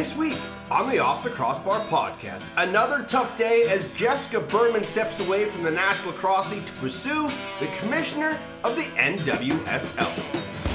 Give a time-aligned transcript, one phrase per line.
[0.00, 0.38] This week
[0.70, 5.62] on the Off the Crossbar podcast, another tough day as Jessica Berman steps away from
[5.62, 6.14] the National
[6.50, 7.28] League to pursue
[7.60, 10.10] the commissioner of the NWSL.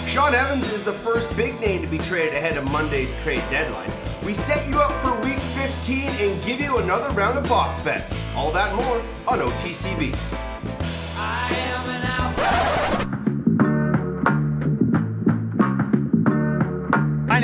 [0.08, 3.90] Sean Evans is the first big name to be traded ahead of Monday's trade deadline.
[4.24, 8.14] We set you up for week 15 and give you another round of box bets.
[8.36, 10.55] All that more on OTCB.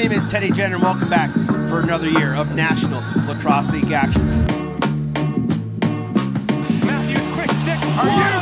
[0.01, 1.29] Name is Teddy Jenner, and welcome back
[1.69, 4.25] for another year of National Lacrosse League action.
[6.83, 7.79] Matthews, quick stick.
[7.79, 8.40] Are you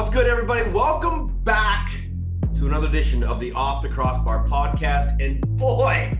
[0.00, 0.66] What's good, everybody?
[0.70, 1.90] Welcome back
[2.54, 5.22] to another edition of the Off the Crossbar podcast.
[5.22, 6.18] And boy,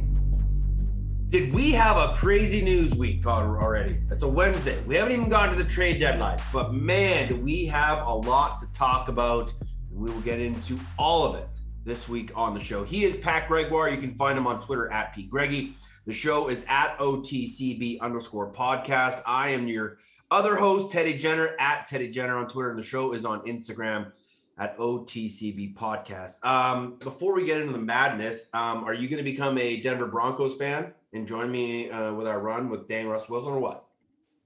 [1.28, 4.02] did we have a crazy news week already.
[4.10, 4.78] It's a Wednesday.
[4.82, 8.58] We haven't even gone to the trade deadline, but man, do we have a lot
[8.58, 9.50] to talk about.
[9.90, 12.84] And we will get into all of it this week on the show.
[12.84, 13.88] He is Pat Gregoire.
[13.88, 15.22] You can find him on Twitter at P.
[15.22, 15.74] Greggy.
[16.04, 19.22] The show is at OTCB underscore podcast.
[19.24, 23.12] I am your other host, Teddy Jenner, at Teddy Jenner on Twitter, and the show
[23.12, 24.12] is on Instagram
[24.58, 26.44] at OTCB Podcast.
[26.44, 30.06] Um, before we get into the madness, um, are you going to become a Denver
[30.06, 33.86] Broncos fan and join me uh, with our run with Dan Russ Wilson or what?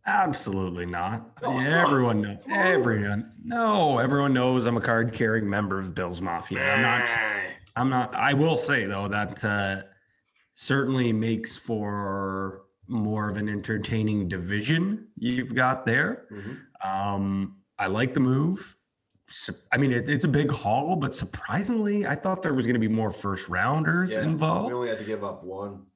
[0.07, 1.31] Absolutely not.
[1.43, 1.67] Oh, on.
[1.67, 2.39] everyone knows.
[2.51, 6.75] Everyone, no, everyone knows I'm a card-carrying member of Bills Mafia.
[6.75, 7.09] I'm not.
[7.77, 8.15] I'm not.
[8.15, 9.83] I will say though that uh,
[10.55, 16.27] certainly makes for more of an entertaining division you've got there.
[16.31, 16.59] Mhm.
[16.85, 18.77] Um, I like the move.
[19.73, 22.81] I mean, it, it's a big haul, but surprisingly, I thought there was going to
[22.81, 24.69] be more first rounders Yeah, involved.
[24.69, 25.87] We only had to give up one.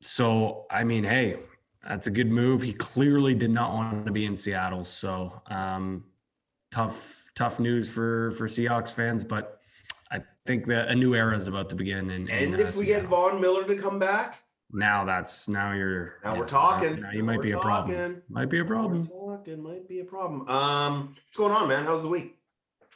[0.00, 1.38] So, I mean, hey,
[1.82, 2.62] that's a good move.
[2.62, 4.84] He clearly did not want to be in Seattle.
[4.84, 6.04] So, um,
[6.70, 9.24] tough, tough news for for Seahawks fans.
[9.24, 9.58] But
[10.10, 12.10] I think that a new era is about to begin.
[12.10, 13.30] In, in, And uh, if we get Seattle.
[13.30, 14.42] Von Miller to come back,
[14.72, 17.00] now, that's now you're now yeah, we're talking.
[17.00, 18.22] Now you Now might be a problem.
[18.28, 19.06] Might be a problem.
[19.06, 19.62] Talking.
[19.62, 20.48] Might be a problem.
[20.48, 21.84] Um, what's going on, man?
[21.84, 22.36] How's the week?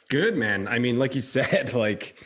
[0.09, 0.67] Good man.
[0.67, 2.21] I mean, like you said, like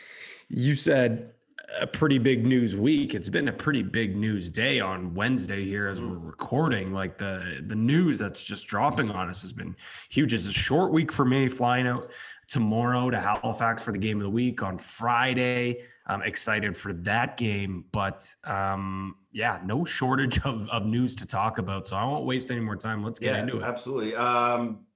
[0.48, 1.32] you said,
[1.80, 3.14] a pretty big news week.
[3.14, 6.92] It's been a pretty big news day on Wednesday here as we're recording.
[6.92, 9.76] Like the the news that's just dropping on us has been
[10.08, 10.34] huge.
[10.34, 12.10] It's a short week for me, flying out
[12.48, 15.82] tomorrow to Halifax for the game of the week on Friday.
[16.06, 21.58] I'm excited for that game, but um, yeah, no shortage of, of news to talk
[21.58, 21.86] about.
[21.86, 23.04] So I won't waste any more time.
[23.04, 23.62] Let's get yeah, into it.
[23.62, 24.14] absolutely.
[24.14, 24.86] Um,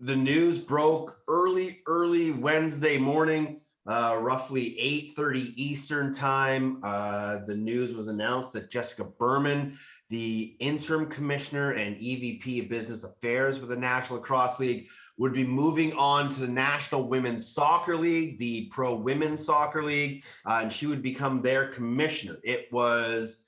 [0.00, 4.76] the news broke early, early Wednesday morning, uh, roughly
[5.16, 6.80] 8:30 Eastern time.
[6.82, 9.78] Uh, the news was announced that Jessica Berman,
[10.10, 15.44] the interim commissioner and EVP of Business Affairs with the National Lacrosse League, would be
[15.44, 20.72] moving on to the National Women's Soccer League, the Pro Women's Soccer League, uh, and
[20.72, 22.38] she would become their commissioner.
[22.44, 23.42] It was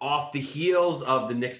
[0.00, 1.56] off the heels of the Nick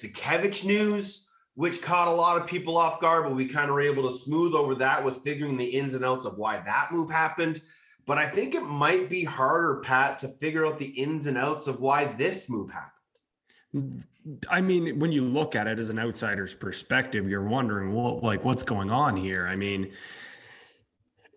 [0.64, 4.08] news, which caught a lot of people off guard, but we kind of were able
[4.08, 7.61] to smooth over that with figuring the ins and outs of why that move happened.
[8.06, 11.67] But I think it might be harder, Pat, to figure out the ins and outs
[11.67, 14.05] of why this move happened.
[14.49, 18.44] I mean, when you look at it as an outsider's perspective, you're wondering what, like,
[18.44, 19.47] what's going on here.
[19.47, 19.93] I mean,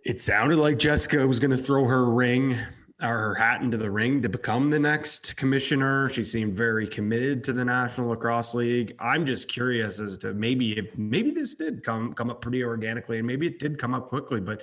[0.05, 2.57] it sounded like Jessica was going to throw her ring
[2.99, 6.09] or her hat into the ring to become the next commissioner.
[6.09, 8.95] She seemed very committed to the National Lacrosse League.
[8.99, 13.19] I'm just curious as to maybe if maybe this did come come up pretty organically,
[13.19, 14.39] and maybe it did come up quickly.
[14.39, 14.61] But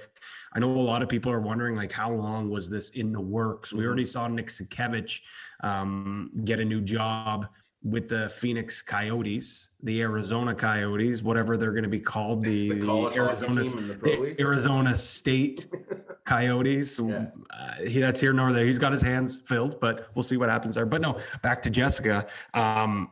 [0.52, 3.20] I know a lot of people are wondering like how long was this in the
[3.20, 3.72] works?
[3.72, 5.20] We already saw Nick Sakiewicz
[5.62, 7.46] um, get a new job
[7.84, 12.86] with the Phoenix Coyotes, the Arizona Coyotes, whatever they're going to be called, the, The
[12.86, 15.66] hockey Arizona, the the Arizona State
[16.24, 16.98] Coyotes.
[16.98, 17.26] Yeah.
[17.50, 18.64] Uh, he that's here nor there.
[18.64, 20.86] He's got his hands filled, but we'll see what happens there.
[20.86, 22.26] But no, back to Jessica.
[22.54, 23.10] Um,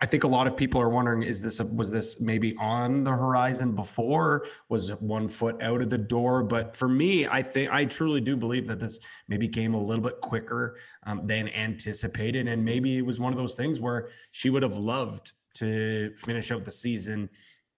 [0.00, 3.02] I think a lot of people are wondering: Is this a, was this maybe on
[3.02, 4.46] the horizon before?
[4.68, 6.44] Was one foot out of the door?
[6.44, 10.04] But for me, I think I truly do believe that this maybe came a little
[10.04, 14.50] bit quicker um, than anticipated, and maybe it was one of those things where she
[14.50, 17.28] would have loved to finish out the season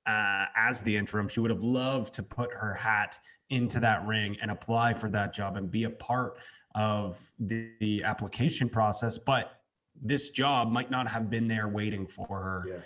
[0.06, 1.26] uh, as the interim.
[1.28, 3.18] She would have loved to put her hat
[3.48, 6.34] into that ring and apply for that job and be a part
[6.74, 9.59] of the, the application process, but
[10.00, 12.62] this job might not have been there waiting for her.
[12.66, 12.80] Yeah.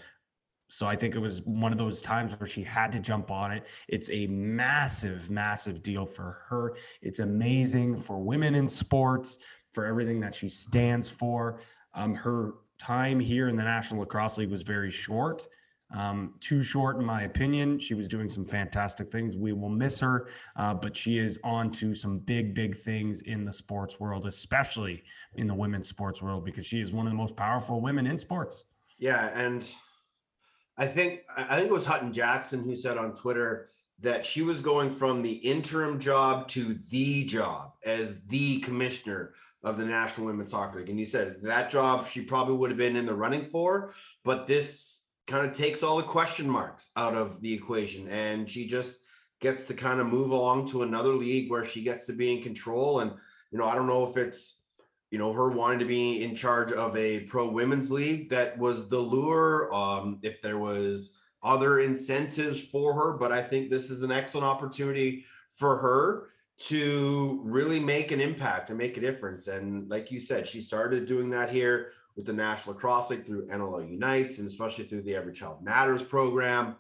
[0.69, 3.53] So I think it was one of those times where she had to jump on
[3.53, 3.65] it.
[3.89, 6.75] It's a massive, massive deal for her.
[7.01, 9.39] It's amazing for women in sports,
[9.73, 11.61] for everything that she stands for.
[11.95, 15.47] Um, her time here in the National Lacrosse League was very short.
[15.93, 17.79] Um, too short, in my opinion.
[17.79, 19.37] She was doing some fantastic things.
[19.37, 23.45] We will miss her, uh, but she is on to some big, big things in
[23.45, 25.03] the sports world, especially
[25.37, 28.19] in the women's sports world, because she is one of the most powerful women in
[28.19, 28.65] sports.
[28.99, 29.69] Yeah, and
[30.77, 33.71] I think I think it was Hutton Jackson who said on Twitter
[34.01, 39.79] that she was going from the interim job to the job as the commissioner of
[39.79, 40.91] the National Women's Soccer League.
[40.91, 43.95] And you said that job she probably would have been in the running for,
[44.25, 48.67] but this kind of takes all the question marks out of the equation and she
[48.67, 48.99] just
[49.41, 52.43] gets to kind of move along to another league where she gets to be in
[52.43, 53.13] control and
[53.51, 54.63] you know, I don't know if it's
[55.15, 58.89] you know her wanting to be in charge of a pro women's league that was
[58.89, 61.13] the lure um if there was
[61.45, 67.41] other incentives for her but i think this is an excellent opportunity for her to
[67.45, 71.31] really make an impact and make a difference and like you said she started doing
[71.31, 75.33] that here with the national lacrosse league through nll unites and especially through the every
[75.33, 76.77] child matters program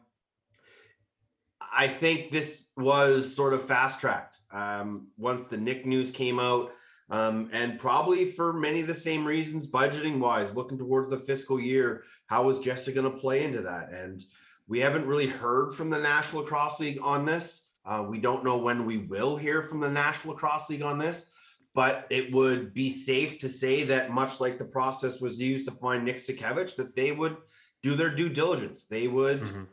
[1.73, 6.73] I think this was sort of fast tracked um, once the Nick news came out,
[7.11, 11.61] um, and probably for many of the same reasons, budgeting wise, looking towards the fiscal
[11.61, 12.05] year.
[12.27, 13.91] How is Jessica going to play into that?
[13.91, 14.23] And
[14.67, 17.69] we haven't really heard from the National Lacrosse League on this.
[17.85, 21.33] Uh, we don't know when we will hear from the National Lacrosse League on this,
[21.75, 25.73] but it would be safe to say that much like the process was used to
[25.73, 27.37] find Nick Sakiewicz, that they would
[27.83, 28.87] do their due diligence.
[28.87, 29.67] They would Mhm.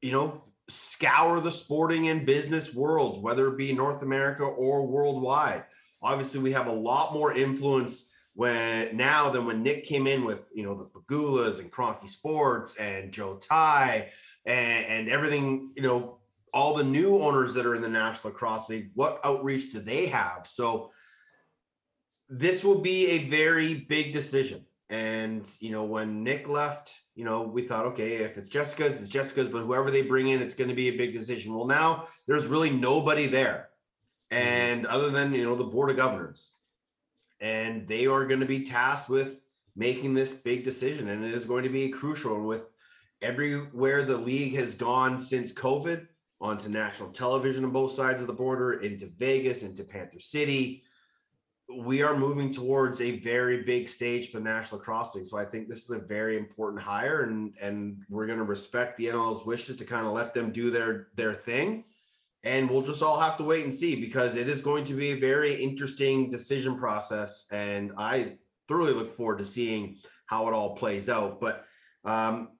[0.00, 5.64] you know, scour the sporting and business world, whether it be North America or worldwide.
[6.00, 10.48] Obviously, we have a lot more influence when now than when Nick came in with
[10.54, 14.10] you know the Pegulas and Kroenke Sports and Joe Tsai
[14.46, 16.20] and, and everything, you know,
[16.54, 18.90] all the new owners that are in the National Lacrosse League.
[18.94, 20.46] What outreach do they have?
[20.46, 20.92] So
[22.28, 24.64] this will be a very big decision.
[24.90, 29.10] And you know, when Nick left, you know, we thought, okay, if it's Jessica's, it's
[29.10, 31.54] Jessica's, but whoever they bring in, it's going to be a big decision.
[31.54, 33.70] Well, now there's really nobody there,
[34.30, 34.46] mm-hmm.
[34.46, 36.52] and other than you know the board of governors,
[37.40, 39.42] and they are going to be tasked with
[39.76, 42.46] making this big decision, and it is going to be crucial.
[42.46, 42.70] With
[43.20, 46.06] everywhere the league has gone since COVID,
[46.40, 50.84] onto national television on both sides of the border, into Vegas, into Panther City,
[51.76, 55.28] we are moving towards a very big stage for the National Lacrosse.
[55.28, 58.96] So I think this is a very important hire, and and we're going to respect
[58.96, 61.84] the NLL's wishes to kind of let them do their their thing.
[62.44, 65.10] And we'll just all have to wait and see because it is going to be
[65.10, 67.46] a very interesting decision process.
[67.50, 68.36] And I
[68.68, 69.96] thoroughly look forward to seeing
[70.26, 71.40] how it all plays out.
[71.40, 71.64] But,
[72.04, 72.50] um,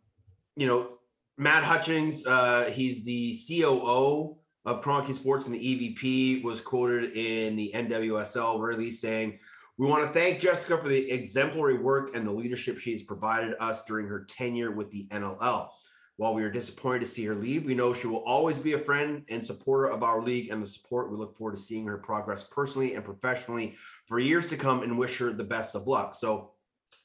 [0.56, 0.98] you know,
[1.36, 7.56] Matt Hutchings, uh, he's the COO of Kroenke Sports and the EVP, was quoted in
[7.56, 9.38] the NWSL release saying,
[9.78, 13.54] we want to thank Jessica for the exemplary work and the leadership she has provided
[13.60, 15.68] us during her tenure with the NLL.
[16.16, 18.78] While we are disappointed to see her leave, we know she will always be a
[18.78, 21.12] friend and supporter of our league and the support.
[21.12, 23.76] We look forward to seeing her progress personally and professionally
[24.08, 26.12] for years to come and wish her the best of luck.
[26.12, 26.50] So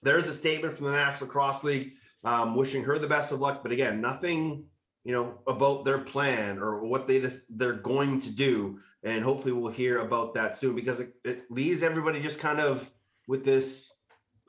[0.02, 1.94] there's a statement from the National Lacrosse League
[2.24, 3.62] um, wishing her the best of luck.
[3.62, 4.66] But again, nothing,
[5.04, 8.80] you know, about their plan or what they they're going to do.
[9.04, 12.90] And hopefully we'll hear about that soon because it, it leaves everybody just kind of
[13.28, 13.92] with this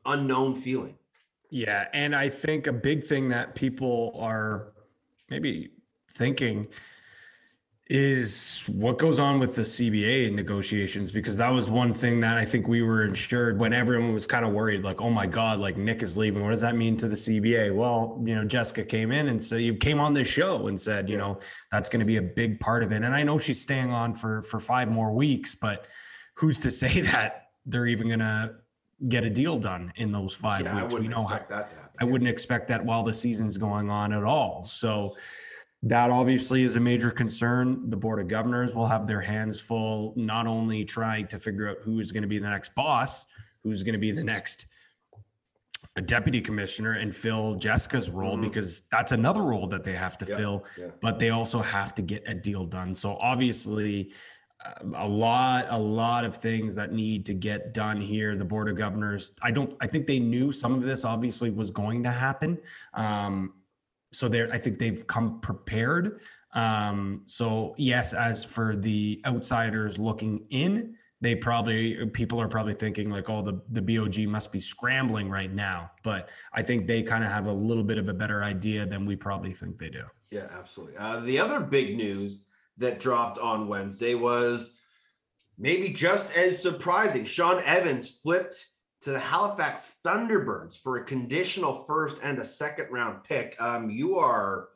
[0.06, 0.96] unknown feeling.
[1.50, 4.72] Yeah, and I think a big thing that people are
[5.28, 5.70] maybe
[6.12, 6.68] thinking
[7.88, 12.44] is what goes on with the CBA negotiations because that was one thing that I
[12.46, 15.76] think we were insured when everyone was kind of worried like oh my god like
[15.76, 16.42] Nick is leaving.
[16.42, 19.56] What does that mean to the CBA well you know Jessica came in and so
[19.56, 21.38] you came on this show and said you know
[21.70, 23.02] that's going to be a big part of it.
[23.02, 25.86] And I know she's staying on for for 5 more weeks but
[26.36, 28.54] who's to say that they're even going to
[29.08, 30.94] get a deal done in those 5 Yeah, I weeks?
[30.94, 31.90] We wouldn't know how, expect that to happen.
[32.00, 34.62] I wouldn't expect that while the season's going on at all.
[34.62, 35.16] So
[35.86, 37.90] that obviously is a major concern.
[37.90, 41.76] The Board of Governors will have their hands full, not only trying to figure out
[41.82, 43.26] who is going to be the next boss,
[43.62, 44.66] who's going to be the next
[45.96, 50.26] a deputy commissioner and fill Jessica's role because that's another role that they have to
[50.26, 50.86] Yeah, fill, yeah.
[51.00, 52.94] but they also have to get a deal done.
[52.94, 54.10] So obviously,
[54.80, 58.34] um, a lot, a lot of things that need to get done here.
[58.34, 61.70] The board of governors, I don't, I think they knew some of this obviously was
[61.70, 62.58] going to happen.
[62.94, 63.52] Um,
[64.14, 66.20] so they're, I think they've come prepared.
[66.54, 73.10] Um, so yes, as for the outsiders looking in, they probably people are probably thinking
[73.10, 75.90] like, oh, the the BOG must be scrambling right now.
[76.02, 79.06] But I think they kind of have a little bit of a better idea than
[79.06, 80.04] we probably think they do.
[80.30, 80.96] Yeah, absolutely.
[80.98, 82.44] Uh, the other big news
[82.76, 84.76] that dropped on Wednesday was
[85.56, 87.24] maybe just as surprising.
[87.24, 88.66] Sean Evans flipped
[89.04, 93.54] to the Halifax Thunderbirds for a conditional first and a second round pick.
[93.60, 94.70] Um, you are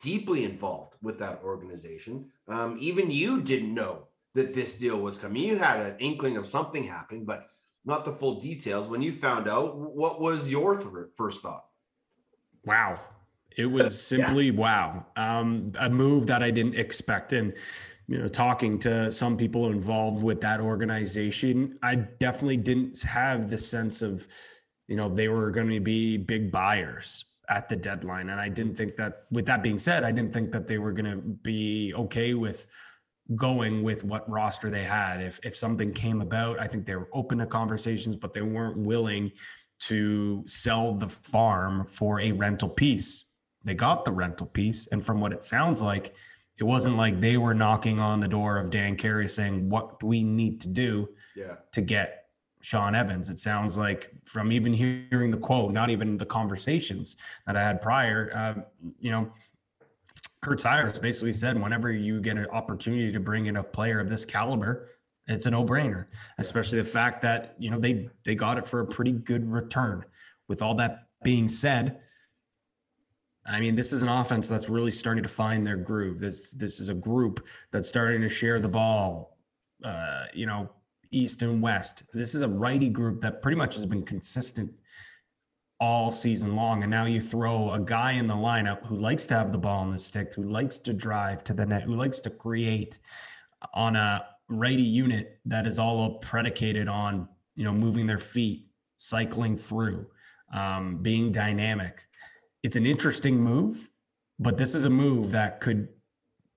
[0.00, 2.30] deeply involved with that organization.
[2.48, 5.42] Um, even you didn't know that this deal was coming.
[5.42, 7.48] You had an inkling of something happening, but
[7.84, 8.88] not the full details.
[8.88, 11.66] When you found out, what was your th- first thought?
[12.64, 12.98] Wow.
[13.58, 15.04] It was simply wow.
[15.16, 17.34] Um, a move that I didn't expect.
[17.34, 17.52] And,
[18.08, 23.58] you know, talking to some people involved with that organization, I definitely didn't have the
[23.58, 24.26] sense of,
[24.86, 28.30] you know, they were going to be big buyers at the deadline.
[28.30, 30.92] And I didn't think that, with that being said, I didn't think that they were
[30.92, 32.66] going to be okay with
[33.34, 35.20] going with what roster they had.
[35.20, 38.78] If if something came about, I think they were open to conversations, but they weren't
[38.78, 39.32] willing
[39.78, 43.24] to sell the farm for a rental piece.
[43.64, 46.14] They got the rental piece, and from what it sounds like,
[46.58, 50.06] it wasn't like they were knocking on the door of Dan Carey saying, "What do
[50.06, 51.56] we need to do Yeah.
[51.72, 52.28] to get
[52.62, 57.56] Sean Evans?" It sounds like from even hearing the quote, not even the conversations that
[57.56, 58.62] I had prior, uh,
[58.98, 59.32] you know.
[60.42, 64.08] Curt Styres basically said, whenever you get an opportunity to bring in a player of
[64.08, 64.90] this caliber,
[65.26, 66.06] it's a no-brainer.
[66.38, 70.04] Especially the fact that you know they they got it for a pretty good return.
[70.48, 71.98] With all that being said,
[73.48, 76.18] I mean, this is an offense that's really starting to find their groove.
[76.18, 79.38] This this is a group that's starting to share the ball.
[79.84, 80.70] Uh, you know,
[81.10, 82.02] east and west.
[82.12, 84.72] This is a righty group that pretty much has been consistent
[85.78, 86.82] all season long.
[86.82, 89.84] And now you throw a guy in the lineup who likes to have the ball
[89.84, 92.98] in the stick, who likes to drive to the net, who likes to create
[93.74, 99.56] on a righty unit that is all predicated on, you know, moving their feet, cycling
[99.56, 100.06] through,
[100.52, 102.05] um, being dynamic.
[102.66, 103.88] It's an interesting move,
[104.40, 105.86] but this is a move that could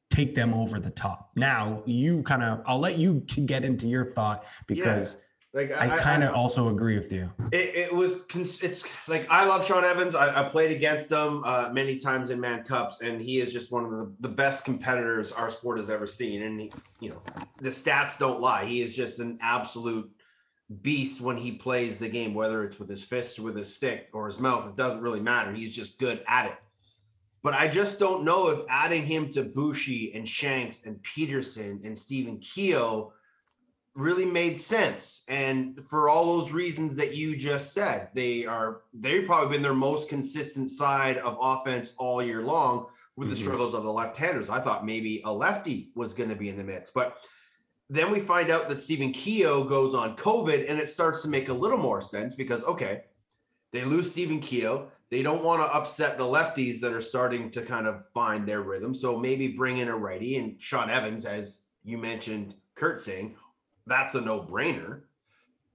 [0.10, 1.30] take them over the top.
[1.36, 5.18] Now, you kind of, I'll let you get into your thought because
[5.52, 7.32] Like I kind of also agree with you.
[7.52, 10.14] It, it was it's like I love Sean Evans.
[10.14, 13.72] I, I played against him uh, many times in Mann Cups, and he is just
[13.72, 16.44] one of the, the best competitors our sport has ever seen.
[16.44, 17.22] And he, you know,
[17.58, 18.66] the stats don't lie.
[18.66, 20.12] He is just an absolute
[20.82, 24.10] beast when he plays the game, whether it's with his fist, or with his stick,
[24.14, 24.68] or his mouth.
[24.68, 25.52] It doesn't really matter.
[25.52, 26.58] He's just good at it.
[27.42, 31.98] But I just don't know if adding him to Boushy and Shanks and Petterson and
[31.98, 33.14] Stephen Keogh
[33.96, 35.24] really made sense.
[35.28, 39.74] And for all those reasons that you just said, they are they've probably been their
[39.74, 43.40] most consistent side of offense all year long with the Mhm.
[43.40, 44.50] struggles of the left-handers.
[44.50, 47.18] I thought maybe a lefty was going to be in the mix, but
[47.90, 51.50] then we find out that Stephen Keogh goes on COVID, and it starts to make
[51.50, 53.04] a little more sense because okay,
[53.72, 54.90] they lose Stephen Keogh.
[55.10, 58.62] They don't want to upset the lefties that are starting to kind of find their
[58.62, 58.94] rhythm.
[58.94, 63.36] So maybe bring in a righty and Sean Evans, as you mentioned, Curt saying,
[63.88, 65.02] that's a no-brainer.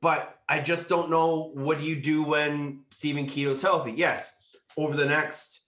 [0.00, 3.92] But I just don't know what do you do when Stephen Keogh's healthy.
[3.92, 4.36] Yes,
[4.76, 5.62] over the next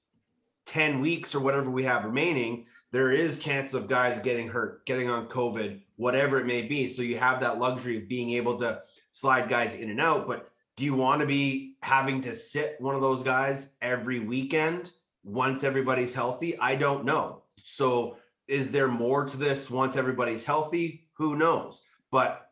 [0.66, 5.08] 10 weeks or whatever we have remaining, there is chance of guys getting hurt, getting
[5.08, 6.88] on COVID, whatever it may be.
[6.88, 10.26] So you have that luxury of being able to slide guys in and out.
[10.26, 14.92] But do you want to be having to sit one of those guys every weekend
[15.24, 16.58] once everybody's healthy?
[16.58, 17.42] I don't know.
[17.62, 21.08] So is there more to this once everybody's healthy?
[21.14, 21.82] Who knows?
[22.10, 22.50] But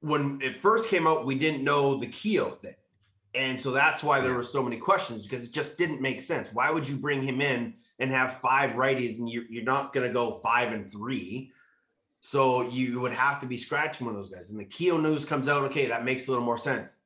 [0.00, 2.74] when it first came out, we didn't know the Keogh thing.
[3.34, 6.54] And so that's why there were so many questions because it just didn't make sense.
[6.54, 10.06] Why would you bring him in and have five righties and you're, you're not going
[10.06, 11.52] to go five and three?
[12.28, 14.50] So you would have to be scratching one of those guys.
[14.50, 15.62] And the Keogh news comes out.
[15.66, 16.98] Okay, that makes a little more sense.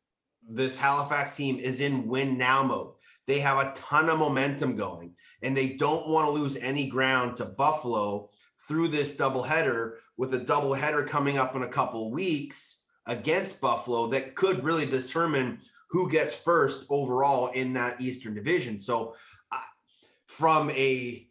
[0.49, 2.95] This Halifax team is in win now mode.
[3.27, 7.37] They have a ton of momentum going and they don't want to lose any ground
[7.37, 8.31] to Buffalo
[8.67, 14.35] through this doubleheader with a doubleheader coming up in a couple weeks against Buffalo that
[14.35, 15.59] could really determine
[15.91, 18.81] who gets first overall in that Eastern Division.
[18.81, 19.15] So,
[19.53, 19.59] uh,
[20.25, 21.29] from a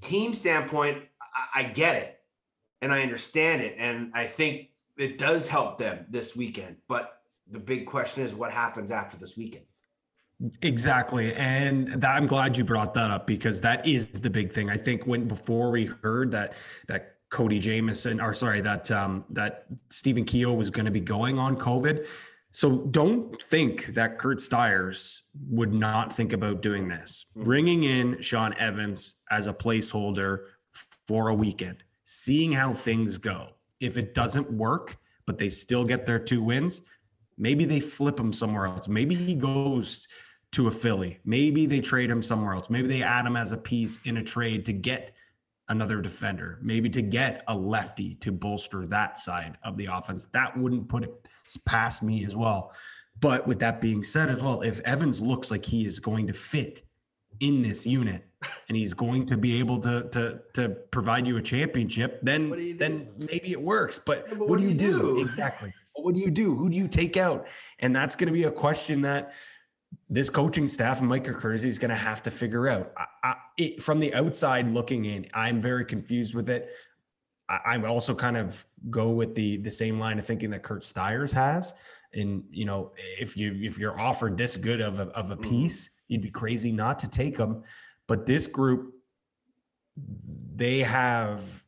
[0.00, 2.18] team standpoint, I, I get it
[2.82, 3.76] and I understand it.
[3.78, 6.76] And I think it does help them this weekend.
[6.88, 9.64] But the big question is what happens after this weekend?
[10.60, 11.32] Exactly.
[11.34, 14.68] And that, I'm glad you brought that up because that is the big thing.
[14.68, 16.54] I think when before we heard that
[16.88, 21.38] that Cody Jamieson or sorry, that um that Stephen Keogh was going to be going
[21.38, 22.06] on COVID.
[22.50, 27.24] So don't think that Curt Styres would not think about doing this.
[27.34, 30.46] Bringing in Sean Evans as a placeholder
[31.06, 33.48] for a weekend, seeing how things go.
[33.80, 36.82] If it doesn't work, but they still get their two wins,
[37.36, 38.88] maybe they flip him somewhere else.
[38.88, 40.06] Maybe he goes
[40.52, 41.18] to a Philly.
[41.24, 42.70] Maybe they trade him somewhere else.
[42.70, 45.14] Maybe they add him as a piece in a trade to get
[45.68, 50.26] another defender, maybe to get a lefty to bolster that side of the offense.
[50.32, 51.26] That wouldn't put it
[51.64, 52.72] past me as well.
[53.20, 56.32] But with that being said, as well, if Evans looks like he is going to
[56.34, 56.82] fit
[57.42, 58.24] in this unit
[58.68, 62.58] and he's going to be able to to to provide you a championship, then What
[62.58, 62.78] do do?
[62.78, 63.98] then maybe it works.
[63.98, 65.20] But, Yeah, but what, do you do?
[65.20, 65.72] Exactly.
[65.94, 66.54] What do you do?
[66.56, 67.46] Who do you take out?
[67.80, 69.32] And that's going to be a question that
[70.08, 72.92] this coaching staff and Mike Accursi is going to have to figure out.
[72.96, 76.70] I, I, it, from the outside looking in, I'm very confused with it.
[77.48, 80.82] I, I also kind of go with the the same line of thinking that Curt
[80.84, 81.74] Styres has.
[82.14, 85.42] And you know, if you if you're offered this good of a, of a Mhm.
[85.42, 87.64] piece, you'd be crazy not to take them.
[88.06, 88.94] But this group,
[90.54, 91.62] they have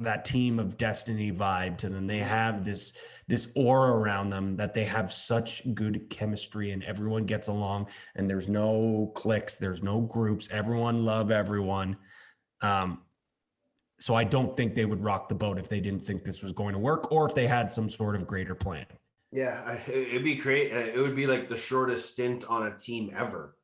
[0.00, 2.06] that team of destiny vibe to them.
[2.06, 2.92] They have this
[3.28, 8.28] this aura around them that they have such good chemistry and everyone gets along and
[8.28, 10.48] there's no cliques, there's no groups.
[10.50, 11.96] Everyone love everyone.
[12.60, 13.02] Um,
[14.00, 16.52] so I don't think they would rock the boat if they didn't think this was
[16.52, 18.86] going to work or if they had some sort of greater plan.
[19.32, 20.72] Yeah, I- it- it'd be great.
[20.72, 23.56] uh, It would be like the shortest stint on a team ever.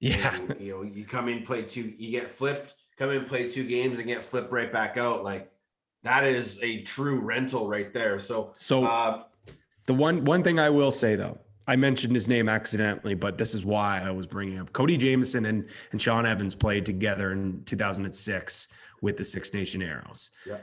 [0.00, 0.38] Yeah.
[0.40, 3.64] You, you know, you come in, play two, you get flipped, come in, play two
[3.66, 5.22] games, and get flipped right back out.
[5.24, 5.52] Like
[6.04, 8.18] that is a true rental right there.
[8.18, 9.24] So, So uh,
[9.86, 13.54] The one one thing I will say though, I mentioned his name accidentally, but this
[13.54, 17.62] is why I was bringing up Cody Jamieson and and Sean Evans played together in
[17.66, 18.68] 2006
[19.02, 20.30] with the Six Nation Arrows.
[20.46, 20.58] Yeah.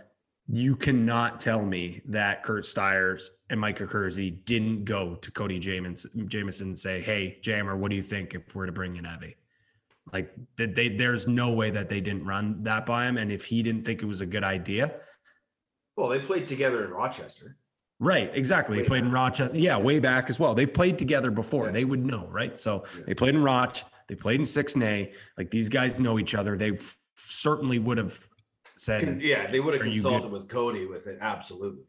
[0.49, 6.29] You cannot tell me that Curt Styres and Mike Accursi didn't go to Cody Jamieson,
[6.29, 9.35] Jamieson and say, "Hey, Jammer, what do you think if we're to bring in Evie?"
[10.13, 13.45] Like that they there's no way that they didn't run that by him, and if
[13.45, 14.93] he didn't think it was a good idea,
[15.97, 17.57] well, they played together in Rochester.
[17.99, 18.77] Right, exactly.
[18.77, 19.11] Way They played in.
[19.11, 19.57] Rochester.
[19.57, 20.53] Yeah, way back as well.
[20.55, 21.65] They've played together before.
[21.65, 21.71] Yeah.
[21.71, 22.57] They would know, right?
[22.57, 23.03] So Yeah.
[23.07, 23.79] they played in Roch.
[24.07, 25.11] They played in Six Nay.
[25.37, 26.55] Like these guys know each other.
[26.55, 28.25] They f- certainly would have
[28.77, 31.17] Con- said, Yeah, they would have consulted with Cody with it.
[31.21, 31.83] Absolutely.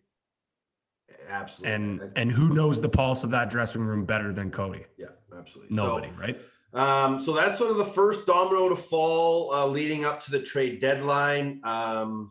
[1.28, 1.74] Absolutely.
[1.74, 4.84] and That- and who knows the pulse of that dressing room better than Cody?
[4.96, 5.74] yeah, absolutely.
[5.76, 6.40] So- Nobody, right?
[6.74, 10.40] Um, so that's sort of the first domino to fall uh, leading up to the
[10.42, 11.60] trade deadline.
[11.64, 12.30] Um,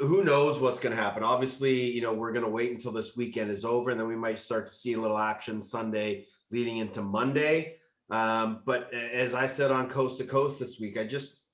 [0.00, 1.22] who knows what's going to happen?
[1.22, 4.16] Obviously, you know, we're going to wait until this weekend is over and then we
[4.16, 7.76] might start to see a little action Sunday leading into Monday.
[8.10, 11.45] Um, but as I said on Coast to Coast this week, I just,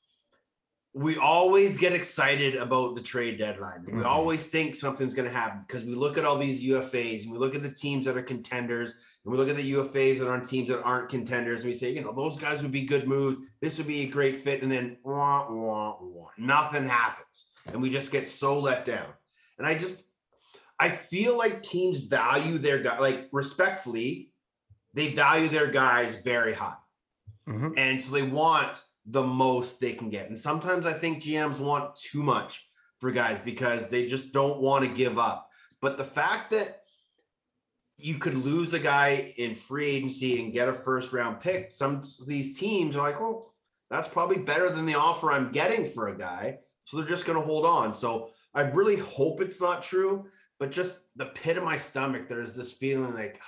[0.95, 3.85] we always get excited about the trade deadline.
[3.87, 4.05] We Mhm.
[4.05, 7.39] always think something's going to happen because we look at all these UFAs and we
[7.39, 8.91] look at the teams that are contenders
[9.25, 11.75] and we look at the UFAs that are on teams that aren't contenders and we
[11.75, 13.39] say, you know, those guys would be good moves.
[13.63, 14.63] This would be a great fit.
[14.63, 17.47] And then wah, wah, wah, nothing happens.
[17.73, 19.07] And we just get so let down.
[19.57, 20.03] And I just,
[20.79, 24.33] I feel like teams value their guy, like respectfully,
[24.93, 26.77] they value their guys very high.
[27.49, 27.73] Mhm.
[27.79, 30.29] And so they want the most they can get.
[30.29, 34.85] And sometimes I think GMs want too much for guys because they just don't want
[34.85, 35.49] to give up.
[35.81, 36.83] But the fact that
[37.99, 41.97] you could lose a guy in free agency and get a first round pick, some
[41.97, 43.55] of these teams are like, well,
[43.91, 46.59] that's probably better than the offer I'm getting for a guy.
[46.85, 47.93] So they're just going to hold on.
[47.95, 50.27] So I really hope it's not true,
[50.59, 53.41] but just the pit of my stomach, there's this feeling like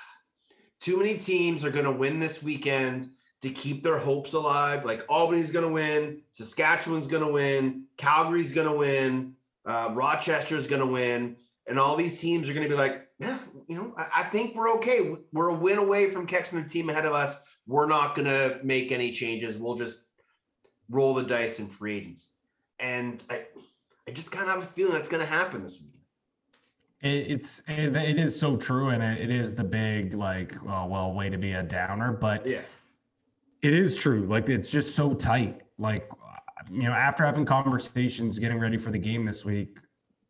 [0.81, 3.09] too many teams are going to win this weekend
[3.44, 4.85] to keep their hopes alive.
[4.85, 9.35] Like Albany's going to win, Saskatchewan's going to win, Calgary's going to win,
[9.66, 13.38] uh, Rochester's going to win, and all these teams are going to be like, yeah,
[13.68, 15.14] you know, I, I think we're okay.
[15.33, 17.38] We're a win away from catching the team ahead of us.
[17.66, 19.59] We're not going to make any changes.
[19.59, 20.00] We'll just
[20.88, 22.30] roll the dice in free agents.
[22.78, 23.42] And I,
[24.09, 25.83] I just kind of have a feeling that's going to happen this.
[27.02, 30.87] It, it's it, it is so true, and it, it is the big like, oh
[30.87, 32.62] well, way to be a downer, but Yeah.
[33.64, 34.27] It is true.
[34.27, 35.62] Like it's just so tight.
[35.79, 36.07] Like
[36.70, 39.79] you know, after having conversations, getting ready for the game this week,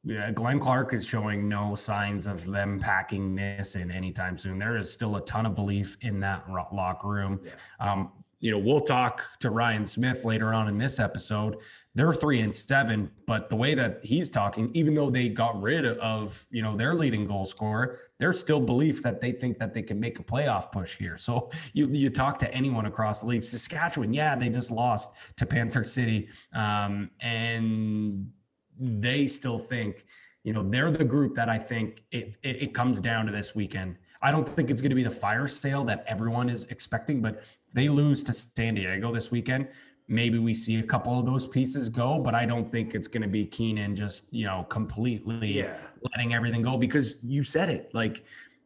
[0.05, 4.59] yeah, Glenn Clark is showing no signs of them packing this in anytime soon.
[4.59, 7.41] There is still a ton of belief in that locker room.
[7.81, 11.57] Um, you know, we'll talk to Ryan Smith later on in this episode.
[11.95, 15.87] They're three and seven, but the way that he's talking, even though they got rid
[15.87, 19.83] of, you know, their leading goal scorer, there's still belief that they think that they
[19.83, 21.17] can make a playoff push here.
[21.17, 25.47] So you you talk to anyone across the league, Saskatchewan, yeah, they just lost to
[25.47, 28.31] Panther City, um, and
[28.79, 30.05] they still think,
[30.43, 33.55] you know, they're the group that I think it, it, it comes down to this
[33.55, 33.97] weekend.
[34.21, 37.45] I don't think it's going to be the fire sale that everyone is expecting, but
[37.75, 39.69] they lose to San Diego this weekend,
[40.09, 43.23] maybe we see a couple of those pieces go, but I don't think it's going
[43.23, 45.77] to be Keenan just, you know, completely Yeah.
[46.13, 47.91] letting everything go because you said it.
[47.95, 48.25] Like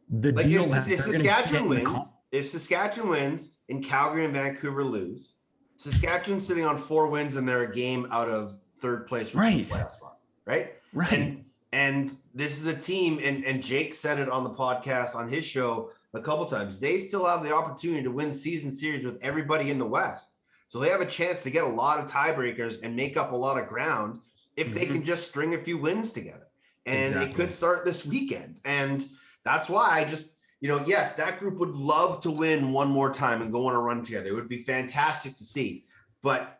[0.09, 3.83] the Like deal if, if they're gonna get Saskatchewan wins, con- if Saskatchewan wins and
[3.83, 5.33] Calgary and Vancouver lose,
[5.77, 9.65] Saskatchewan's sitting on four wins and they're a game out of third place Right.
[9.65, 10.73] playoff spot, right?
[10.93, 11.11] right.
[11.13, 15.29] And and this is a team, and and Jake said it on the podcast on
[15.29, 16.79] his show a couple times.
[16.79, 20.31] They still have the opportunity to win season series with everybody in the West,
[20.69, 23.35] so they have a chance to get a lot of tiebreakers and make up a
[23.35, 24.21] lot of ground
[24.55, 24.91] if they Mhm.
[24.93, 26.45] can just string a few wins together.
[26.85, 29.05] And it could start this weekend, and
[29.43, 30.37] that's why I just.
[30.61, 33.75] You know, yes, that group would love to win one more time and go on
[33.75, 34.27] a run together.
[34.27, 35.85] It would be fantastic to see.
[36.21, 36.59] But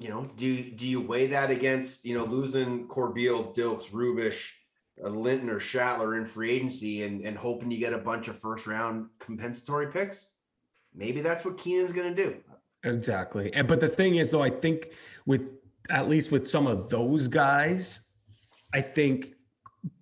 [0.00, 4.50] you know, do do you weigh that against you know losing Corbeil, Dilks, Rubisch,
[5.00, 8.36] uh, Linton, or Shattler in free agency and and hoping you get a bunch of
[8.36, 10.30] first round compensatory picks?
[10.92, 12.42] Maybe that's what Keenan's going to do.
[12.84, 13.52] Exactly.
[13.54, 14.92] And but the thing is though, I think
[15.26, 15.42] with
[15.90, 18.00] at least with some of those guys,
[18.72, 19.34] I think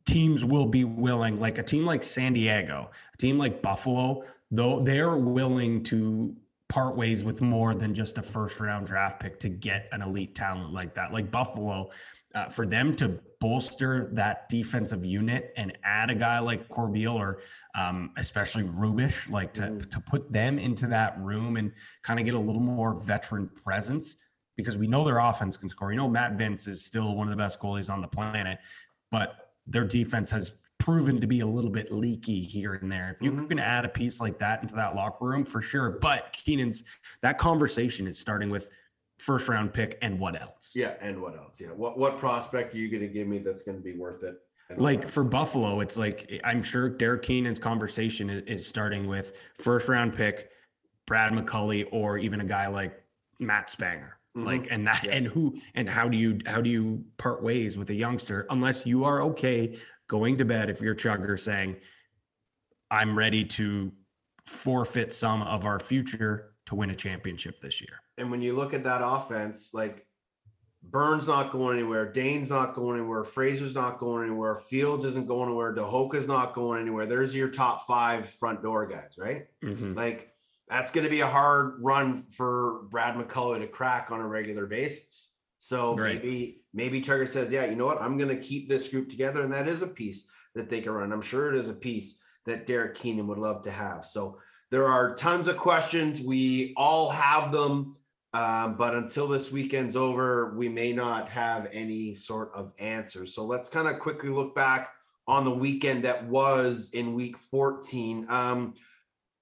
[0.05, 4.81] teams will be willing, like a team like San Diego, a team like Buffalo, though
[4.81, 6.37] they're willing to
[6.69, 10.35] part ways with more than just a first round draft pick to get an elite
[10.35, 11.13] talent like that.
[11.13, 11.91] Like Buffalo,
[12.35, 17.41] uh, for them to bolster that defensive unit and add a guy like Corbeil or
[17.75, 22.35] um, especially Rubisch, like to, to put them into that room and kind of get
[22.35, 24.17] a little more veteran presence
[24.57, 25.91] because we know their offense can score.
[25.91, 28.59] You know, Matt Vinc is still one of the best goalies on the planet,
[29.11, 33.11] but their defense has proven to be a little bit leaky here and there.
[33.15, 33.49] If you Mhm.
[33.49, 35.91] can add a piece like that into that locker room, for sure.
[35.91, 36.83] But Keenan's
[37.23, 38.69] that conversation is starting with
[39.23, 40.73] first round pick and what else?
[40.75, 41.61] Yeah, and what else?
[41.61, 44.23] Yeah, what what prospect are you going to give me that's going to be worth
[44.25, 44.37] it?
[44.77, 50.15] Like for Buffalo, it's like I'm sure Derek Keenan's conversation is, starting with first round
[50.17, 50.51] pick,
[51.07, 52.95] Brad McCully, or even a guy like
[53.39, 54.13] Matt Spanger.
[54.37, 54.47] Mhm.
[54.47, 55.13] Like and that Yeah.
[55.13, 58.87] and who and how do you how do you part ways with a youngster unless
[58.87, 61.77] you are okay going to bed if you're Chugger saying,
[62.91, 63.93] I'm ready to
[64.47, 68.01] forfeit some of our future to win a championship this year.
[68.19, 70.07] And when you look at that offense, like
[70.83, 75.49] Burns not going anywhere, Dhane's not going anywhere, Fraser's not going anywhere, Fields isn't going
[75.49, 77.07] anywhere, Tehoka's not going anywhere.
[77.07, 79.47] There's your top five front door guys, right?
[79.63, 79.97] Mhm.
[79.97, 80.35] Like
[80.69, 84.67] that's going to be a hard run for Brad McCullough to crack on a regular
[84.67, 85.33] basis.
[85.59, 86.17] So Right.
[86.23, 88.01] maybe maybe Trigger says, yeah, you know what?
[88.01, 90.93] I'm going to keep this group together, and that is a piece that they can
[90.93, 91.13] run.
[91.13, 94.05] I'm sure it is a piece that Derek Keenan would love to have.
[94.07, 94.39] So
[94.71, 96.21] there are tons of questions.
[96.23, 97.95] We all have them.
[98.35, 103.35] Um, but until this weekend's over, we may not have any sort of answers.
[103.35, 104.95] So let's kind of quickly look back
[105.29, 108.27] on the weekend that was in week 14.
[108.29, 108.75] Um,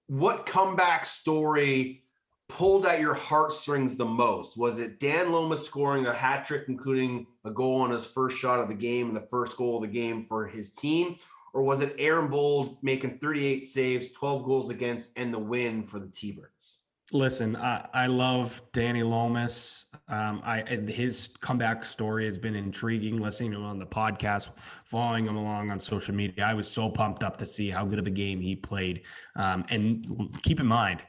[0.08, 2.02] what comeback story
[2.48, 4.58] pulled at your heartstrings the most?
[4.58, 8.58] Was it Dan Lomas scoring a hat trick, including a goal on his first shot
[8.58, 11.16] of the game and the first goal of the game for his team?
[11.54, 16.00] Or was it Aaron Bold making 38 saves, 12 goals against, and the win for
[16.00, 16.79] the T Birds?
[17.12, 19.86] Listen, I, I love Danny Lomas.
[20.08, 23.16] Um, I his comeback story has been intriguing.
[23.16, 24.50] Listening to him on the podcast,
[24.84, 27.98] following him along on social media, I was so pumped up to see how good
[27.98, 29.02] of a game he played.
[29.34, 30.06] Um, and
[30.42, 31.02] keep in mind,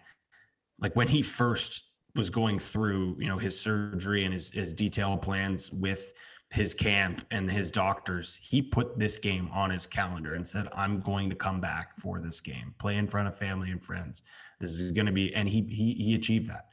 [0.80, 1.84] like when he first
[2.16, 6.14] was going through, you know, his surgery and his his detailed plans with
[6.50, 11.00] his camp and his doctors, he put this game on his calendar and said, I'm
[11.00, 14.24] going to come back for this game, play in front of family and friends.
[14.62, 16.68] This is going to be, and he, he, he achieved that.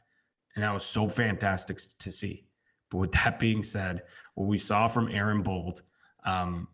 [0.55, 2.45] And that was so fantastic to see.
[2.89, 4.03] But with that being said,
[4.35, 5.83] what we saw from Aaron Bold,
[6.23, 6.67] um,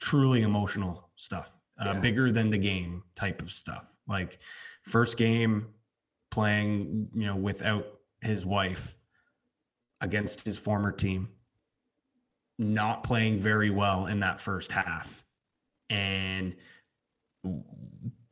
[0.00, 2.00] truly emotional stuff, uh, yeah.
[2.00, 3.92] bigger than the game type of stuff.
[4.08, 4.38] Like
[4.82, 5.68] first game
[6.30, 7.86] playing, you know, without
[8.20, 8.96] his wife
[10.00, 11.28] against his former team
[12.58, 15.24] not playing very well in that first half.
[15.90, 16.54] And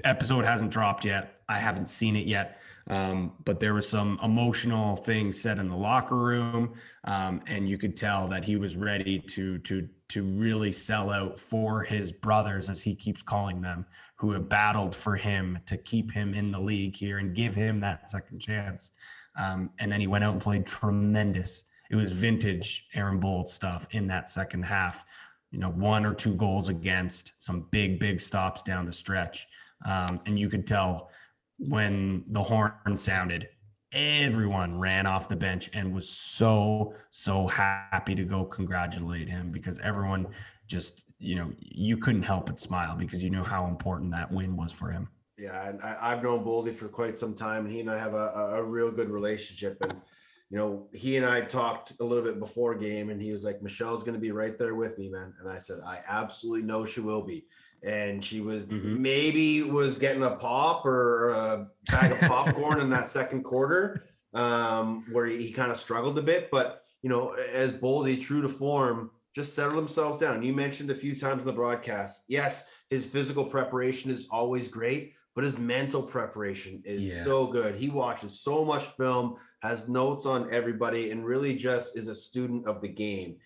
[0.05, 1.40] episode hasn't dropped yet.
[1.51, 2.61] I haven't seen it yet.
[2.89, 7.79] Um, but there was some emotional things said in the locker room, um, and you
[7.79, 12.69] could tell that he was ready to to to really sell out for his brothers,
[12.69, 13.87] as he keeps calling them,
[14.17, 17.81] who have battled for him to keep him in the league here and give him
[17.81, 18.93] that second chance.
[19.39, 23.87] Um, and then he went out and played tremendous it was vintage Aaron Bold stuff
[23.91, 25.05] in that second half.
[25.51, 29.49] You know, one or two goals against, some big, big stops down the stretch.
[29.85, 31.11] Um, and you could tell
[31.69, 33.49] when the horn sounded,
[33.93, 39.79] everyone ran off the bench and was so, so happy to go congratulate him because
[39.81, 40.29] everyone
[40.67, 44.57] just, you know, you couldn't help but smile because you knew how important that win
[44.57, 45.09] was for him.
[45.37, 48.13] Yeah, and I, have known Boldy for quite some time, and he and I have
[48.13, 49.79] a, a real good relationship.
[49.83, 49.99] And
[50.51, 53.63] you know, he and I talked a little bit before game, and he was like,
[53.63, 56.85] "Michelle's going to be right there with me, man." And I said, "I absolutely know
[56.85, 57.47] she will be."
[57.83, 59.01] And she was mm-hmm.
[59.01, 65.07] maybe was getting a pop or a bag of popcorn in that second quarter, um,
[65.11, 66.51] where he, he kind of struggled a bit.
[66.51, 70.43] But you know, as Boldy, true to form, just settled himself down.
[70.43, 72.25] You mentioned a few times in the broadcast.
[72.29, 77.23] Yes, his physical preparation is always great, but his mental preparation is yeah.
[77.23, 77.77] so good.
[77.77, 82.67] He watches so much film, has notes on everybody, and really just is a student
[82.67, 83.37] of the game.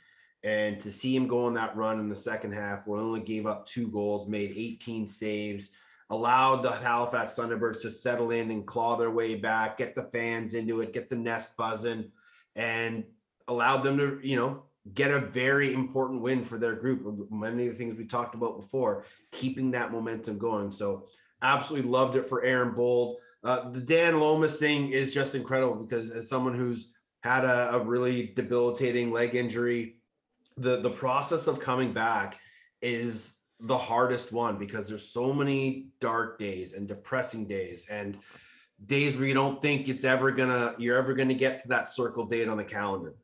[0.45, 3.21] And to see him go on that run in the second half, where he only
[3.21, 5.71] gave up two goals, made 18 saves,
[6.11, 10.55] allowed the Halifax Thunderbirds to settle in and claw their way back, get the fans
[10.55, 12.11] into it, get the nest buzzing,
[12.57, 13.05] and
[13.49, 17.31] allowed them to, you know, get a very important win for their group.
[17.31, 20.71] Many of the things we talked about before, keeping that momentum going.
[20.71, 21.09] So
[21.45, 23.19] Absolutely loved it for Aaron Bold.
[23.45, 27.79] Uh, the Dan Lomas thing is just incredible because as someone who's had a, a
[27.81, 29.97] really debilitating leg injury,
[30.57, 32.39] the the process of coming back
[32.83, 38.19] is the hardest one because there's so many dark days and depressing days and
[38.87, 42.27] days where you don't think it's ever gonna you're ever gonna get to that circle
[42.27, 43.15] date on the calendar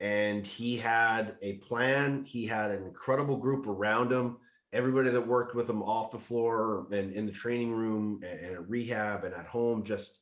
[0.00, 4.36] and he had a plan he had an incredible group around him
[4.72, 8.70] everybody that worked with him off the floor and in the training room and, and
[8.70, 10.20] rehab and at home just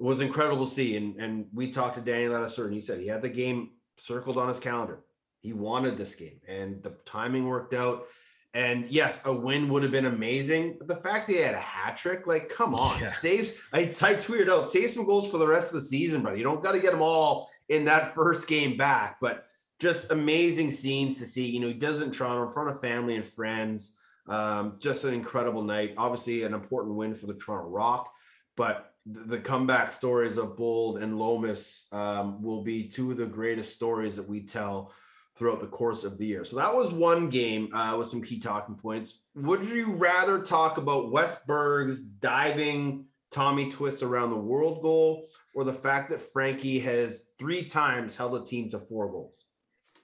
[0.00, 0.96] was incredible to see.
[0.96, 4.38] And and we talked to Danny Ladisser and he said he had the game circled
[4.38, 5.04] on his calendar.
[5.40, 8.06] He wanted this game and the timing worked out.
[8.52, 10.76] And yes, a win would have been amazing.
[10.78, 13.12] But the fact that he had a hat trick, like, come on, yeah.
[13.12, 13.52] saves.
[13.72, 16.36] I, I tweeted out, save some goals for the rest of the season, brother.
[16.36, 19.18] You don't got to get them all in that first game back.
[19.20, 19.46] But
[19.78, 21.46] just amazing scenes to see.
[21.46, 23.96] You know, he does it in Toronto in front of family and friends.
[24.28, 25.94] Um, just an incredible night.
[25.96, 28.12] Obviously, an important win for the Toronto Rock,
[28.56, 33.26] but the, the comeback stories of Bold and Lomas um, will be two of the
[33.26, 34.92] greatest stories that we tell
[35.36, 36.44] throughout the course of the year.
[36.44, 39.20] So that was one game uh, with some key talking points.
[39.34, 45.64] Would you rather talk about Wes Berg's diving Tommy twists around the world goal or
[45.64, 49.44] the fact that Frankie has three times held a team to four goals?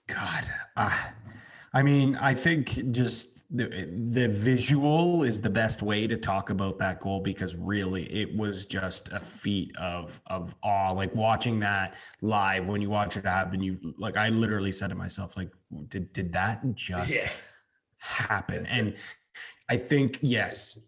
[0.07, 0.99] God, uh,
[1.73, 6.79] I mean, I think just the the visual is the best way to talk about
[6.79, 10.91] that goal because really it was just a feat of of awe.
[10.91, 14.97] Like watching that live when you watch it happen, you like I literally said to
[14.97, 15.51] myself, like,
[15.89, 17.29] did did that just yeah.
[17.99, 18.67] happen?
[18.67, 18.97] And
[19.69, 20.79] I think yes,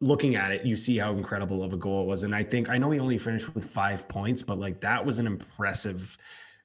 [0.00, 2.22] looking at it, you see how incredible of a goal it was.
[2.22, 5.18] And I think I know he only finished with five points, but like that was
[5.18, 6.16] an impressive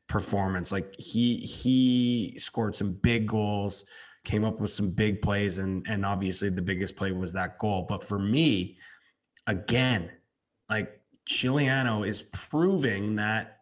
[0.08, 0.72] performance.
[0.72, 3.86] Like he he scored some big goals,
[4.30, 7.86] came up with some big plays, and and obviously the biggest play was that goal.
[7.88, 8.78] But for me,
[9.48, 10.12] again,
[10.70, 13.60] like Scigliano is proving that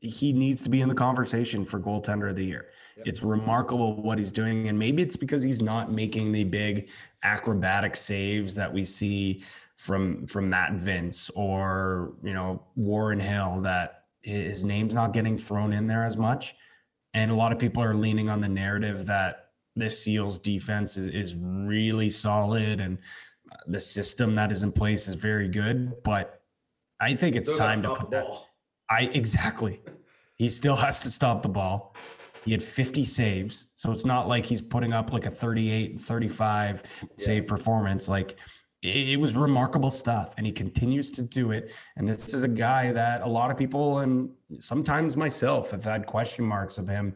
[0.00, 2.66] he needs to be in the conversation for goaltender of the year.
[2.98, 3.06] Yep.
[3.06, 4.68] It's remarkable what he's doing.
[4.68, 6.88] And maybe it's because he's not making the big
[7.22, 9.44] acrobatic saves that we see
[9.76, 15.72] from from Matt Vinc or you know Warren Hill that his name's not getting thrown
[15.72, 16.54] in there as much.
[17.14, 19.45] And a lot of people are leaning on the narrative that
[19.76, 22.98] this Seals defense is, is really solid and
[23.52, 26.02] uh, the system that is in place is very good.
[26.02, 26.40] But
[26.98, 28.26] I think it's time to put that.
[28.90, 29.82] I exactly.
[30.36, 31.94] He still has to stop the ball.
[32.44, 33.66] He had 50 saves.
[33.74, 37.08] So it's not like he's putting up like a 38, 35 yeah.
[37.16, 38.08] save performance.
[38.08, 38.36] Like
[38.82, 40.32] it, it, was remarkable stuff.
[40.36, 41.72] And he continues to do it.
[41.96, 46.06] And this is a guy that a lot of people and sometimes myself have had
[46.06, 47.14] question marks of him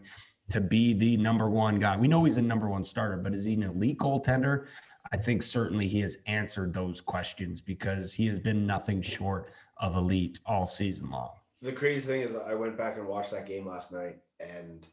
[0.51, 1.97] to be the number one guy.
[1.97, 4.67] We know he's a number one starter, but is he an elite goaltender?
[5.13, 9.97] I think certainly he has answered those questions because he has been nothing short of
[9.97, 11.31] elite all season long.
[11.63, 14.87] The crazy thing is, I went back and watched that game last night, and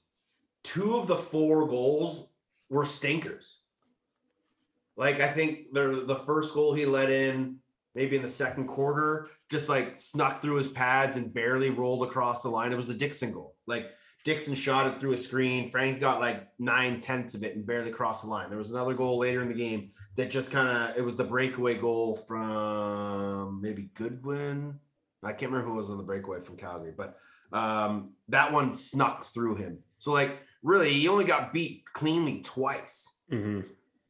[0.63, 2.27] two of the four goals
[2.69, 3.61] were stinkers.
[4.95, 7.57] Like I think the the first goal he let in,
[7.95, 12.41] maybe in the second quarter, just like snuck through his pads and barely rolled across
[12.41, 12.73] the line.
[12.73, 13.55] It was the Dixon goal.
[13.67, 13.91] Like
[14.23, 15.71] Dixon shot it through a screen.
[15.71, 18.49] Frank got like nine tenths of it and barely crossed the line.
[18.49, 21.23] There was another goal later in the game that just kind of it was the
[21.23, 24.79] breakaway goal from maybe Goodwin.
[25.23, 27.17] I can't remember who was on the breakaway from Calgary, but
[27.53, 29.79] um, that one snuck through him.
[29.97, 33.19] So like really, he only got beat cleanly twice.
[33.31, 33.61] Mm-hmm.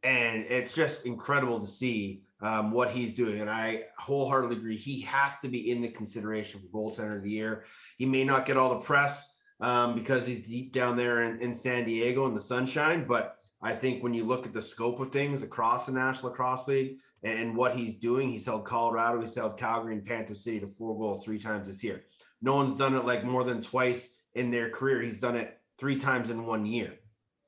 [0.04, 3.42] And it's just incredible to see um, what he's doing.
[3.42, 4.78] And I wholeheartedly agree.
[4.78, 7.66] He has to be in the consideration for goaltender of the year.
[7.98, 11.54] He may not get all the press um, because he's deep down there in, in
[11.54, 13.06] San Diego in the sunshine.
[13.08, 16.68] But I think when you look at the scope of things across the National Lacrosse
[16.68, 20.68] League and what he's doing, he's held Colorado, he's held Calgary and Panther City to
[20.68, 22.04] four goals three times this year.
[22.42, 25.02] No one's done it like more than twice in their career.
[25.02, 26.94] He's done it three times in one year.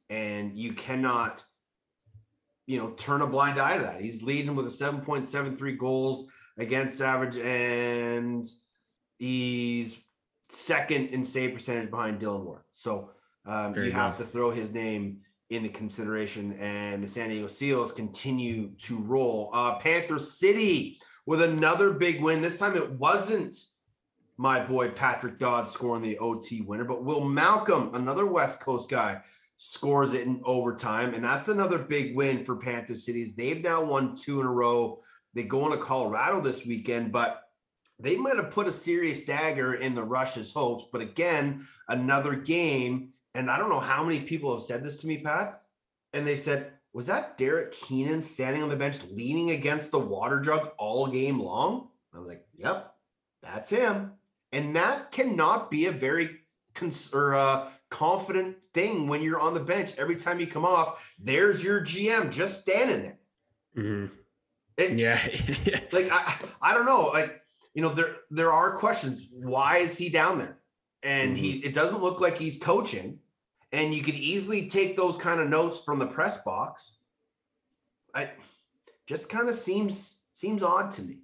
[0.09, 1.43] And you cannot,
[2.65, 4.01] you know, turn a blind eye to that.
[4.01, 6.25] He's leading with a 7.73 goals
[6.57, 8.43] against average, and
[9.19, 9.99] he's
[10.49, 12.61] second in save percentage behind Dillon Ward.
[12.71, 13.11] So
[13.45, 16.53] um, you have to throw his name in the consideration.
[16.59, 19.49] And the San Diego Seals continue to roll.
[19.53, 22.41] Uh, Panther City with another big win.
[22.41, 23.55] This time it wasn't
[24.37, 29.21] my boy Patrick Dodd scoring the OT winner, but Will Malcolm, another West Coast guy,
[29.57, 31.13] scores it in overtime.
[31.13, 33.35] And that's another big win for Panther Cities.
[33.35, 35.01] They've now won two in a row.
[35.33, 37.48] They go into Colorado this weekend, but
[37.99, 40.85] they might have put a serious dagger in the Rush's hopes.
[40.91, 43.09] But again, another game.
[43.35, 45.61] And I don't know how many people have said this to me, Pat.
[46.13, 50.39] And they said, was that Derek Keenan standing on the bench leaning against the water
[50.39, 51.89] jug all game long?
[52.13, 52.95] I was like, yep,
[53.43, 54.13] that's him.
[54.51, 56.37] And that cannot be a very
[56.73, 59.93] cons- or, uh, confident thing when you're on the bench.
[59.97, 63.19] Every time you come off, there's your GM just standing there.
[63.77, 64.15] Mm-hmm.
[64.77, 65.19] It, yeah.
[65.91, 67.09] like I, I don't know.
[67.09, 67.41] Like,
[67.73, 69.27] you know, there there are questions.
[69.31, 70.57] Why is he down there?
[71.03, 71.43] And mm-hmm.
[71.43, 73.19] he it doesn't look like he's coaching.
[73.71, 76.97] And you could easily take those kind of notes from the press box.
[78.15, 78.31] I
[79.05, 81.19] just kind of seems seems odd to me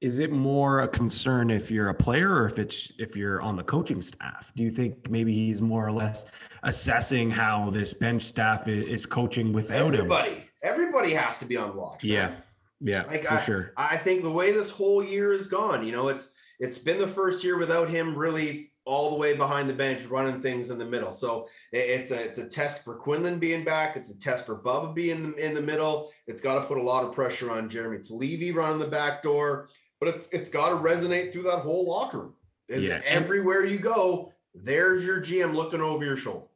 [0.00, 3.56] is it more a concern if you're a player or if it's if you're on
[3.56, 6.26] the coaching staff do you think maybe he's more or less
[6.64, 11.56] assessing how this bench staff is, is coaching without everybody him everybody has to be
[11.56, 12.04] on watch right?
[12.04, 12.34] yeah
[12.80, 15.92] yeah like for I, sure i think the way this whole year is gone you
[15.92, 19.74] know it's it's been the first year without him really all the way behind the
[19.74, 23.64] bench running things in the middle so it's a it's a test for quinlan being
[23.64, 26.66] back it's a test for bubba being in the in the middle it's got to
[26.66, 29.68] put a lot of pressure on jeremy it's levy running the back door
[30.00, 32.34] but it's it's got to resonate through that whole locker room.
[32.68, 33.00] yeah.
[33.06, 36.46] Everywhere you go, there's your GM looking over your shoulder.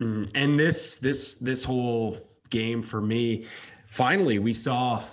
[0.00, 2.18] Mm, and this this this whole
[2.50, 3.46] game for me,
[3.88, 5.04] finally we saw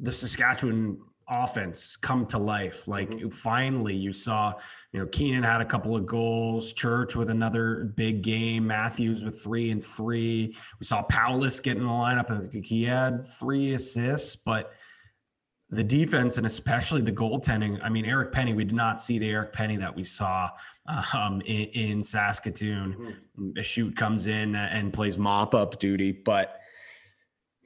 [0.00, 0.98] the Saskatchewan
[1.30, 2.88] offense come to life.
[2.88, 3.28] Like mm-hmm.
[3.28, 4.54] finally you saw,
[4.92, 9.40] you know, Keenan had a couple of goals, Church with another big game, Matthews with
[9.40, 10.56] three and three.
[10.80, 12.50] We saw Paulus get in the lineup.
[12.50, 14.72] Think he had three assists, but
[15.70, 17.78] the defense and especially the goaltending.
[17.80, 20.50] I mean, Eric Penney, we did not see the Eric Penney that we saw
[21.14, 22.96] um, in, in, Saskatoon.
[23.38, 23.50] Mm-hmm.
[23.54, 26.58] The shoot comes in and plays mop up duty, but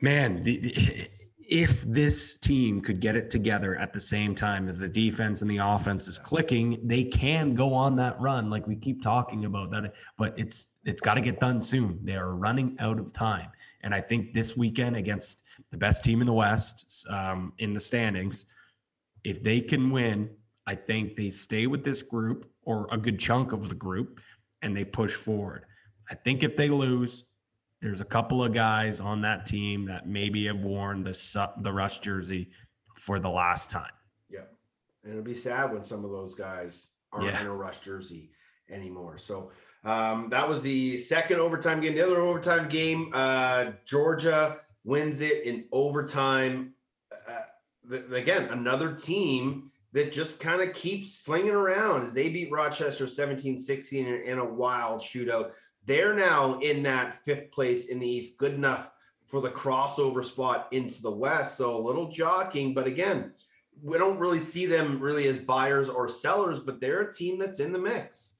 [0.03, 1.09] man, the,
[1.49, 5.51] if this team could get it together at the same time as the defense and
[5.51, 9.70] the offense is clicking, they can go on that run like we keep talking about
[9.70, 9.95] that.
[10.16, 12.01] But it's it's got to get done soon.
[12.03, 13.51] They are running out of time,
[13.82, 17.80] and I think this weekend against the best team in the West um, in the
[17.80, 18.47] standings,
[19.24, 20.30] if they can win,
[20.66, 24.20] I think they stay with this group or a good chunk of the group,
[24.62, 25.64] and they push forward.
[26.11, 27.24] I think if they lose,
[27.85, 31.99] there's a couple of guys on that team that maybe have worn the the rush
[31.99, 32.49] jersey
[32.97, 33.93] for the last time.
[34.30, 34.45] Yeah.
[35.03, 37.43] And it'll be sad when some of those guys aren't Yeah.
[37.43, 38.30] in a rush jersey
[38.70, 39.18] anymore.
[39.18, 39.51] So
[39.85, 41.95] um, that was the second overtime game.
[41.95, 46.72] The other overtime game, uh, Georgia wins it in overtime.
[47.12, 47.43] Uh,
[47.91, 53.07] th- again, another team that just kind of keeps slinging around as they beat Rochester
[53.07, 55.53] 17 16 in, in a wild shootout.
[55.87, 58.91] They're now in that fifth place in the East, good enough
[59.26, 61.57] for the crossover spot into the West.
[61.57, 63.32] So a little jockeying, but again,
[63.82, 67.61] we don't really see them really as buyers or sellers, but they're a team that's
[67.61, 68.37] in the mix.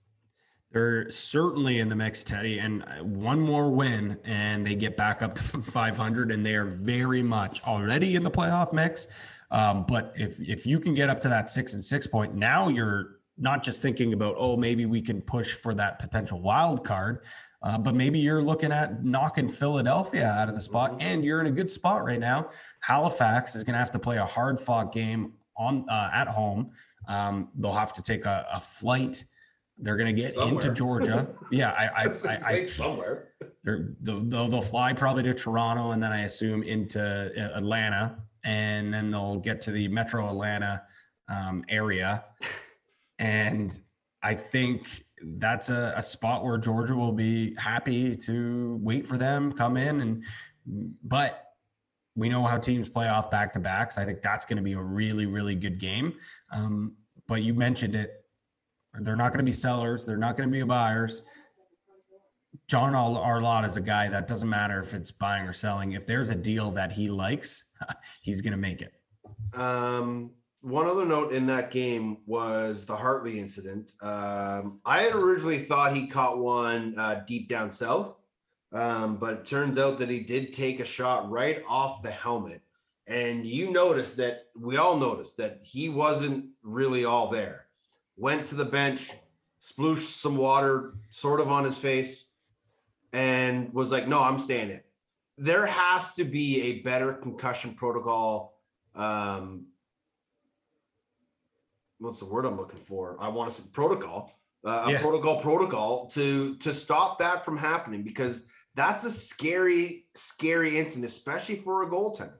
[0.71, 5.23] They're certainly in the mix, Teddy, and uh, one more win, and they get back
[5.23, 9.07] up to 500, and they are very much already in the playoff mix.
[9.51, 12.69] Um, but if if you can get up to that six and six point, now
[12.69, 17.25] you're not just thinking about oh maybe we can push for that potential wild card,
[17.63, 21.47] uh, but maybe you're looking at knocking Philadelphia out of the spot, and you're in
[21.47, 22.51] a good spot right now.
[22.81, 26.71] Halifax is going to have to play a hard fought game on uh, at home.
[27.09, 29.25] Um, they'll have to take a, a flight.
[29.79, 30.63] They're going to get Somewhere.
[30.63, 31.27] into Georgia.
[31.51, 33.29] Yeah, I, I, I, I Think somewhere.
[33.65, 38.19] they're, they'll, they'll, they'll fly probably to Toronto and then I assume into uh, Atlanta
[38.45, 40.83] and then they'll get to the Metro Atlanta
[41.29, 42.25] um, area.
[43.19, 43.79] And
[44.23, 49.53] I think that's a, a spot where Georgia will be happy to wait for them,
[49.53, 50.25] come in and,
[51.03, 51.45] but
[52.17, 53.99] we know how teams play off back to backs.
[53.99, 56.15] I think that's going to be a really, really good game.
[56.53, 56.93] Um,
[57.27, 58.25] but you mentioned it.
[59.01, 60.05] They're not going to be sellers.
[60.05, 61.23] They're not going to be buyers.
[62.69, 65.93] John Arlotta is a guy that doesn't matter if it's buying or selling.
[65.93, 67.65] If there's a deal that he likes,
[68.23, 68.93] he's going to make it.
[69.53, 70.31] Um,
[70.65, 73.93] one other note in that game was the Hartley incident.
[74.01, 78.17] Um, I had originally thought he caught one uh, deep down south,
[78.73, 82.63] um, but it turns out that he did take a shot right off the helmet.
[83.07, 87.67] And you noticed that we all noticed that he wasn't really all there.
[88.17, 89.11] Went to the bench,
[89.61, 92.31] splooshed some water sort of on his face,
[93.13, 94.81] and was like, No, I'm staying in.
[95.37, 98.55] There has to be a better concussion protocol
[98.95, 99.67] um
[101.99, 104.33] what's the word i'm looking for i want to say protocol
[104.67, 105.01] uh, a Yeah.
[105.01, 111.57] protocol protocol to to stop that from happening because that's a scary scary incident especially
[111.57, 112.39] for a goaltender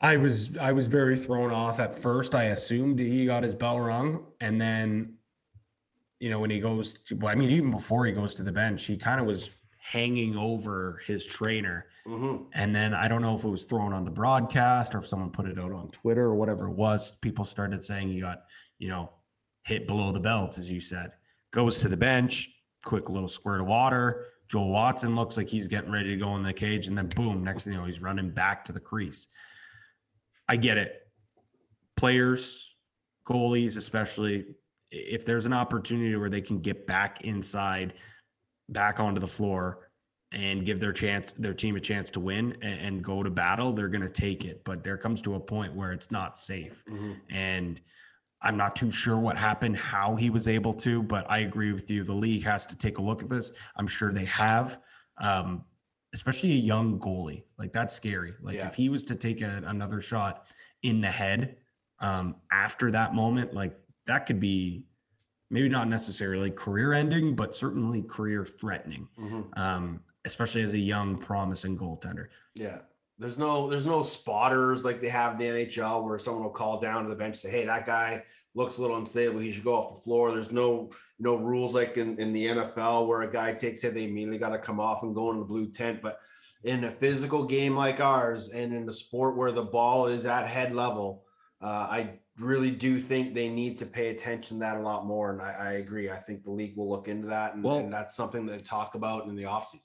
[0.00, 2.34] I was I was very thrown off at first.
[2.34, 5.14] I assumed he got his bell rung, and then,
[6.20, 8.52] you know, when he goes, to, well, I mean, even before he goes to the
[8.52, 9.62] bench, he kind of was
[9.92, 12.46] hanging over his trainer, Mhm.
[12.54, 15.30] and then I don't know if it was thrown on the broadcast or if someone
[15.30, 17.12] put it out on Twitter or whatever it was.
[17.18, 18.44] People started saying he got,
[18.78, 19.12] you know,
[19.66, 21.12] hit below the belt, as you said.
[21.50, 22.48] Goes to the bench,
[22.82, 24.26] quick little squirt of water.
[24.48, 27.44] Joel Watson looks like he's getting ready to go in the cage, and then boom,
[27.44, 29.28] next thing you know, he's running back to the crease.
[30.48, 30.94] I get it.
[31.96, 32.74] Players,
[33.26, 34.46] goalies, especially
[34.90, 37.94] if there's an opportunity where they can get back inside,
[38.74, 39.88] back onto the floor,
[40.32, 43.72] and give their chance, their team a chance to win and, and go to battle,
[43.72, 44.62] they're going to take it.
[44.64, 46.82] But there comes to a point where it's not safe,
[47.30, 47.80] and
[48.42, 51.88] I'm not too sure what happened, how he was able to, but I agree with
[51.90, 52.04] you.
[52.04, 53.52] The league has to take a look at this.
[53.76, 54.78] I'm sure they have.
[55.18, 55.64] Um,
[56.12, 57.42] especially a young goalie.
[57.58, 58.34] Like that's scary.
[58.42, 58.68] Like Yeah.
[58.68, 60.44] if he was to take a, another shot
[60.82, 61.56] in the head
[62.00, 64.84] um, after that moment, like that could be
[65.54, 69.08] maybe not necessarily career ending, but certainly career threatening.
[69.18, 69.56] Mhm.
[69.56, 72.26] Um, especially as a young, promising goaltender.
[72.54, 72.78] yeah
[73.18, 76.80] there's no there's no spotters like they have in the nhl where someone will call
[76.80, 78.20] down to the bench and say hey that guy
[78.56, 80.90] looks a little unstable he should go off the floor there's no
[81.20, 84.48] no rules like in, in the nfl where a guy takes it they immediately got
[84.50, 86.18] to come off and go into the blue tent but
[86.64, 90.48] in a physical game like ours and in the sport where the ball is at
[90.48, 91.22] head level
[91.62, 95.30] uh, i really do think they need to pay attention to that a lot more
[95.30, 97.92] and i, I agree i think the league will look into that and, Well- and
[97.92, 99.80] that's something they talk about in the offseason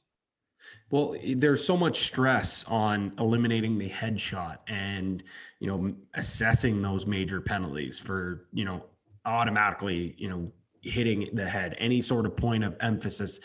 [0.92, 5.24] Well, there's so much stress on eliminating the headshot and,
[5.60, 8.84] you know, assessing those major penalties for, you know,
[9.26, 13.40] automatically, you know, hitting the head, any sort of point of emphasis.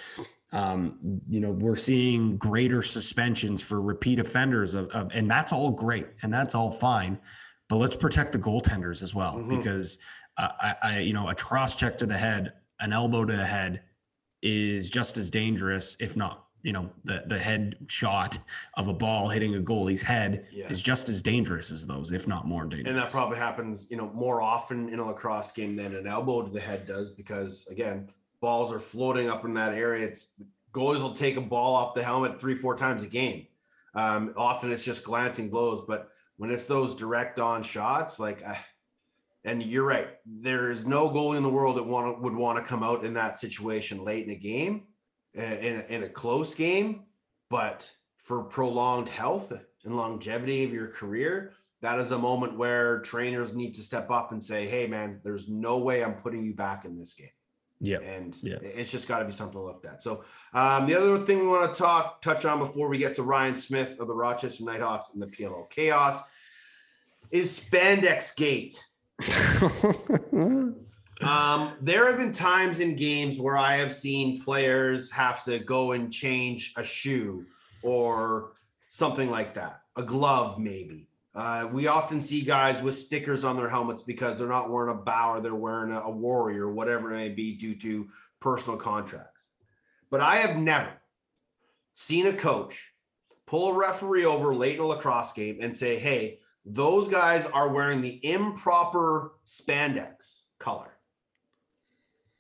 [0.53, 0.99] Um,
[1.29, 6.07] you know, we're seeing greater suspensions for repeat offenders of, of and that's all great
[6.23, 7.19] and that's all fine.
[7.75, 9.49] But let's protect the goaltenders as well Mhm.
[9.59, 9.99] because
[10.37, 13.45] uh, I, I, you know, a cross check to the head, an elbow to the
[13.45, 13.83] head
[14.45, 18.39] is just as dangerous, if not, you know, the the head shot
[18.75, 20.69] of a ball hitting a goalie's head Yeah.
[20.71, 22.87] is just as dangerous as those, if not more dangerous.
[22.91, 26.43] And that probably happens, you know, more often in a lacrosse game than an elbow
[26.45, 28.09] to the head does because again,
[28.41, 30.07] balls are floating up in that area.
[30.07, 30.29] It's
[30.73, 33.49] goalies will take a ball off the helmet three, four times a game.
[33.97, 38.55] Um, often it's just glancing blows, but when it's those direct on shots, like, uh,
[39.45, 42.65] and you're right, there is no goalie in the world that want would want to
[42.65, 44.85] come out in that situation late in a game,
[45.35, 47.05] in, in a close game,
[47.51, 49.53] but for prolonged health
[49.85, 54.33] and longevity of your career, that is a moment where trainers need to step up
[54.33, 57.29] and say, "Hey, man, there's no way I'm putting you back in this game."
[57.85, 57.99] Yeah.
[57.99, 58.57] and Yeah.
[58.63, 60.03] it's just got to be something looked at.
[60.03, 63.23] So um, the other thing we want to talk touch on before we get to
[63.23, 66.23] Ryan Smith of the Rochester Nighthawks and the PLL Chaos
[67.31, 68.85] is Spandex Gate.
[71.23, 75.93] Um, there have been times in games where I have seen players have to go
[75.93, 77.47] and change a shoe
[77.83, 78.55] or
[78.89, 81.09] something like that, a glove maybe.
[81.35, 85.01] Uh, we often see guys with stickers on their helmets because they're not wearing a
[85.01, 88.09] Bauer, they're wearing a, a Warrior, whatever it may be, due to
[88.41, 89.49] personal contracts.
[90.11, 90.93] But I have never
[91.95, 92.93] seen a coach
[93.47, 97.73] pull a referee over late in a lacrosse game and say, "Hey, those guys are
[97.73, 100.95] wearing the improper spandex color."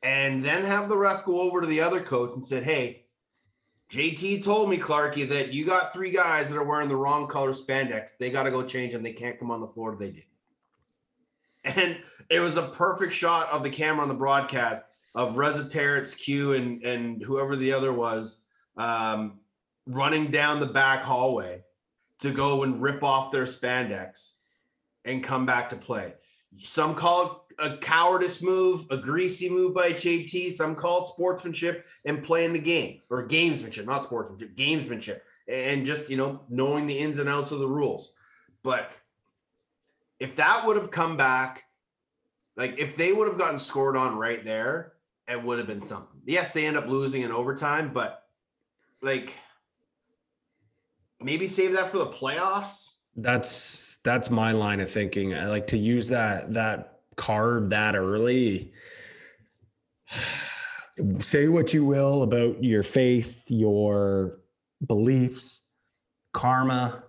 [0.05, 3.04] and then have the ref go over to the other coach and said, "Hey,
[3.91, 7.53] JT told me Clarky that you got three guys that are wearing the wrong color
[7.53, 8.17] spandex.
[8.19, 9.03] They got to go change them.
[9.03, 9.97] They can't come on the floor.
[9.99, 10.25] They did."
[11.65, 16.15] And it was a perfect shot of the camera on the broadcast of Reza Terrence,
[16.15, 18.43] Q, and and whoever the other was,
[18.77, 19.39] um,
[19.87, 21.63] running down the back hallway
[22.21, 24.33] to go and rip off their spandex
[25.05, 26.15] and come back to play.
[26.57, 30.53] Some call it a cowardice move, a greasy move by JT.
[30.53, 36.09] Some call it sportsmanship and playing the game or gamesmanship, not sportsmanship, gamesmanship, and just
[36.09, 38.13] you know knowing the ins and outs of the rules.
[38.63, 38.93] But
[40.19, 41.65] if that would have come back,
[42.57, 44.95] like if they would have gotten scored on right there,
[45.29, 46.21] it would have been something.
[46.25, 48.23] Yes, they end up losing in overtime, but
[49.03, 49.35] like
[51.21, 52.97] maybe save that for the playoffs.
[53.17, 55.35] That's that's my line of thinking.
[55.35, 58.73] I like to use that that card that early.
[61.21, 64.39] Say what you will about your faith, your
[64.87, 65.63] beliefs,
[66.33, 67.03] karma.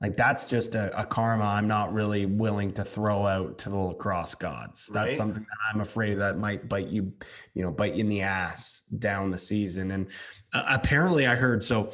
[0.00, 3.76] Like that's just a, a karma I'm not really willing to throw out to the
[3.76, 4.86] lacrosse gods.
[4.94, 5.16] That's Right.
[5.16, 7.12] something that I'm afraid that might bite you,
[7.52, 9.90] you know, bite you in the ass down the season.
[9.90, 10.06] And
[10.54, 11.92] uh, apparently, I heard so.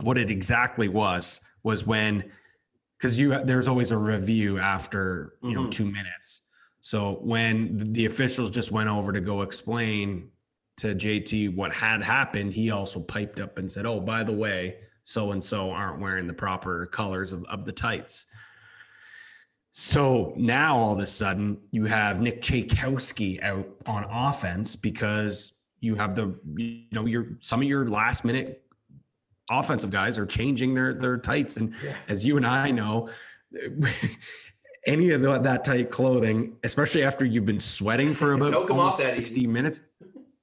[0.00, 2.32] What it exactly was was when
[2.98, 5.70] because you there's always a review after you know Mhm.
[5.70, 6.42] two minutes.
[6.82, 10.30] So when the- officials just went over to go explain
[10.78, 14.78] to JT what had happened, he also piped up and said, "Oh, by the way,
[15.04, 18.26] so and so aren't wearing the proper colors of, of the tights."
[19.70, 25.94] So now all of a sudden you have Nick Chakowski out on offense because you
[25.94, 28.64] have the you know your some of your last minute
[29.50, 31.74] offensive guys are changing their their tights and
[32.08, 33.08] as you and I know
[34.86, 38.78] any of the, that tight clothing especially after you've been sweating for about Don't come
[38.78, 39.46] off almost that 60 easy.
[39.46, 39.80] minutes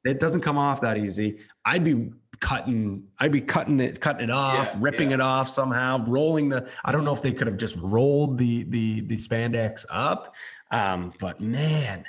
[0.05, 4.31] it doesn't come off that easy I'd be cutting I'd be cutting it cutting it
[4.31, 5.15] off Yeah, ripping yeah.
[5.15, 8.63] it off somehow rolling the I don't know if they could have just rolled the
[8.63, 10.35] the the spandex up
[10.71, 12.05] um but man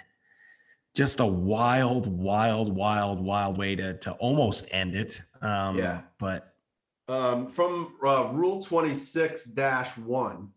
[0.94, 6.02] just a wild wild wild wild way to to almost end it um Yeah.
[6.18, 6.54] but
[7.08, 10.48] Um, from uh, Rule 26 Dash 1,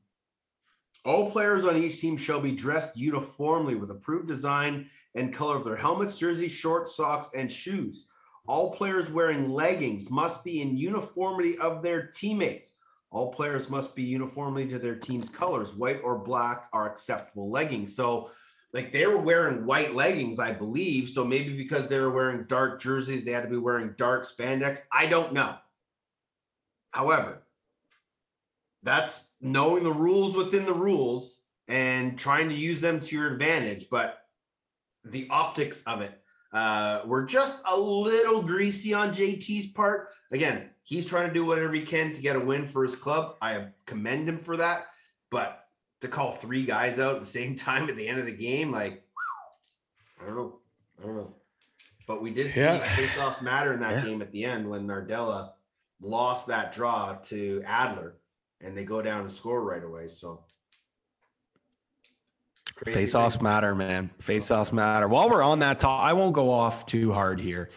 [1.06, 5.66] all players on each team shall be dressed uniformly with approved design and color of
[5.66, 8.08] their helmets, jerseys, shorts, socks, and shoes.
[8.48, 12.74] All players wearing leggings must be in uniformity of their teammates.
[13.12, 15.76] All players must be uniformly to their team's colors.
[15.76, 17.96] White or black are acceptable leggings.
[17.96, 18.32] So,
[18.74, 21.08] like they were wearing white leggings, I believe.
[21.08, 24.80] So maybe because they were wearing dark jerseys, they had to be wearing dark spandex.
[24.92, 25.56] I don't know.
[26.90, 27.43] However,
[28.84, 33.88] that's knowing the rules within the rules and trying to use them to your advantage.
[33.90, 34.20] But
[35.06, 36.22] the optics of it
[36.54, 40.10] uh, were just a little greasy on JT's part.
[40.32, 43.36] Again, he's trying to do whatever he can to get a win for his club.
[43.42, 44.88] I commend him for that.
[45.30, 45.66] But
[46.02, 48.72] to call three guys out at the same time at the end of the game,
[48.72, 49.04] like,
[50.22, 50.60] I don't know.
[51.02, 51.36] I don't know.
[52.06, 54.10] But we did see face-offs matter in that Yeah.
[54.10, 55.54] game at the end when Nardella
[56.02, 58.18] lost that draw to Adler,
[58.64, 60.08] and they go down and score right away.
[60.08, 60.44] So
[62.76, 64.10] Crazy Face offs matter, man.
[64.20, 65.08] Face offs matter.
[65.08, 67.70] While we're on that talk, I won't go off too hard here,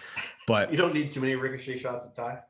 [0.46, 2.40] but You don't need too many ricochet shots at tie.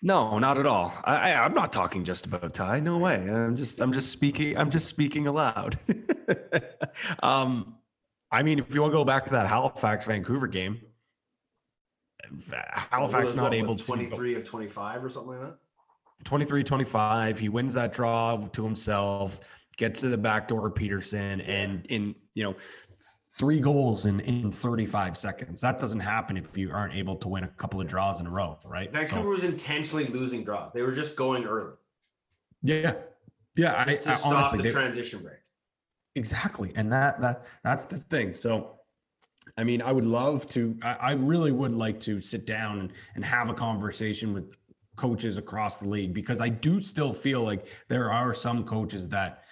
[0.00, 0.94] no, not at all.
[1.04, 2.80] I, I, I'm not talking just about Ty.
[2.80, 3.16] No way.
[3.16, 4.56] I'm just, I'm just speaking.
[4.56, 5.76] I'm just speaking aloud.
[7.22, 7.76] um,
[8.30, 10.80] I mean, if you want to go back to that Halifax Vancouver game,
[12.90, 15.56] Halifax What, not what, able to 23 of 25 or something like that.
[16.24, 19.40] 23 25 he wins that draw to himself
[19.76, 22.54] gets to the back door of peterson and in you know
[23.38, 27.44] three goals in in 35 seconds that doesn't happen if you aren't able to win
[27.44, 30.72] a couple of draws in a row right Vancouver So, was intentionally losing draws.
[30.72, 31.74] They were just going early
[32.62, 32.94] yeah
[33.56, 35.36] yeah I, to I stop honestly the they- transition break.
[36.14, 36.72] Exactly.
[36.76, 38.34] And that that that's the thing.
[38.34, 38.72] So
[39.56, 42.92] I mean, I would love to I, I really would like to sit down and,
[43.14, 44.54] and have a conversation with
[44.96, 49.42] coaches across the league because I do still feel like there are some coaches that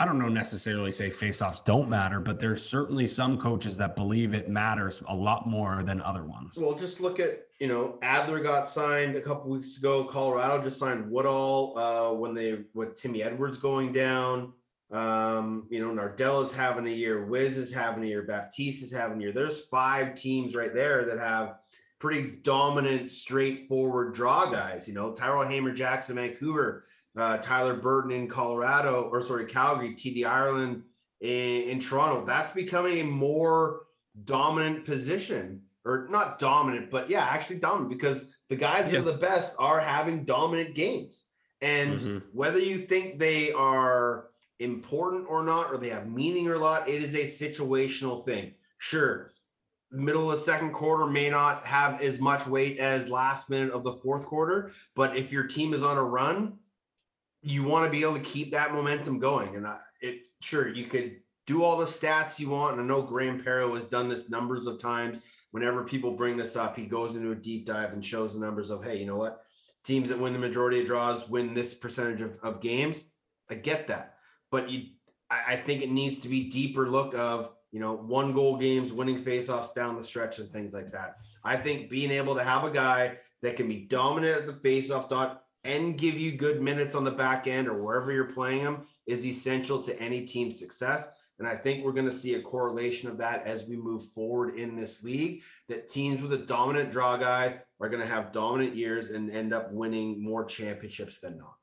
[0.00, 4.32] I don't know necessarily say faceoffs don't matter, but there's certainly some coaches that believe
[4.32, 6.56] it matters a lot more than other ones.
[6.58, 10.04] Well, just look at you know Adler got signed a couple weeks ago.
[10.04, 14.54] Colorado just signed Woodall uh, when they with Timmy Edwards going down.
[14.90, 19.18] Um, you know Nardella's having a year, Wiz is having a year, Baptiste is having
[19.18, 19.32] a year.
[19.32, 21.56] There's five teams right there that have
[22.00, 24.88] pretty dominant, straightforward draw guys.
[24.88, 26.84] You know Tyrell Hamer Jackson, Vancouver,
[27.16, 30.82] uh, Tyler Burton in Colorado, or sorry Calgary, TD Ierlan
[31.20, 32.24] in, in Toronto.
[32.24, 33.82] That's becoming a more
[34.24, 38.98] dominant position or not dominant, but yeah, actually dominant because the guys that Yeah.
[39.00, 41.26] are the best are having dominant games.
[41.62, 42.22] And Mhm.
[42.32, 44.28] whether you think they are
[44.58, 48.54] important or not, or they have meaning or not, it is a situational thing.
[48.78, 49.30] Sure,
[49.92, 53.82] middle of the second quarter may not have as much weight as last minute of
[53.82, 56.58] the fourth quarter, but if your team is on a run,
[57.42, 59.56] you want to be able to keep that momentum going.
[59.56, 59.66] And
[60.00, 61.16] it sure you could
[61.46, 62.78] do all the stats you want.
[62.78, 65.22] And I know Graeme Perrow has done this numbers of times.
[65.52, 68.70] Whenever people bring this up, he goes into a deep dive and shows the numbers
[68.70, 69.42] of, hey, you know what?
[69.82, 73.04] Teams that win the majority of draws win this percentage of, of games.
[73.48, 74.14] I get that.
[74.50, 74.90] But you
[75.30, 78.92] I, I think it needs to be deeper look of, you know, one goal games,
[78.92, 81.16] winning faceoffs down the stretch and things like that.
[81.44, 85.08] I think being able to have a guy that can be dominant at the faceoff
[85.08, 88.82] dot and give you good minutes on the back end or wherever you're playing them
[89.06, 91.10] is essential to any team's success.
[91.38, 94.56] And I think we're going to see a correlation of that as we move forward
[94.56, 95.42] in this league.
[95.68, 99.54] That teams with a dominant draw guy are going to have dominant years and end
[99.54, 101.54] up winning more championships than not.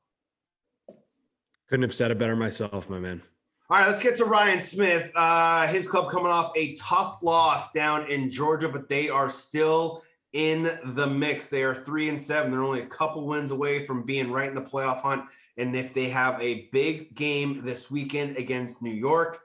[1.68, 3.22] Couldn't have said it better myself, my man.
[3.70, 5.12] All right, let's get to Ryan Smith.
[5.14, 10.02] Uh, his club coming off a tough loss down in Georgia, but they are still
[10.32, 11.48] in the mix.
[11.48, 12.50] They are three and seven.
[12.50, 15.24] They're only a couple wins away from being right in the playoff hunt.
[15.58, 19.40] And if they have a big game this weekend against New York,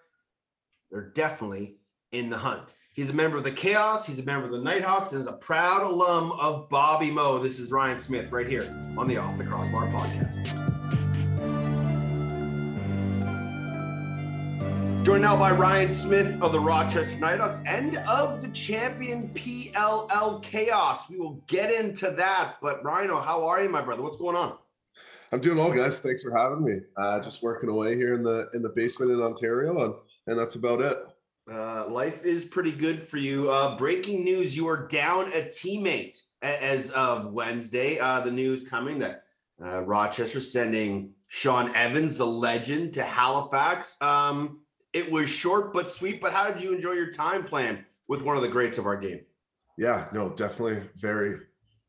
[0.89, 1.75] they're definitely
[2.13, 2.75] in the hunt.
[2.93, 4.05] He's a member of the Chaos.
[4.05, 7.39] He's a member of the Nighthawks and is a proud alum of Bobby Moe.
[7.39, 10.52] This is Ryan Smith right here on the Off the Crossbar podcast.
[15.03, 21.09] Joined now by Ryan Smith of the Rochester Nighthawks and of the champion PLL Chaos.
[21.09, 22.53] We will get into that.
[22.61, 24.01] But Rhino, how are you, my brother?
[24.01, 24.57] What's going on?
[25.33, 25.99] I'm doing well, guys.
[25.99, 26.79] Thanks for having me.
[26.95, 29.93] Uh, just working away here in the in the basement in Ontario, and
[30.27, 30.95] and that's about it.
[31.51, 33.51] Uh, life is pretty good for you.
[33.51, 37.99] Uh, breaking news: You are down a teammate as of Wednesday.
[37.99, 39.25] Uh, the news coming that
[39.61, 44.01] uh, Rochester sending Shawn Evans, the legend, to Halifax.
[44.01, 44.59] Um,
[44.93, 46.21] it was short but sweet.
[46.21, 48.97] But how did you enjoy your time playing with one of the greats of our
[48.97, 49.21] game?
[49.77, 51.39] Yeah, no, definitely very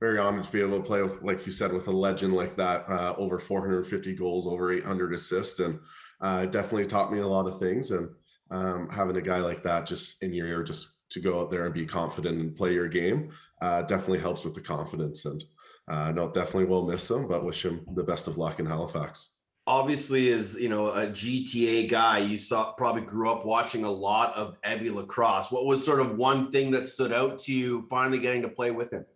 [0.01, 2.57] very honored to be able to play with, like you said, with a legend like
[2.57, 2.87] that.
[2.89, 5.81] Uh, over 450 goals, over 800 assists, and
[6.21, 7.91] uh, definitely taught me a lot of things.
[7.91, 8.11] And
[8.51, 11.65] um, having a guy like that just in your ear, just to go out there
[11.65, 13.31] and be confident and play your game,
[13.63, 15.25] uh, definitely helps with the confidence.
[15.25, 15.43] And
[15.91, 19.31] uh, no, definitely will miss him, but wish him the best of luck in Halifax.
[19.67, 24.37] Obviously, as you know, a GTA guy, you saw probably grew up watching a lot
[24.37, 25.51] of Evie lacrosse.
[25.51, 28.71] What was sort of one thing that stood out to you finally getting to play
[28.71, 29.07] with him?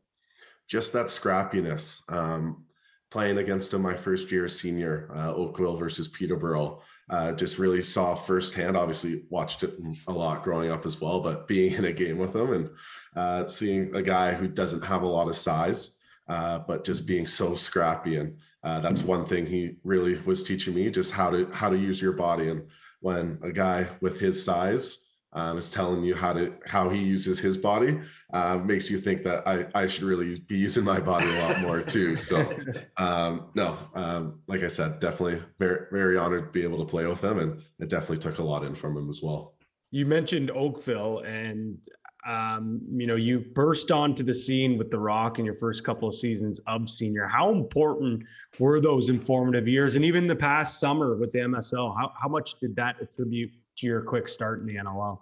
[0.69, 2.01] just that scrappiness.
[2.13, 2.65] Um,
[3.11, 8.15] playing against him my first year senior, uh, Oakville versus Peterborough, uh, just really saw
[8.15, 8.77] firsthand.
[8.77, 12.37] Obviously, watched it a lot growing up as well, but being in a game with
[12.37, 12.71] him and
[13.17, 15.97] uh, seeing a guy who doesn't have a lot of size,
[16.29, 18.37] uh, but just being so scrappy, and
[18.69, 22.03] uh, that's one thing he really was teaching me just how to how to use
[22.03, 22.49] your body.
[22.49, 22.67] And
[23.01, 27.39] when a guy with his size um, is telling you how to how he uses
[27.39, 27.99] his body
[28.35, 31.63] uh, makes you think that I, I should really be using my body a lot
[31.63, 32.19] more too.
[32.19, 32.47] So
[32.99, 37.07] um, no, um, like I said, definitely very very honored to be able to play
[37.07, 39.55] with him, and it definitely took a lot in from him as well.
[39.91, 41.79] You mentioned Oakville, and
[42.27, 46.09] um, you know you burst onto the scene with the Rock in your first couple
[46.09, 47.27] of seasons of senior.
[47.27, 48.25] How important
[48.59, 51.97] were those informative years, and even the past summer with the MSL?
[51.97, 55.19] How how much did that attribute to your quick start in the NLL?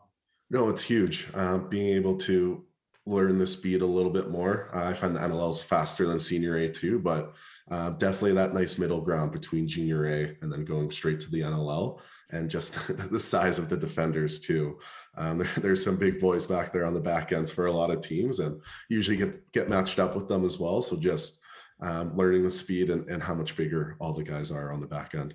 [0.51, 1.29] No, it's huge.
[1.35, 2.65] Uh, being able to
[3.05, 4.69] learn the speed a little bit more.
[4.75, 7.35] Uh, I find the NLL is faster than Senior A too, but
[7.71, 11.41] uh, definitely that nice middle ground between Junior A and then going straight to the
[11.41, 12.01] NLL,
[12.31, 12.75] and just
[13.11, 14.79] the size of the defenders too.
[15.17, 17.91] Um, there, there's some big boys back there on the back ends for a lot
[17.91, 20.83] of teams, and usually get get matched up with them as well.
[20.83, 21.41] So just
[21.81, 24.87] um, learning the speed and, and how much bigger all the guys are on the
[24.87, 25.35] back end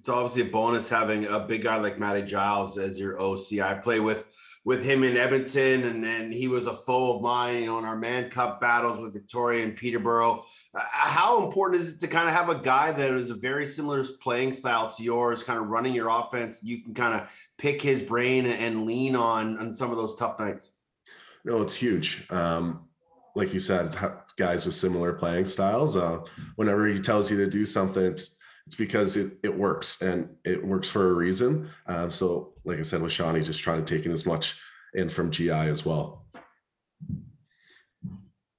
[0.00, 3.58] it's obviously a bonus having a big guy like Matty Giles as your OC.
[3.60, 7.60] I play with with him in Edmonton, and then he was a foe of mine,
[7.60, 10.44] you know, in our Mann Cup battles with Victoria and Peterborough.
[10.74, 13.66] Uh, how important is it to kind of have a guy that is a very
[13.66, 16.62] similar playing style to yours, kind of running your offense?
[16.62, 20.38] You can kind of pick his brain and lean on on some of those tough
[20.38, 20.72] nights.
[21.44, 22.26] No, it's huge.
[22.30, 22.86] Um,
[23.34, 23.96] like you said,
[24.36, 25.96] guys with similar playing styles.
[25.96, 26.18] Uh,
[26.56, 28.36] whenever he tells you to do something, it's
[28.70, 31.68] it's because it, it works and it works for a reason.
[31.88, 34.60] Um, so, like I said with Shawnee, just trying to take in as much
[34.94, 36.24] in from GI as well.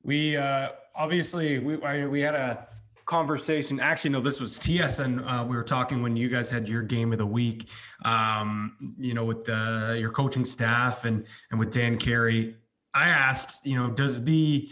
[0.04, 2.68] We uh, obviously we we had a
[3.06, 3.80] conversation.
[3.80, 5.26] Actually, no, this was TSN.
[5.26, 7.70] Uh, we were talking when you guys had your game of the week.
[8.04, 12.58] Um, you know, with the, your coaching staff and and with Dan Carey.
[12.94, 14.70] I asked, you know, does the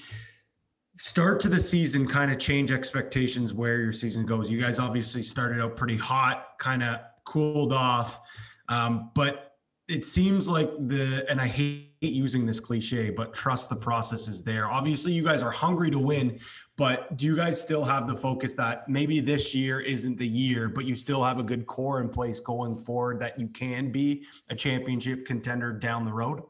[1.00, 4.52] start to the season kind of change expectations where your season goes?
[4.52, 8.20] You guys obviously started out pretty hot, kind of cooled off,
[8.68, 9.56] um, but
[9.88, 14.44] it seems like the and I hate using this cliche, but trust the process is
[14.44, 14.70] there.
[14.70, 16.38] Obviously, you guys are hungry to win,
[16.76, 20.68] but do you guys still have the focus that maybe this year isn't the year,
[20.68, 24.26] but you still have a good core in place going forward that you can be
[24.50, 26.42] a championship contender down the road?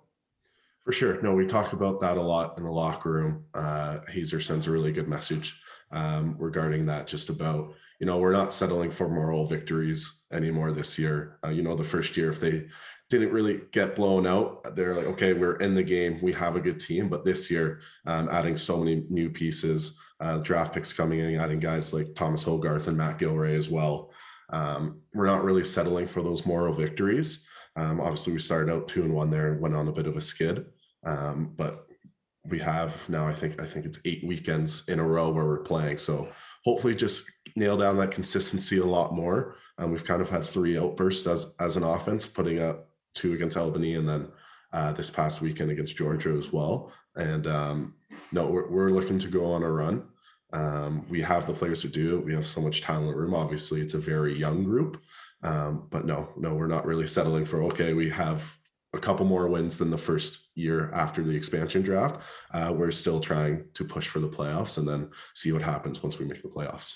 [0.89, 1.21] For sure.
[1.21, 3.45] No, we talk about that a lot in the locker room.
[3.53, 5.61] Uh, Hazer sends a really good message
[5.91, 10.97] um, regarding that, just about, you know, we're not settling for moral victories anymore this
[10.97, 11.37] year.
[11.45, 12.65] Uh, you know, the first year, if they
[13.07, 16.17] didn't really get blown out, they're like, okay, we're in the game.
[16.23, 17.07] We have a good team.
[17.07, 21.59] But this year, um, adding so many new pieces, uh, draft picks coming in, adding
[21.59, 24.09] guys like Thomas Hogarth and Matt Gilray as well.
[24.49, 27.47] Um, we're not really settling for those moral victories.
[27.75, 30.17] Um, obviously, we started out two and one there and went on a bit of
[30.17, 30.65] a skid.
[31.03, 31.87] Um, but
[32.47, 35.57] we have now, I think, I think it's eight weekends in a row where we're
[35.59, 35.97] playing.
[35.97, 36.29] So
[36.63, 39.55] hopefully, just nail down that consistency a lot more.
[39.77, 43.57] Um, we've kind of had three outbursts as as an offense, putting up two against
[43.57, 44.31] Albany and then
[44.73, 46.91] uh, this past weekend against Georgia as well.
[47.15, 47.95] And um,
[48.31, 50.07] no, we're, we're looking to go on a run.
[50.51, 52.25] Um, we have the players to do it.
[52.25, 53.33] We have so much talent in the room.
[53.33, 55.01] Obviously, it's a very young group,
[55.43, 57.93] um, but no, no, we're not really settling for okay.
[57.93, 58.43] We have
[58.93, 62.21] a couple more wins than the first year after the expansion draft.
[62.53, 66.19] Uh, we're still trying to push for the playoffs and then see what happens once
[66.19, 66.93] we make the playoffs.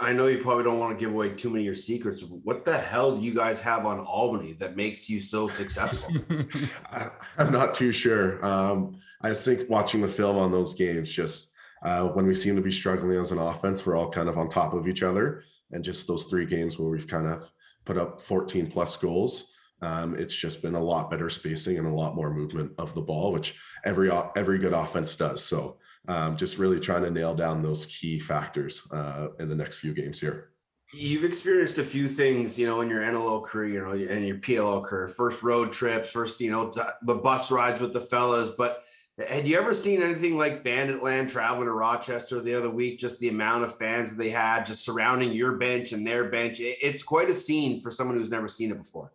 [0.00, 2.22] I know you probably don't want to give away too many of your secrets.
[2.22, 6.10] What the hell do you guys have on Albany that makes you so successful?
[6.90, 8.42] I, am not too sure.
[8.44, 12.62] Um, I think watching the film on those games, just uh, when we seem to
[12.62, 15.44] be struggling as an offense, we're all kind of on top of each other.
[15.70, 17.50] And just those three games where we've kind of
[17.84, 19.53] put up 14 plus goals,
[19.84, 23.00] um, it's just been a lot better spacing and a lot more movement of the
[23.00, 25.44] ball, which every every good offense does.
[25.44, 25.76] So
[26.08, 29.92] um, just really trying to nail down those key factors uh, in the next few
[29.92, 30.50] games here.
[30.92, 34.36] You've experienced a few things, you know, in your NLL career, you know, and your
[34.36, 35.08] PLL career.
[35.08, 36.70] First road trips, first, you know,
[37.02, 38.50] the bus rides with the fellas.
[38.50, 38.84] But
[39.28, 43.00] had you ever seen anything like Bandit Land traveling to Rochester the other week?
[43.00, 46.58] Just the amount of fans that they had just surrounding your bench and their bench.
[46.60, 49.10] It's quite a scene for someone who's never seen it before.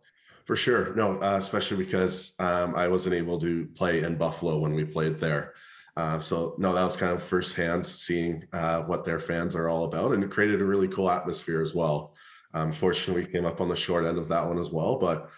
[0.49, 0.95] For sure.
[0.95, 5.19] No, uh, especially because um, I wasn't able to play in Buffalo when we played
[5.19, 5.53] there.
[5.95, 9.83] Uh, so, no, that was kind of firsthand seeing uh, what their fans are all
[9.83, 10.13] about.
[10.13, 12.15] And it created a really cool atmosphere as well.
[12.55, 14.95] Um, fortunately, we came up on the short end of that one as well.
[14.95, 15.29] But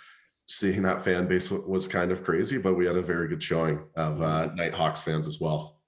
[0.45, 2.57] seeing that fan base was kind of crazy.
[2.57, 5.81] But we had a very good showing of uh, Nighthawks fans as well.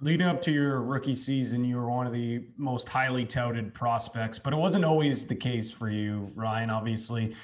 [0.00, 4.38] Leading up to your rookie season, you were one of the most highly touted prospects,
[4.38, 6.70] but it wasn't always the case for you, Ryan.
[6.70, 7.34] Obviously,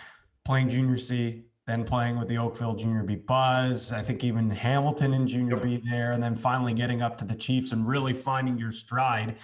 [0.47, 3.93] playing junior C, then playing with the Oakville Junior B Buzz.
[3.93, 7.35] I think even Hamilton in Junior B there, and then finally getting up to the
[7.35, 9.37] Chiefs and really finding your stride.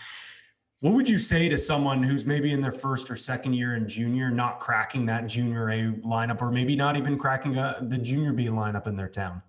[0.79, 3.89] What would you say to someone who's maybe in their first or second year in
[3.89, 8.33] junior, not cracking that junior A lineup, or maybe not even cracking a, the junior
[8.33, 9.43] B lineup in their town?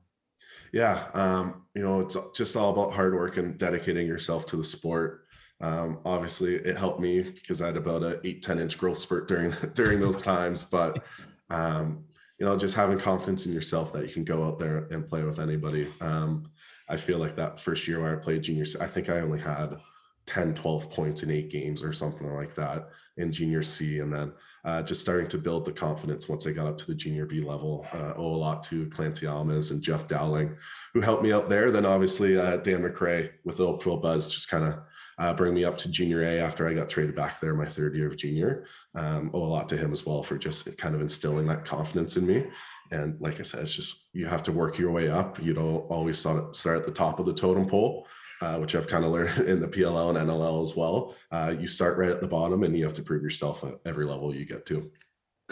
[0.71, 4.63] Yeah, um, you know, it's just all about hard work and dedicating yourself to the
[4.63, 5.27] sport.
[5.61, 9.27] Um, obviously, it helped me because I had about a eight, 10 inch growth spurt
[9.27, 10.63] during during those times.
[10.63, 11.03] But
[11.49, 12.05] um,
[12.39, 15.23] you know, just having confidence in yourself that you can go out there and play
[15.23, 15.87] with anybody.
[16.01, 16.49] Um,
[16.89, 19.77] I feel like that first year where I played junior, I think I only had
[20.25, 23.99] 10, 12 points in eight games or something like that in junior C.
[23.99, 24.33] And then
[24.65, 27.41] uh, just starting to build the confidence once I got up to the junior B
[27.41, 27.85] level.
[27.93, 30.55] Uh, owe a lot to Clancy Almas and Jeff Dowling,
[30.93, 31.71] who helped me out there.
[31.71, 34.79] Then obviously uh, Dan McRae with the Oakville Buzz just kind of
[35.19, 37.95] uh, bring me up to junior A after I got traded back there my third
[37.95, 38.65] year of junior.
[38.95, 42.15] Um, owe a lot to him as well for just kind of instilling that confidence
[42.15, 42.45] in me.
[42.91, 45.41] And like I said, it's just you have to work your way up.
[45.43, 48.07] You don't always start at the top of the totem pole
[48.43, 51.15] uh, which I've kind of learned in the PLL and NLL as well.
[51.31, 54.05] Uh, you start right at the bottom and you have to prove yourself at every
[54.05, 54.91] level you get to.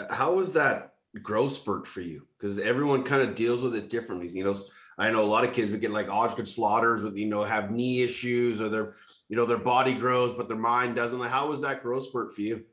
[0.09, 2.27] How was that growth spurt for you?
[2.37, 4.27] Because everyone kind of deals with it differently.
[4.27, 4.55] You know,
[4.97, 8.01] I know a lot of kids would get like Osgood-Schlatters with, you know, have knee
[8.01, 8.93] issues or their,
[9.29, 11.19] you know, their body grows, but their mind doesn't.
[11.19, 12.63] Like, how was that growth spurt for you?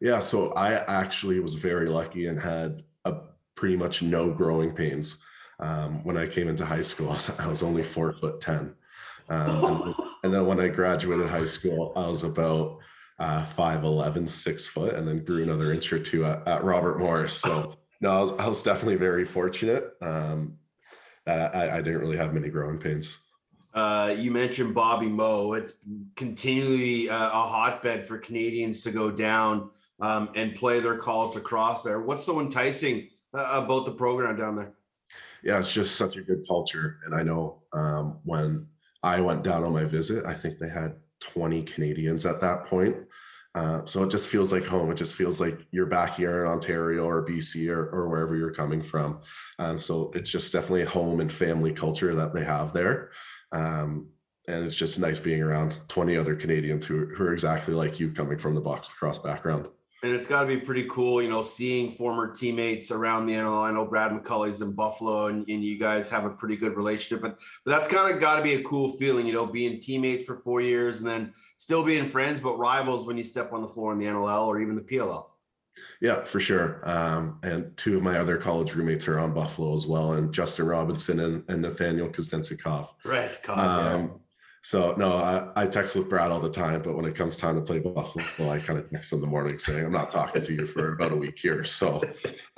[0.00, 0.18] Yeah.
[0.20, 3.16] So I actually was very lucky and had a
[3.54, 5.22] pretty much no growing pains.
[5.60, 8.74] Um, when I came into high school, I was only four foot 10.
[9.28, 9.94] Um, and,
[10.24, 12.78] and, then when I graduated high school, I was about
[13.18, 17.34] uh, 5'11, six foot, and then grew another inch or two at, at Robert Morris.
[17.34, 20.56] So, no, I was, I was definitely very fortunate um,
[21.26, 23.18] that I, I, didn't really have many growing pains.
[23.74, 25.52] Uh, you mentioned Bobby Moe.
[25.52, 25.74] It's
[26.16, 29.70] continually uh, a hotbed for Canadians to go down
[30.00, 32.00] um, and play their college across there.
[32.00, 34.72] What's so enticing uh, about the program down there?
[35.42, 36.98] Yeah, it's just such a good culture.
[37.04, 38.66] And I know um, when
[39.02, 40.24] I went down on my visit.
[40.24, 42.96] I think they had 20 Canadians at that point.
[43.54, 44.90] Uh, so it just feels like home.
[44.90, 48.52] It just feels like you're back here in Ontario or BC or, or wherever you're
[48.52, 49.20] coming from.
[49.58, 53.10] Um, so it's just definitely a home and family culture that they have there.
[53.52, 54.10] Um,
[54.46, 58.12] and it's just nice being around 20 other Canadians who, who are exactly like you
[58.12, 59.68] coming from the box lacrosse background
[60.02, 63.62] and it's got to be pretty cool, you know, seeing former teammates around the NL.
[63.62, 67.20] I know Brad McCulley's in Buffalo, and, and you guys have a pretty good relationship.
[67.20, 70.26] But but that's kind of got to be a cool feeling, you know, being teammates
[70.26, 73.68] for four years and then still being friends, but rivals when you step on the
[73.68, 75.26] floor in the NLL or even the PLL.
[76.00, 76.80] Yeah, for sure.
[76.84, 80.66] Um, and two of my other college roommates are on Buffalo as well, and Justin
[80.66, 82.88] Robinson and, and Nathaniel Kuznetsov.
[83.04, 83.36] Right.
[83.48, 84.20] Um,
[84.68, 87.54] so no, I, I text with Brad all the time, but when it comes time
[87.54, 90.52] to play Buffalo, I kind of text in the morning saying I'm not talking to
[90.52, 91.64] you for about a week here.
[91.64, 92.02] So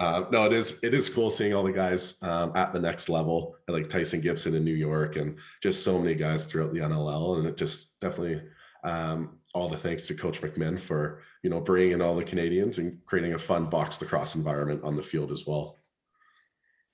[0.01, 3.09] uh, no, it is it is cool seeing all the guys um, at the next
[3.09, 7.39] level, like Tyson Gibson in New York, and just so many guys throughout the NLL,
[7.39, 8.43] and it just definitely
[8.83, 12.79] um, all the thanks to Coach McMinn for you know bringing in all the Canadians
[12.79, 15.77] and creating a fun box lacrosse environment on the field as well.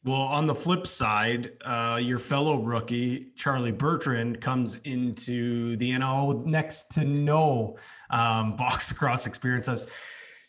[0.07, 6.28] Well, on the flip side, uh, your fellow rookie Charlie Bertrand comes into the NL
[6.28, 7.76] with next to no
[8.09, 9.66] um, box across experience.
[9.66, 9.88] I was,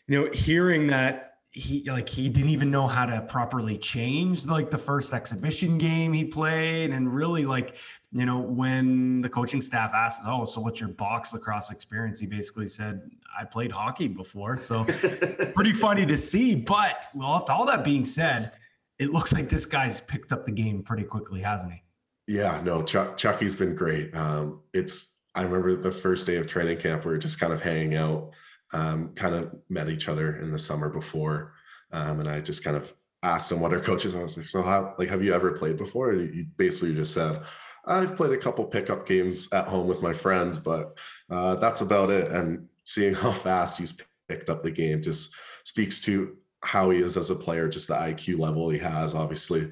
[0.06, 4.70] you know, hearing that he like he didn't even know how to properly change like
[4.70, 7.74] the first exhibition game he played, and really like
[8.12, 12.26] you know when the coaching staff asked, "Oh, so what's your box lacrosse experience?" He
[12.26, 14.84] basically said, "I played hockey before." So
[15.54, 16.54] pretty funny to see.
[16.54, 18.52] But well, with all that being said
[18.98, 21.82] it looks like this guy's picked up the game pretty quickly, hasn't he?
[22.26, 24.14] Yeah, no, Chuck, Chucky's been great.
[24.14, 27.60] Um, it's I remember the first day of training camp, we were just kind of
[27.60, 28.32] hanging out,
[28.72, 31.54] um, kind of met each other in the summer before,
[31.92, 32.92] um, and I just kind of
[33.22, 34.14] asked him what our coaches.
[34.14, 36.10] I was like, so how like have you ever played before?
[36.10, 37.42] And he basically just said,
[37.86, 40.98] I've played a couple pickup games at home with my friends, but
[41.30, 42.30] uh, that's about it.
[42.30, 43.96] And seeing how fast he's
[44.28, 45.34] picked up the game just
[45.64, 49.14] speaks to how he is as a player, just the IQ level he has.
[49.14, 49.70] Obviously,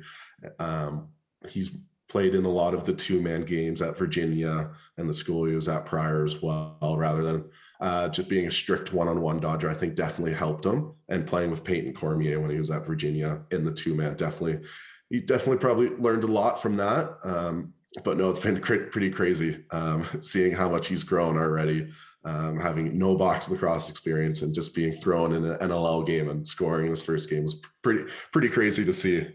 [0.59, 1.09] um,
[1.49, 1.71] he's
[2.09, 5.55] played in a lot of the two man games at Virginia and the school he
[5.55, 7.45] was at prior as well, rather than
[7.81, 9.69] uh, just being a strict one on one Dodger.
[9.69, 10.95] I think definitely helped him.
[11.09, 14.67] And playing with Payton Cormier when he was at Virginia in the two man, definitely,
[15.11, 17.19] he definitely probably learned a lot from that.
[17.25, 17.75] Um,
[18.05, 21.89] but no, it's been pretty crazy um, seeing how much he's grown already
[22.27, 26.47] um, having no box lacrosse experience and just being thrown in an NLL game and
[26.47, 29.29] scoring in his first game was pretty pretty crazy to see.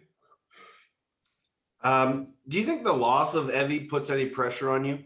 [1.84, 5.00] Um, do you think the loss of Evie puts any pressure on you?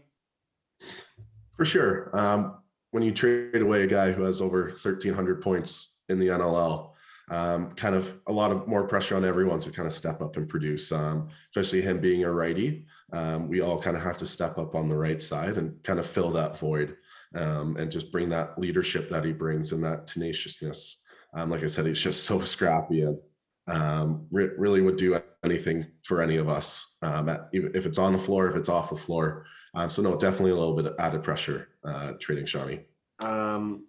[1.56, 2.10] For sure.
[2.12, 2.58] Um,
[2.90, 6.90] when you trade away a guy who has over 1,300 points in the NLL,
[7.30, 10.36] um, kind of a lot of more pressure on everyone to kind of step up
[10.36, 12.86] and produce, um, especially him being a righty.
[13.12, 15.98] Um, we all kind of have to step up on the right side and kind
[15.98, 16.96] of fill that void.
[17.36, 21.02] Um, and just bring that leadership that he brings and that tenaciousness.
[21.34, 23.18] Um, like I said, he's just so scrappy and
[23.68, 28.12] um, re- really would do anything for any of us, um, at, if it's on
[28.12, 29.44] the floor, if it's off the floor.
[29.74, 32.80] Um, so no, definitely a little bit of added pressure uh, trading Shawnee.
[33.18, 33.86] Um,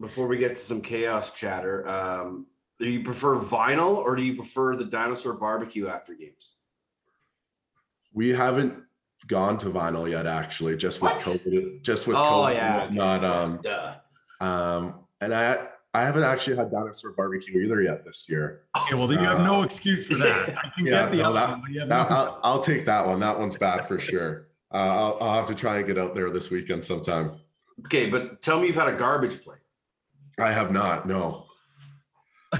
[0.00, 2.46] before we get to some chaos chatter, um,
[2.78, 6.56] do you prefer vinyl or do you prefer the dinosaur barbecue after games?
[8.12, 8.83] We haven't
[9.26, 11.20] gone to vinyl yet, actually, just with What?
[11.20, 11.82] COVID.
[11.82, 13.24] Just with Oh COVID yeah, and whatnot.
[13.24, 14.44] okay, Um, duh.
[14.44, 15.66] um, and I
[15.96, 18.62] I haven't actually had dinosaur barbecue either yet this year.
[18.76, 20.48] Okay, well, then you have no excuse for that.
[20.64, 21.72] I can yeah, get the no, other that, one.
[21.72, 23.20] No that, I'll, I'll take that one.
[23.20, 24.48] That one's bad for sure.
[24.72, 27.38] Uh, I'll, I'll have to try and get out there this weekend sometime.
[27.86, 29.60] Okay, but tell me you've had a garbage plate.
[30.36, 31.06] I have not.
[31.06, 31.43] No,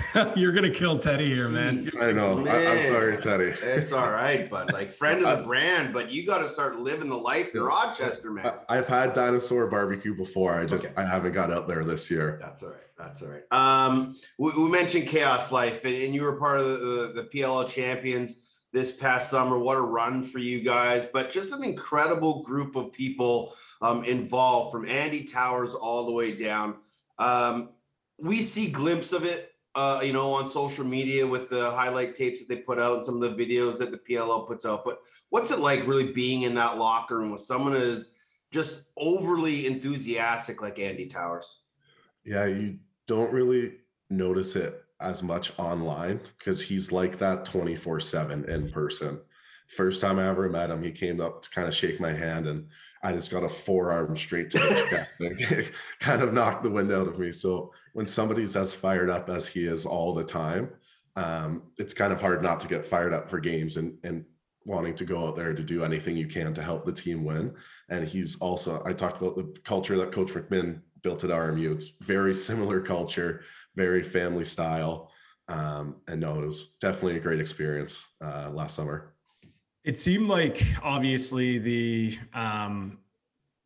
[0.37, 1.91] You're gonna kill Teddy here, man.
[2.01, 2.47] I know.
[2.47, 3.53] I, I'm sorry, Teddy.
[3.63, 7.09] It's all right, but like friend of the brand, but you got to start living
[7.09, 8.47] the life in Rochester, man.
[8.69, 10.59] I- I've had dinosaur barbecue before.
[10.59, 10.95] I just Okay.
[10.97, 12.39] I haven't got out there this year.
[12.41, 12.79] That's all right.
[12.99, 13.43] That's all right.
[13.53, 17.29] Um, we, we mentioned Chaos Life, and, and you were part of the, the, the
[17.33, 19.59] PLL champions this past summer.
[19.59, 21.05] What a run for you guys!
[21.05, 26.33] But just an incredible group of people um, involved, from Andy Towers all the way
[26.33, 26.77] down.
[27.19, 27.71] Um,
[28.19, 32.41] we see glimpse of it, uh, you know, on social media with the highlight tapes
[32.41, 34.85] that they put out and some of the videos that the PLL puts out.
[34.85, 34.99] But
[35.31, 38.15] what's it like really being in that locker room with someone who's
[38.53, 41.63] just overly enthusiastic like Andy Towers?
[42.25, 43.79] Yeah, you don't really
[44.11, 49.21] notice it as much online because he's like that 24 7 in person.
[49.67, 52.47] First time I ever met him, he came up to kind of shake my hand,
[52.47, 52.69] and
[53.03, 55.71] I just got a forearm straight to the chest and
[56.01, 57.33] kind of knocked the wind out of me.
[57.33, 60.69] So when somebody's as fired up as he is all the time,
[61.17, 64.25] um, it's kind of hard not to get fired up for games and and
[64.67, 67.55] wanting to go out there to do anything you can to help the team win.
[67.91, 71.73] And he's also I talked about the culture that Coach McMinn built at RMU.
[71.73, 73.43] It's very similar culture,
[73.77, 75.11] very family style.
[75.49, 79.15] Um, and no, it was definitely a great experience uh, last summer.
[79.85, 82.99] It seemed like obviously the um,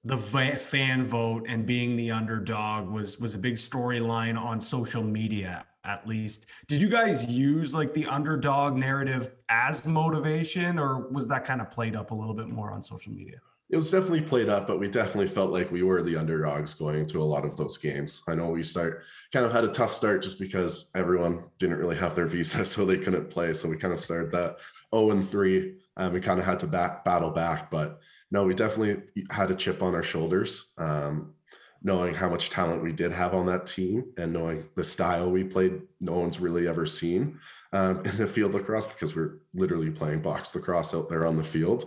[0.05, 5.66] the fan vote and being the underdog was was a big storyline on social media
[5.84, 6.46] at least.
[6.66, 11.70] Did you guys use like the underdog narrative as motivation or was that kind of
[11.70, 13.40] played up a little bit more on social media?
[13.70, 17.01] It was definitely played up, but we definitely felt like we were the underdogs going
[17.01, 18.22] into a lot of those games.
[18.26, 21.96] I know we start kind of had a tough start just because everyone didn't really
[21.96, 23.53] have their visa, so they couldn't play.
[23.53, 24.59] So we kind of started that
[24.94, 25.74] 0 and 3.
[25.99, 29.82] and we kind of had to battle back, but no, we definitely had a chip
[29.82, 31.34] on our shoulders, um,
[31.82, 35.44] knowing how much talent we did have on that team and knowing the style we
[35.44, 35.80] played.
[36.00, 37.38] No one's really ever seen
[37.72, 41.44] um, in the field lacrosse because we're literally playing box lacrosse out there on the
[41.44, 41.84] field.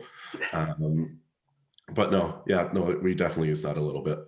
[0.53, 1.19] Um,
[1.93, 4.19] but no, yeah, no, we definitely use that a little bit.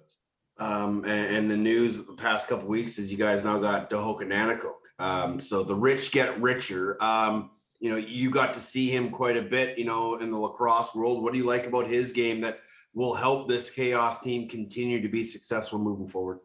[0.60, 4.22] Um, and, and the news the past couple weeks is you guys now got Tehoka
[4.22, 4.74] Nanticoke.
[5.00, 7.02] Um, so the rich get richer.
[7.02, 7.52] Um,
[7.84, 10.96] you know, you got to see him quite a bit, you know, in the lacrosse
[10.96, 11.22] world.
[11.22, 12.62] What do you like about his game that
[12.94, 16.40] will help this chaos team continue to be successful moving forward?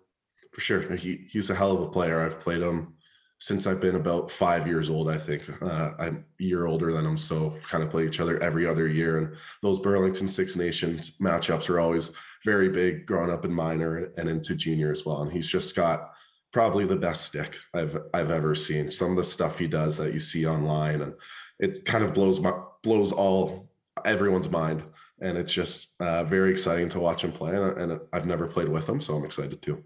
[0.53, 0.97] For sure.
[0.97, 2.20] He, he's a hell of a player.
[2.20, 2.95] I've played him
[3.39, 5.45] since I've been about five years old, I think.
[5.62, 8.89] Uh, I'm a year older than him, so kind of play each other every other
[8.89, 9.18] year.
[9.18, 12.11] And those Burlington Six Nations matchups are always
[12.45, 15.22] very big growing up in minor and into junior as well.
[15.22, 16.14] And he's just got
[16.53, 18.90] probably the best stick I've I've ever seen.
[18.90, 21.14] Some of the stuff he does that you see online, and
[21.59, 23.70] it kind of blows my blows all
[24.05, 24.82] everyone's mind.
[25.20, 27.57] And it's just uh, very exciting to watch him play.
[27.57, 29.82] And, and I've never played with him, so I'm excited too.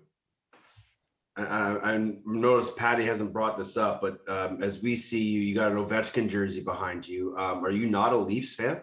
[1.37, 5.55] I, I noticed Patty hasn't brought this up, but um, as we see you, you
[5.55, 7.35] got an Ovechkin jersey behind you.
[7.39, 8.83] Um, are you not a Leafs fan?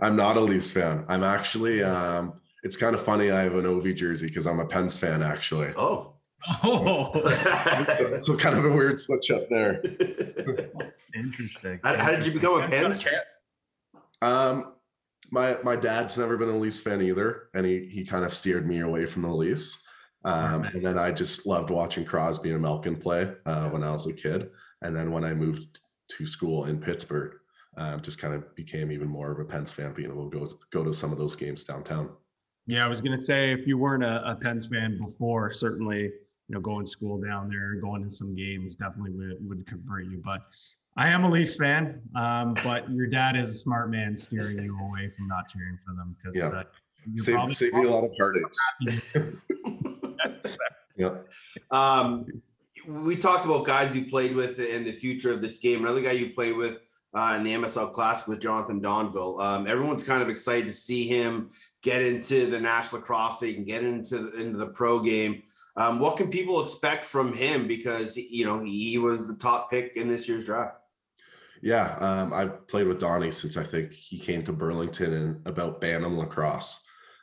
[0.00, 1.04] I'm not a Leafs fan.
[1.08, 1.82] I'm actually.
[1.82, 3.30] Um, it's kind of funny.
[3.30, 5.72] I have an Ovi jersey because I'm a Pens fan, actually.
[5.76, 6.15] Oh.
[6.62, 7.10] Oh,
[8.22, 9.82] so kind of a weird switch up there.
[11.14, 11.80] interesting.
[11.82, 13.20] How, how did you become a Pens fan?
[14.22, 14.74] Um,
[15.30, 18.66] my my dad's never been a Leafs fan either, and he he kind of steered
[18.66, 19.82] me away from the Leafs.
[20.24, 24.08] Um, and then I just loved watching Crosby and Malkin play uh, when I was
[24.08, 24.50] a kid.
[24.82, 25.80] And then when I moved
[26.16, 27.34] to school in Pittsburgh,
[27.76, 30.46] um, just kind of became even more of a Pens fan, being able to go
[30.70, 32.10] go to some of those games downtown.
[32.66, 36.10] Yeah, I was gonna say if you weren't a, a Pens fan before, certainly
[36.48, 40.04] you know going to school down there, going to some games definitely would, would convert
[40.06, 40.20] you.
[40.24, 40.42] But
[40.96, 44.78] I am a Leafs fan, um, but your dad is a smart man steering you
[44.80, 46.58] away from not cheering for them because Yeah.
[46.58, 46.64] uh,
[47.12, 48.58] you're Save, probably- save me a lot of heartaches.
[50.96, 51.14] yeah.
[51.70, 52.26] Um,
[52.86, 55.80] we talked about guys you played with and the future of this game.
[55.80, 56.80] Another guy you played with
[57.14, 59.40] uh, in the MSL Classic with Jonathan Donville.
[59.40, 61.48] Um, everyone's kind of excited to see him
[61.82, 65.42] get into the National Lacrosse League and get into the, into the pro game.
[65.76, 67.66] Um, what can people expect from him?
[67.66, 70.78] Because you know he was the top pick in this year's draft.
[71.62, 75.80] Yeah, um, I've played with Donnie since I think he came to Burlington and about
[75.80, 76.82] Bantam lacrosse,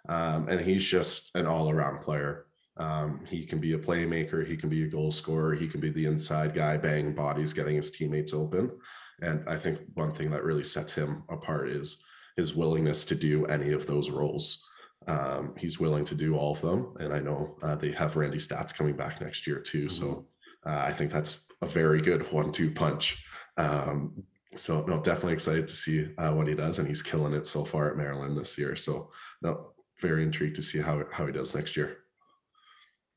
[0.09, 2.47] um, and he's just an all-around player.
[2.77, 5.91] Um, he can be a playmaker, he can be a goal scorer, he can be
[5.91, 8.71] the inside guy, banging bodies, getting his teammates open.
[9.21, 12.03] And I think one thing that really sets him apart is
[12.35, 14.67] his willingness to do any of those roles.
[15.07, 18.37] Um, he's willing to do all of them, and I know uh, they have Randy
[18.37, 19.89] Staats coming back next year too.
[19.89, 20.27] So
[20.65, 23.23] uh, I think that's a very good one-two punch.
[23.57, 24.23] Um,
[24.55, 27.65] so no, definitely excited to see uh, what he does, and he's killing it so
[27.65, 28.75] far at Maryland this year.
[28.75, 31.97] So no, very intrigued to see how how he does next year.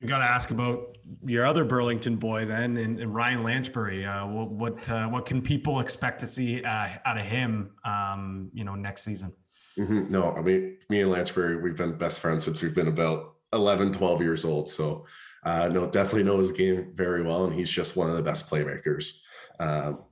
[0.00, 4.06] You got to ask about your other Burlington boy then, and, and Ryan Lanchbury.
[4.06, 7.70] Uh, what what, uh, what can people expect to see uh, out of him?
[7.84, 9.32] Um, you know, next season.
[9.78, 10.10] Mm-hmm.
[10.10, 13.92] No, I mean, me and Lanchbury, we've been best friends since we've been about 11,
[13.92, 14.68] 12 years old.
[14.68, 15.06] So,
[15.44, 18.48] uh, no, definitely know his game very well, and he's just one of the best
[18.48, 19.12] playmakers.
[19.60, 20.04] Um,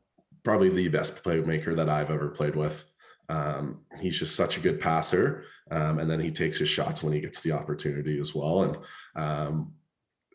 [0.44, 2.84] probably the best playmaker that I've ever played with.
[3.28, 5.44] Um, he's just such a good passer.
[5.70, 8.64] Um, and then he takes his shots when he gets the opportunity as well.
[8.64, 8.78] And
[9.16, 9.72] um,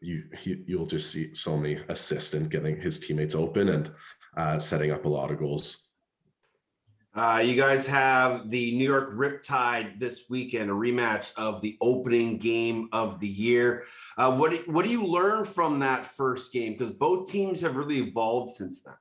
[0.01, 3.91] you he, you'll just see so many assists and getting his teammates open and
[4.37, 5.88] uh, setting up a lot of goals.
[7.19, 12.37] Uh, you guys have the New York Riptide this weekend, a rematch of the opening
[12.37, 13.83] game of the year.
[14.17, 16.77] Uh, what do, what do you learn from that first game?
[16.77, 18.93] Because both teams have really evolved since then.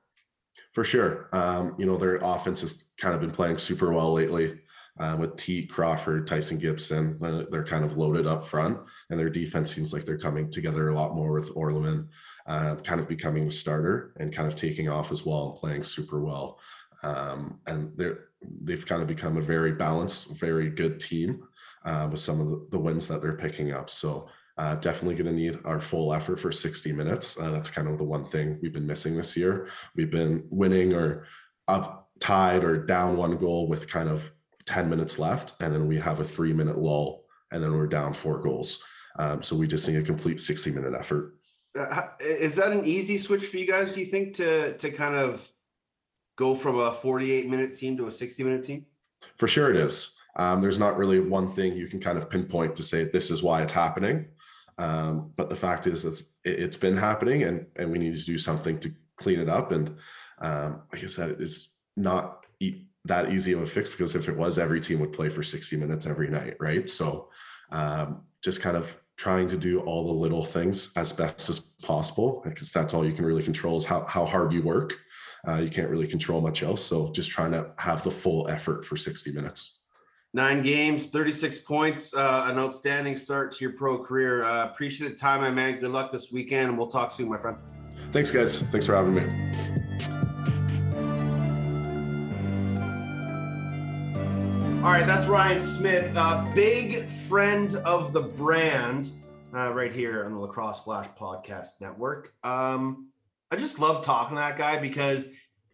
[0.73, 4.59] For sure, um, you know their offense has kind of been playing super well lately.
[4.99, 7.17] Uh, with T Crawford, Tyson Gibson,
[7.49, 10.93] they're kind of loaded up front, and their defense seems like they're coming together a
[10.93, 12.09] lot more with Orleman,
[12.47, 15.83] uh, kind of becoming the starter and kind of taking off as well and playing
[15.83, 16.59] super well.
[17.03, 21.43] Um, and they're they've kind of become a very balanced, very good team
[21.85, 23.89] uh, with some of the, wins that they're picking up.
[23.89, 27.39] So uh, definitely going to need our full effort for 60 minutes.
[27.39, 29.67] Uh, that's kind of the one thing we've been missing this year.
[29.95, 31.25] We've been winning or
[31.67, 34.29] up tied or down one goal with kind of
[34.65, 38.13] 10 minutes left, and then we have a three minute lull, and then we're down
[38.13, 38.83] four goals.
[39.17, 41.35] Um, so we just need a complete 60 minute effort.
[41.77, 43.91] Uh, is that an easy switch for you guys?
[43.91, 45.49] Do you think to to kind of
[46.39, 48.85] go from a 48 minute team to a 60 minute team?
[49.37, 50.17] For sure, it is.
[50.37, 53.43] Um, there's not really one thing you can kind of pinpoint to say this is
[53.43, 54.25] why it's happening.
[54.77, 58.37] Um, but the fact is that it's been happening, and and we need to do
[58.37, 59.73] something to clean it up.
[59.73, 59.97] And
[60.39, 62.45] um, like I said, it's not
[63.05, 65.75] that easy of a fix because if it was, every team would play for 60
[65.75, 66.89] minutes every night, right?
[66.89, 67.29] So
[67.71, 72.41] um, just kind of trying to do all the little things as best as possible
[72.45, 74.97] because that's all you can really control is how, how hard you work.
[75.47, 76.83] Uh, you can't really control much else.
[76.83, 79.79] So just trying to have the full effort for 60 minutes.
[80.33, 84.43] Nine games, 36 points, uh, an outstanding start to your pro career.
[84.43, 85.79] Uh, appreciate the time, my man.
[85.79, 87.57] Good luck this weekend, and we'll talk soon, my friend.
[88.13, 88.59] Thanks, guys.
[88.59, 89.23] Thanks for having me.
[94.79, 99.11] All right, that's Ryan Smith, uh, big friend of the brand,
[99.53, 102.33] uh, right here on the Lacrosse Flash Podcast Network.
[102.43, 103.09] Um,
[103.51, 105.27] I just love talking to that guy because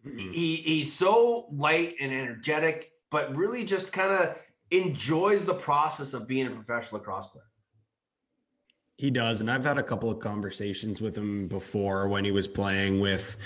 [0.06, 0.18] mm.
[0.18, 4.38] he he's so light and energetic, but really just kind of
[4.70, 7.44] enjoys the process of being a professional lacrosse player.
[8.96, 12.48] He does, and I've had a couple of conversations with him before when he was
[12.48, 13.36] playing with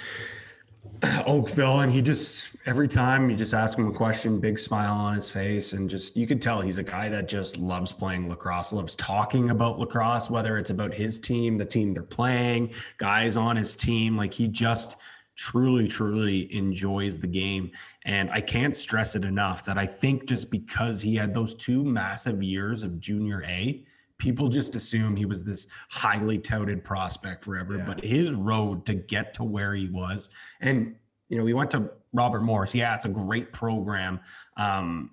[1.26, 5.16] Oakville, and he just every time you just ask him a question, big smile on
[5.16, 8.72] his face, and just you could tell he's a guy that just loves playing lacrosse,
[8.72, 13.56] loves talking about lacrosse, whether it's about his team, the team they're playing, guys on
[13.56, 14.16] his team.
[14.16, 14.96] Like he just
[15.36, 17.70] truly, truly enjoys the game.
[18.04, 21.82] And I can't stress it enough that I think just because he had those two
[21.82, 23.84] massive years of junior A,
[24.20, 27.78] people just assume he was this highly touted prospect forever.
[27.78, 27.86] Yeah.
[27.86, 30.30] But his road to get to where he was,
[30.60, 30.94] and
[31.28, 32.74] you know, we went to Robert Morris.
[32.74, 34.20] Yeah, it's a great program,
[34.56, 35.10] um,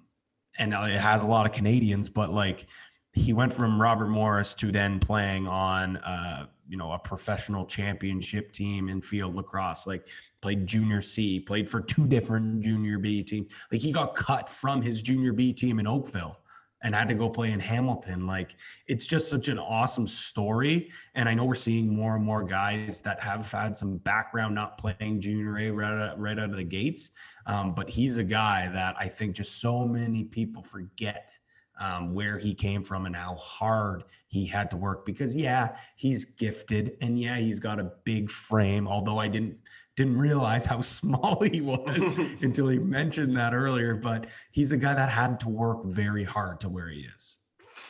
[0.59, 2.09] and it has a lot of Canadians.
[2.09, 2.67] But like,
[3.13, 8.51] he went from Robert Morris to then playing on, uh, you know, a professional championship
[8.51, 9.87] team in field lacrosse.
[9.87, 10.07] Like,
[10.41, 13.51] played junior C, played for two different junior B teams.
[13.71, 16.37] Like, he got cut from his junior B team in Oakville
[16.83, 18.27] and had to go play in Hamilton.
[18.27, 18.55] Like
[18.87, 20.91] it's just such an awesome story.
[21.15, 24.77] And I know we're seeing more and more guys that have had some background not
[24.77, 27.11] playing junior A right out, right out of the gates.
[27.45, 31.31] Um, but he's a guy that I think just so many people forget
[31.79, 36.25] um, where he came from and how hard he had to work because yeah, he's
[36.25, 38.87] gifted and yeah, he's got a big frame.
[38.87, 39.57] Although I didn't
[39.97, 43.95] didn't realize how small he was until he mentioned that earlier.
[43.95, 47.39] But he's a guy that had to work very hard to where he is.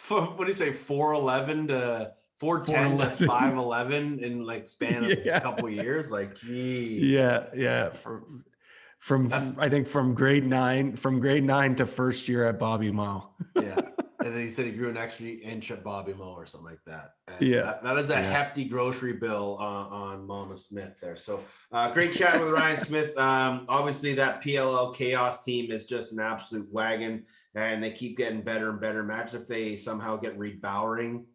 [0.10, 0.72] What do you say?
[0.72, 5.38] Four eleven to four ten to five eleven in like span of yeah.
[5.38, 6.10] a couple years.
[6.10, 7.00] Like, gee.
[7.04, 7.90] Yeah, yeah.
[7.90, 8.46] From
[9.00, 12.90] from That's, I think from grade nine, from grade nine to first year at Bobby
[12.90, 13.30] Moe.
[13.54, 13.82] yeah.
[14.20, 16.84] And then he said he grew an extra inch at Bobby Moe or something like
[16.88, 17.12] that.
[17.28, 17.62] And yeah.
[17.62, 18.32] That, that is a yeah.
[18.32, 21.16] hefty grocery bill uh, on Mama Smith there.
[21.16, 23.16] So uh, great chat with Ryan Smith.
[23.18, 28.42] Um, obviously, that PLL Chaos team is just an absolute wagon and they keep getting
[28.42, 29.02] better and better.
[29.02, 31.26] Imagine if they somehow get Reed Bowering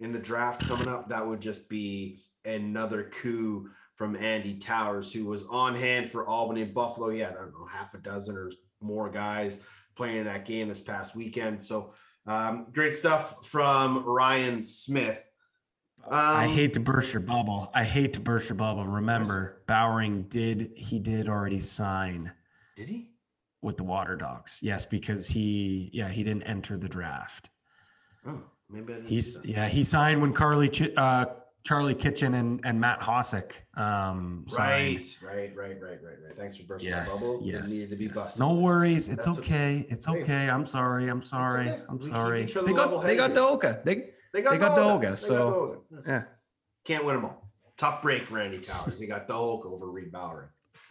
[0.00, 1.08] in the draft coming up.
[1.08, 6.62] That would just be another coup from Andy Towers, who was on hand for Albany
[6.62, 7.10] and Buffalo.
[7.10, 8.50] Yeah, I don't know, half a dozen or
[8.80, 9.60] more guys
[9.94, 11.64] playing in that game this past weekend.
[11.64, 11.94] So
[12.26, 15.30] um, great stuff from Ryan Smith.
[16.04, 17.70] Um, I hate to burst your bubble.
[17.74, 18.84] I hate to burst your bubble.
[18.86, 19.62] Remember.
[19.66, 22.32] Bowering did he did already sign?
[22.76, 23.12] Did he?
[23.62, 24.58] with the Water Dogs.
[24.60, 27.48] Yes, because he yeah he didn't enter the draft.
[28.26, 31.26] Oh, maybe he's yeah he signed when Carly uh,
[31.64, 33.52] Charlie Kitchen and, and Matt Hossack.
[33.76, 36.36] Um, right, right, right, right, right, right.
[36.36, 37.40] Thanks for bursting yes, my bubble.
[37.44, 38.14] Yes, it needed to be yes.
[38.14, 38.40] busted.
[38.40, 39.08] No worries.
[39.08, 39.40] It's okay.
[39.40, 39.86] okay.
[39.88, 40.50] It's okay.
[40.50, 41.08] I'm sorry.
[41.08, 41.70] I'm sorry.
[41.70, 41.82] Okay.
[41.88, 42.44] I'm sorry.
[42.46, 43.84] They got they got Doga.
[43.84, 45.12] They they got, they got Doga.
[45.12, 46.06] Doga so Doga.
[46.06, 46.22] yeah,
[46.84, 47.50] can't win them all.
[47.76, 48.98] Tough break for Andy Towers.
[48.98, 50.48] He got Doga over Reed Bowering.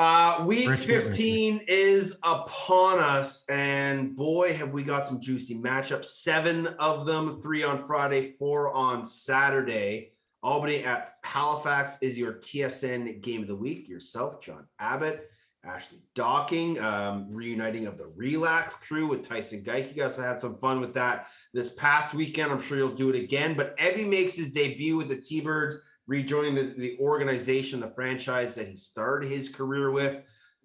[0.00, 6.06] Uh, week 15 is upon us, and boy, have we got some juicy matchups.
[6.06, 10.12] Seven of them, three on Friday, four on Saturday.
[10.42, 13.90] Albany at Halifax is your TSN game of the week.
[13.90, 15.28] Yourself, John Abbott,
[15.64, 19.94] Ashley Docking, um, reuniting of the Relax crew with Tyson Geick.
[19.94, 22.50] You guys had some fun with that this past weekend.
[22.50, 23.52] I'm sure you'll do it again.
[23.52, 28.56] But Evie makes his debut with the T Birds rejoining the, the organization, the franchise
[28.56, 30.22] that he started his career with.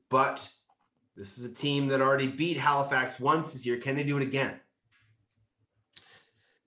[0.10, 0.50] But
[1.16, 3.78] this is a team that already beat Halifax once this year.
[3.78, 4.60] Can they do it again?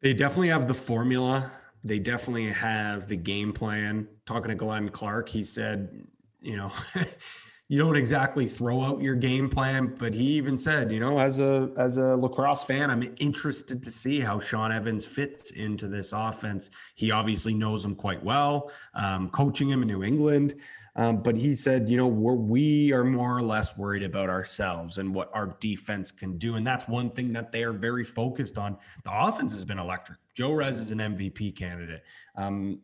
[0.01, 1.51] They definitely have the formula.
[1.83, 4.07] They definitely have the game plan.
[4.27, 6.07] Talking to Glenn Clark, he said,
[6.41, 6.71] you know,
[7.69, 11.39] you don't exactly throw out your game plan, but he even said, you know, as
[11.39, 16.13] a as a lacrosse fan, I'm interested to see how Shawn Evans fits into this
[16.13, 16.71] offense.
[16.95, 20.55] He obviously knows him quite well, um, coaching him in New England.
[20.97, 24.99] Um, but he said, you know, we're, we are more or less worried about ourselves
[24.99, 26.57] and what our defense can do.
[26.57, 28.77] And that's one thing that they are very focused on.
[29.05, 30.19] The offense has been electric.
[30.35, 32.03] Joe Rez is an MVP candidate.
[32.35, 32.81] Um,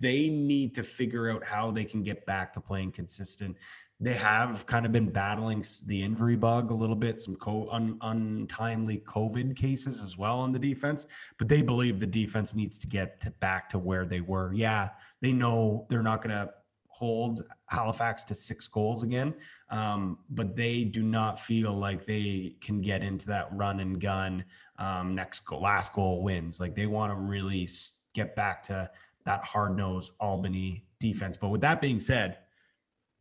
[0.00, 3.56] they need to figure out how they can get back to playing consistent
[4.02, 7.98] they have kind of been battling the injury bug a little bit, some co- un-
[8.00, 11.06] untimely COVID cases as well on the defense.
[11.38, 14.52] But they believe the defense needs to get to back to where they were.
[14.52, 14.88] Yeah,
[15.20, 16.52] they know they're not going to
[16.88, 19.34] hold Halifax to six goals again,
[19.70, 24.44] um, but they do not feel like they can get into that run and gun
[24.78, 26.58] um, next last goal wins.
[26.58, 27.68] Like they want to really
[28.14, 28.90] get back to
[29.26, 31.36] that hard nosed Albany defense.
[31.36, 32.38] But with that being said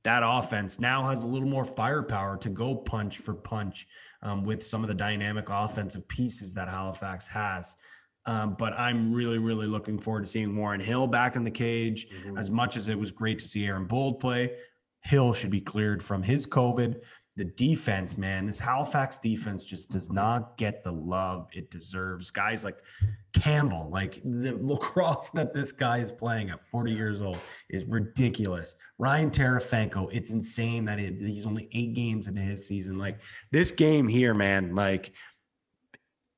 [0.04, 3.88] that offense now has a little more firepower to go punch for punch
[4.24, 7.76] um, with some of the dynamic offensive pieces that Halifax has.
[8.26, 12.08] Um, but I'm really, really looking forward to seeing Warren Hill back in the cage.
[12.08, 12.38] Mm-hmm.
[12.38, 14.52] As much as it was great to see Aaron Bold play,
[15.04, 16.98] Hill should be cleared from his COVID
[17.42, 20.14] the defense, man, this Halifax defense just does mm-hmm.
[20.14, 22.30] not get the love it deserves.
[22.30, 22.78] Guys like
[23.34, 27.40] Campbell, like the lacrosse that this guy is playing at 40 years old
[27.72, 28.76] is ridiculous.
[29.00, 33.00] Ryan Terefenko, it's insane that he's only eight games into his season.
[33.00, 35.12] Like this game here, man, like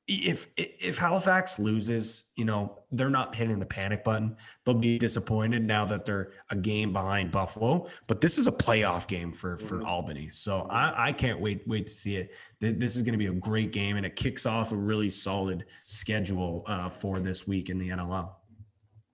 [0.07, 4.35] if if Halifax loses, you know, they're not hitting the panic button.
[4.65, 7.87] They'll be disappointed now that they're a game behind Buffalo.
[8.07, 9.85] But this is a playoff game for for mm-hmm.
[9.85, 12.31] Albany, so I, I can't wait wait to see it.
[12.59, 15.65] This is going to be a great game, and it kicks off a really solid
[15.85, 18.31] schedule uh, for this week in the NLL.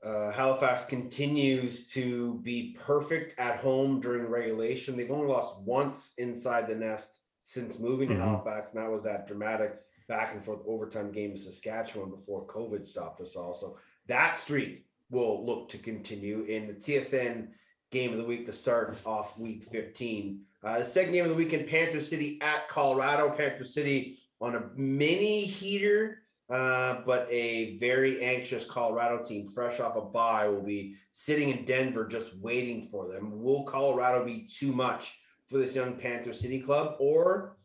[0.04, 4.96] Uh, Halifax continues to be perfect at home during regulation.
[4.96, 8.20] They've only lost once inside the nest since moving mm-hmm.
[8.20, 12.46] to Halifax, and that was that dramatic back and forth overtime game in Saskatchewan before
[12.48, 13.54] COVID stopped us all.
[13.54, 13.78] So
[14.08, 17.50] that streak will look to continue in the TSN
[17.92, 20.42] game of the week to start off week 15.
[20.64, 23.30] Uh, the second game of the weekend, Panther City at Colorado.
[23.30, 29.96] Panther City on a mini heater, uh, but a very anxious Colorado team, fresh off
[29.96, 33.40] a bye, will be sitting in Denver just waiting for them.
[33.42, 37.58] Will Colorado be too much for this young Panther City club, or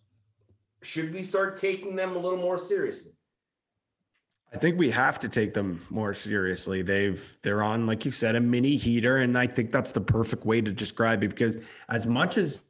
[0.85, 3.13] should we start taking them a little more seriously?
[4.53, 6.83] I think we have to take them more seriously.
[6.83, 10.47] They've they're on, like you said, a mini heater, and I think that's the perfect
[10.47, 11.59] way to describe it because
[11.89, 12.65] as much as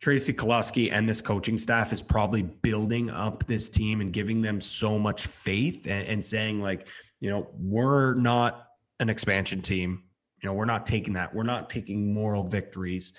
[0.00, 4.60] Tracy Kelusky and this coaching staff is probably building up this team and giving them
[4.60, 6.88] so much faith and, and saying like,
[7.20, 8.66] you know, we're not
[8.98, 10.02] an expansion team.
[10.42, 11.34] You know, we're not taking that.
[11.34, 13.12] We're not taking moral victories.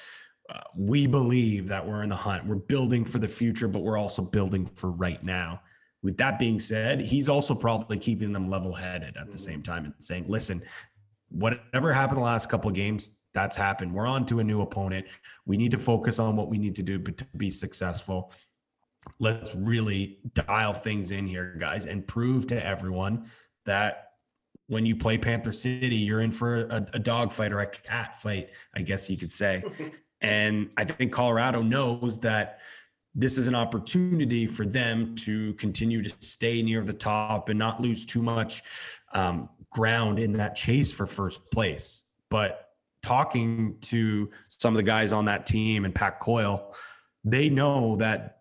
[0.50, 2.46] Uh, we believe that we're in the hunt.
[2.46, 5.62] We're building for the future, but we're also building for right now.
[6.02, 9.86] With that being said, he's also probably keeping them level headed at the same time
[9.86, 10.64] and saying, listen,
[11.30, 13.94] whatever happened the last couple of games, that's happened.
[13.94, 15.06] We're on to a new opponent.
[15.46, 18.32] We need to focus on what we need to do to be successful.
[19.20, 23.30] Let's really dial things in here, guys, and prove to everyone
[23.66, 24.14] that
[24.68, 28.22] when you play Panther City, you're in for a, a dog fight or a cat
[28.22, 29.64] fight, I guess you could say.
[30.22, 32.60] and I think Colorado knows that
[33.16, 37.82] this is an opportunity for them to continue to stay near the top and not
[37.82, 38.62] lose too much
[39.14, 42.04] um, ground in that chase for first place.
[42.30, 42.70] But
[43.02, 46.76] talking to some of the guys on that team and Pat Coyle,
[47.24, 48.36] they know that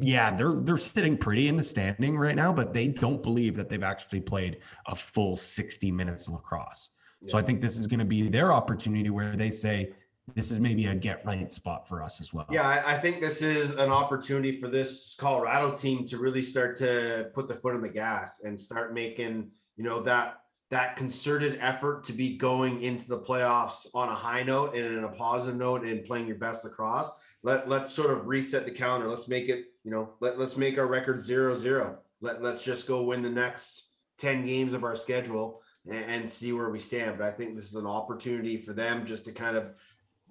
[0.00, 3.68] yeah, they're they're sitting pretty in the standing right now, but they don't believe that
[3.68, 6.90] they've actually played a full 60 minutes of lacrosse.
[7.20, 7.32] Yeah.
[7.32, 9.92] So I think this is going to be their opportunity where they say,
[10.34, 12.46] this is maybe a get right spot for us as well.
[12.50, 16.76] Yeah, I, I, think this is an opportunity for this Colorado team to really start
[16.76, 20.40] to put the foot on the gas and start making, you know, that
[20.70, 25.04] that concerted effort to be going into the playoffs on a high note and in
[25.04, 27.10] a positive note and playing your best across.
[27.42, 29.08] Let let's sort of reset the calendar.
[29.08, 31.98] Let's make it, you know, let, let's make our record zero zero.
[32.20, 33.88] Let, let's just go win the next
[34.18, 37.18] 10 games of our schedule and, and see where we stand.
[37.18, 39.74] But I think this is an opportunity for them just to kind of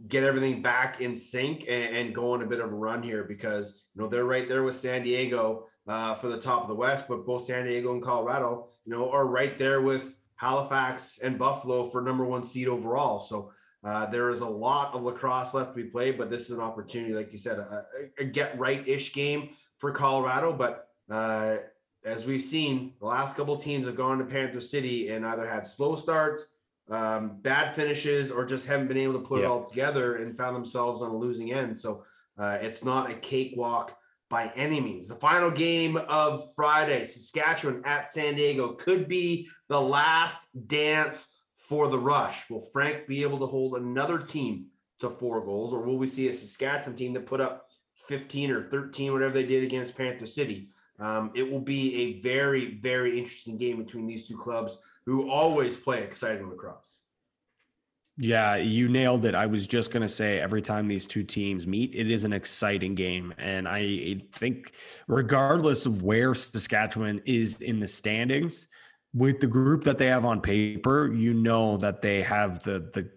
[0.07, 3.24] get everything back in sync and, and, go on a bit of a run here
[3.24, 6.76] because you know they're right there with San Diego uh, for the top of the
[6.76, 11.40] West, but both San Diego and Colorado, you know, are right there with Halifax and
[11.40, 13.19] Buffalo for number one seed overall.
[13.19, 13.52] So
[13.84, 16.61] uh, there is a lot of lacrosse left to be played, but this is an
[16.61, 17.86] opportunity, like you said, a,
[18.19, 19.49] a get right ish game
[19.80, 20.53] for Colorado.
[20.53, 21.57] But uh,
[22.06, 25.65] as we've seen, the last couple teams have gone to Panther City and either had
[25.65, 26.49] slow starts
[26.89, 30.55] um, bad finishes or just haven't been able to put it all together and found
[30.55, 31.77] themselves on a losing end.
[31.77, 32.03] So
[32.38, 33.97] uh, it's not a cakewalk
[34.30, 35.07] by any means.
[35.07, 41.88] The final game of Friday, Saskatchewan at San Diego, could be the last dance for
[41.88, 42.49] the rush.
[42.49, 44.68] Will Frank be able to hold another team
[44.99, 47.68] to four goals, or will we see a Saskatchewan team that put up
[48.07, 50.69] 15 or 13, whatever they did against Panther City?
[50.99, 54.77] Um, it will be a very, very interesting game between these two clubs
[55.07, 56.99] who always play exciting lacrosse.
[58.17, 59.35] Yeah, you nailed it.
[59.35, 62.34] I was just going to say every time these two teams meet, it is an
[62.34, 63.34] exciting game.
[63.38, 64.73] And I think,
[65.07, 68.67] regardless of where Saskatchewan is in the standings,
[69.13, 73.09] with the group that they have on paper, you know that they have the the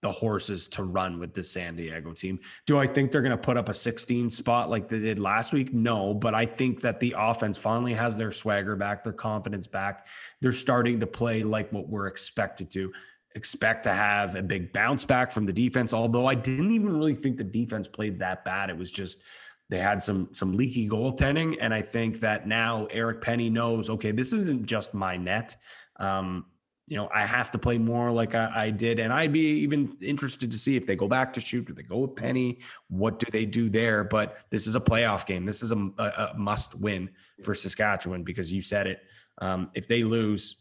[0.00, 2.38] the horses to run with the San Diego team.
[2.66, 5.52] Do I think they're going to put up a 16 spot like they did last
[5.52, 5.72] week?
[5.72, 10.06] No, but I think that the offense finally has their swagger back, their confidence back.
[10.40, 12.92] They're starting to play like what we're expected to.
[13.34, 17.14] Expect to have a big bounce back from the defense, although I didn't even really
[17.14, 18.70] think the defense played that bad.
[18.70, 19.20] It was just
[19.68, 24.12] they had some some leaky goaltending, and I think that now Eric Penney knows, okay,
[24.12, 25.56] this isn't just my net.
[25.96, 26.46] Um,
[26.88, 28.98] you know, I have to play more like I, I, did.
[28.98, 31.82] And I'd be even interested to see if they go back to shoot, do they
[31.82, 32.58] go with Penney?
[32.88, 34.04] What do they do there?
[34.04, 35.44] But this is a playoff game.
[35.44, 37.10] This is a, a, a must win
[37.42, 39.02] for Saskatchewan because you said it.
[39.36, 40.56] Um, if they lose,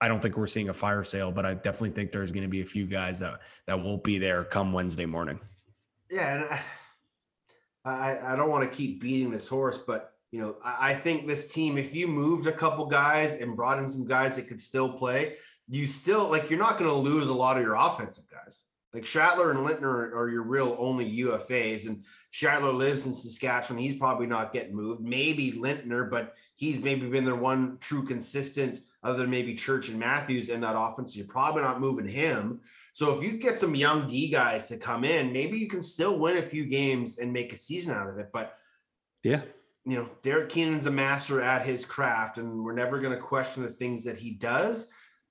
[0.00, 2.48] I don't think we're seeing a fire sale, but I definitely think there's going to
[2.48, 5.38] be a few guys that, that won't be there come Wednesday morning.
[6.10, 6.36] Yeah.
[6.36, 6.60] And
[7.84, 11.52] I, I don't want to keep beating this horse, but you know, I think this
[11.52, 14.92] team, if you moved a couple guys and brought in some guys that could still
[14.92, 15.36] play,
[15.68, 18.62] you still like you're not going to lose a lot of your offensive guys.
[18.94, 23.82] Like Shattler and Lintner are, your real only UFAs, and Shattler lives in Saskatchewan.
[23.82, 25.02] He's probably not getting moved.
[25.02, 29.98] Maybe Lintner, but he's maybe been their one true consistent, other than maybe Church and
[29.98, 31.14] Matthews in that offense.
[31.14, 32.60] You're probably not moving him.
[32.94, 36.18] So if you get some young D guys to come in, maybe you can still
[36.18, 38.30] win a few games and make a season out of it.
[38.32, 38.56] But
[39.22, 39.42] yeah,
[39.84, 43.62] you know, Derek Keenan's a master at his craft, and we're never going to question
[43.62, 44.88] the things that he does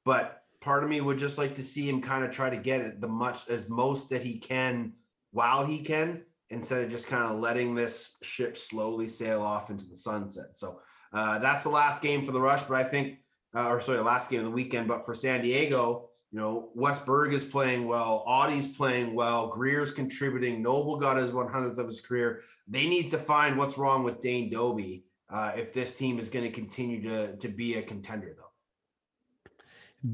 [0.07, 2.79] but part of me would just like to see him kind of try to get
[2.79, 4.93] it the much as most that he can
[5.31, 9.85] while he can instead of just kind of letting this ship slowly sail off into
[9.85, 10.57] the sunset.
[10.57, 10.79] So
[11.11, 13.17] uh, that's the last game for the Rush, but I think,
[13.53, 14.87] uh, or sorry, last game of the weekend.
[14.87, 19.91] But for San Diego, you know, Wes Berg is playing well, Audie's playing well, Greer's
[19.91, 22.43] contributing, Noble got his 100th of his career.
[22.65, 26.45] They need to find what's wrong with Dane Dobbie uh, if this team is going
[26.45, 28.46] to continue to to be a contender, though.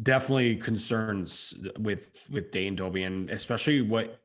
[0.01, 4.21] Definitely concerns with with Dane Dobbie, and especially what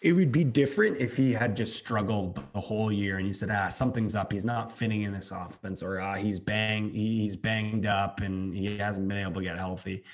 [0.00, 3.50] it would be different if he had just struggled the whole year, and you said,
[3.50, 4.32] ah, something's up.
[4.32, 8.78] He's not fitting in this offense, or ah, he's bang, he's banged up, and he
[8.78, 10.04] hasn't been able to get healthy.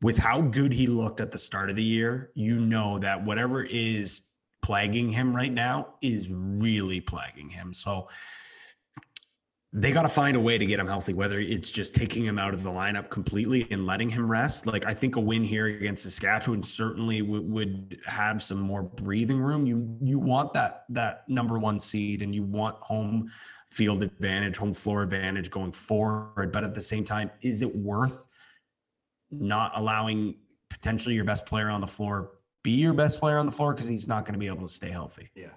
[0.00, 3.64] With how good he looked at the start of the year, you know that whatever
[3.64, 4.20] is
[4.62, 7.74] plaguing him right now is really plaguing him.
[7.74, 8.08] So
[9.76, 12.38] they got to find a way to get him healthy, whether it's just taking him
[12.38, 14.66] out of the lineup completely and letting him rest.
[14.66, 19.40] Like I think a win here against Saskatchewan certainly w- would have some more breathing
[19.40, 19.66] room.
[19.66, 23.28] You you want that that number one seed and you want home
[23.72, 26.52] field advantage, home floor advantage going forward.
[26.52, 28.26] But at the same time, is it worth
[29.32, 30.36] not allowing
[30.70, 32.30] potentially your best player on the floor
[32.62, 34.72] be your best player on the floor because he's not going to be able to
[34.72, 35.30] stay healthy?
[35.34, 35.50] Yeah.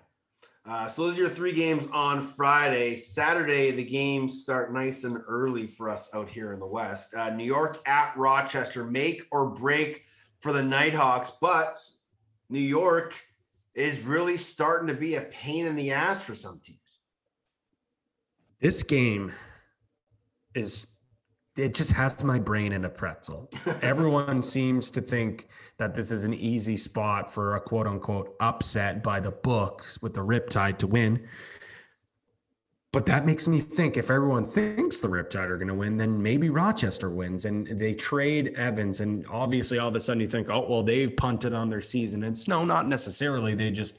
[0.67, 2.97] Uh, so those are your three games on Friday.
[2.97, 7.15] Saturday, the games start nice and early for us out here in the West.
[7.15, 10.03] Uh, New York at Rochester, make or break
[10.39, 11.77] for the Nighthawks, but
[12.49, 13.15] New York
[13.75, 16.99] is really starting to be a pain in the ass for some teams.
[18.59, 19.31] This game
[20.53, 20.87] is
[21.57, 23.49] it just has my brain in a pretzel.
[23.81, 25.47] Everyone seems to think
[25.77, 30.13] that this is an easy spot for a quote unquote upset by the books with
[30.13, 31.27] the Riptide to win.
[32.93, 36.21] But that makes me think if everyone thinks the Riptide are going to win, then
[36.23, 39.01] maybe Rochester wins and they trade Evans.
[39.01, 42.23] And obviously, all of a sudden you think, oh, well, they've punted on their season.
[42.23, 43.55] And it's no, not necessarily.
[43.55, 43.95] They just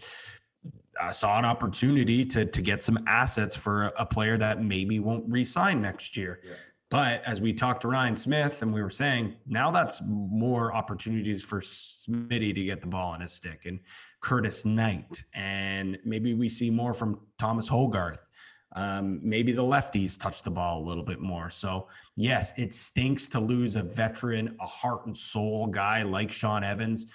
[1.00, 5.24] uh, saw an opportunity to, to get some assets for a player that maybe won't
[5.28, 6.40] re sign next year.
[6.42, 6.54] Yeah.
[6.90, 11.44] But as we talked to Ryan Smith and we were saying, now that's more opportunities
[11.44, 13.80] for Smitty to get the ball on his stick and
[14.22, 15.24] Curtis Knight.
[15.34, 18.30] And maybe we see more from Thomas Hogarth.
[18.74, 21.50] Um, maybe the lefties touch the ball a little bit more.
[21.50, 26.64] So, yes, it stinks to lose a veteran, a heart and soul guy like Shawn
[26.64, 27.06] Evans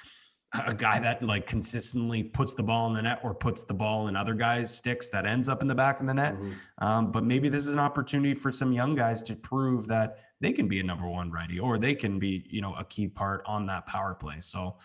[0.68, 4.08] a guy that like consistently puts the ball in the net or puts the ball
[4.08, 6.36] in other guys' sticks that ends up in the back of the net.
[6.36, 6.84] Mm-hmm.
[6.86, 10.52] Um, but maybe this is an opportunity for some young guys to prove that they
[10.52, 13.42] can be a number one ready or they can be, you know, a key part
[13.48, 14.36] on that power play.
[14.42, 14.76] So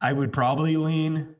[0.00, 1.34] I would probably lean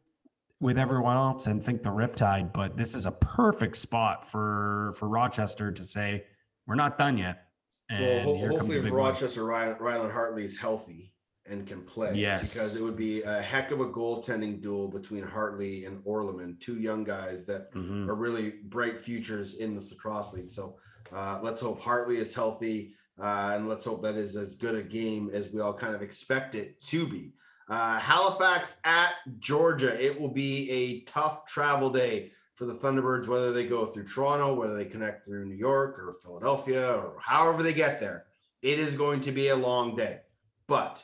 [0.59, 5.09] with everyone else and think the Riptide, but this is a perfect spot for for
[5.09, 6.25] Rochester to say
[6.67, 7.45] we're not done yet.
[7.89, 11.10] And well, ho- hopefully, if Rochester Rylan Hartley is healthy,
[11.51, 12.15] and can play.
[12.15, 12.53] Yes.
[12.53, 16.79] Because it would be a heck of a goaltending duel between Hartley and Orleman, two
[16.79, 18.09] young guys that mm-hmm.
[18.09, 20.49] are really bright futures in the lacrosse league.
[20.49, 20.77] So
[21.13, 22.95] uh, let's hope Hartley is healthy.
[23.21, 26.01] Uh, and let's hope that is as good a game as we all kind of
[26.01, 27.33] expect it to be.
[27.69, 30.03] Uh, Halifax at Georgia.
[30.03, 34.55] It will be a tough travel day for the Thunderbirds, whether they go through Toronto,
[34.55, 38.27] whether they connect through New York or Philadelphia, or however they get there.
[38.63, 40.21] It is going to be a long day.
[40.67, 41.03] But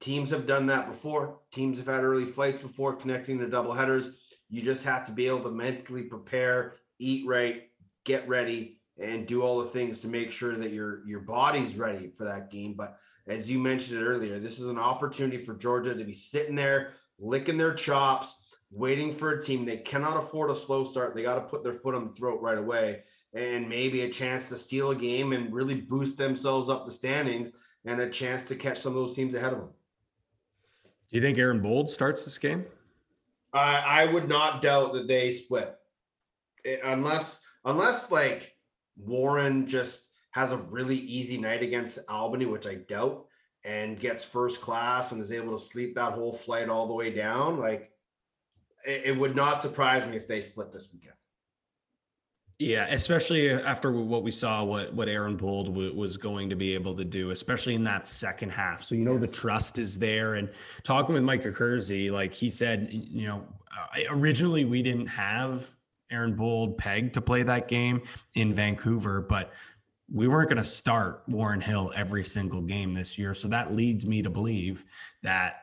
[0.00, 1.38] Teams have done that before.
[1.52, 4.16] Teams have had early flights before connecting to double headers.
[4.48, 7.64] You just have to be able to mentally prepare, eat right,
[8.04, 12.08] get ready, and do all the things to make sure that your your body's ready
[12.08, 12.74] for that game.
[12.74, 16.56] But as you mentioned it earlier, this is an opportunity for Georgia to be sitting
[16.56, 18.38] there, licking their chops,
[18.70, 19.64] waiting for a team.
[19.64, 21.14] They cannot afford a slow start.
[21.14, 23.02] They got to put their foot on the throat right away,
[23.34, 27.52] and maybe a chance to steal a game and really boost themselves up the standings,
[27.84, 29.70] and a chance to catch some of those teams ahead of them.
[31.10, 32.66] Do you think Aaron Bold starts this game?
[33.52, 35.74] I would not doubt that they split,
[36.64, 38.54] it, eh, unless unless like
[38.96, 43.26] Warren just has a really easy night against Albany, which I doubt,
[43.64, 47.10] and gets first class and is able to sleep that whole flight all the way
[47.10, 47.58] down.
[47.58, 47.90] Like
[48.86, 51.14] it, it would not surprise me if they split this weekend.
[52.60, 56.74] Yeah, especially after what we saw, what what Aaron Bold w- was going to be
[56.74, 58.84] able to do, especially in that second half.
[58.84, 59.22] So you know yes.
[59.22, 60.34] the trust is there.
[60.34, 60.50] And
[60.82, 63.46] talking with Mike Accursi, like he said, you know,
[64.10, 65.70] originally we didn't have
[66.10, 68.02] Aaron Bold pegged to play that game
[68.34, 69.54] in Vancouver, but
[70.12, 73.32] we weren't going to start Warren Hill every single game this year.
[73.32, 74.84] So that leads me to believe
[75.22, 75.62] that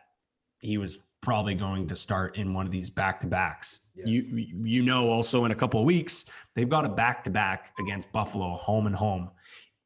[0.62, 3.82] he was probably going to start in one of these back to backs.
[3.98, 4.08] Yes.
[4.08, 7.74] You you know also in a couple of weeks they've got a back to back
[7.80, 9.32] against Buffalo home and home.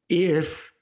[0.08, 0.72] If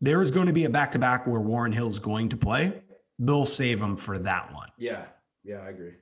[0.00, 2.82] there is going to be a back to back where Warren Hill's going to play,
[3.18, 4.68] they'll save him for that one.
[4.78, 5.06] Yeah.
[5.44, 5.94] Yeah, I agree.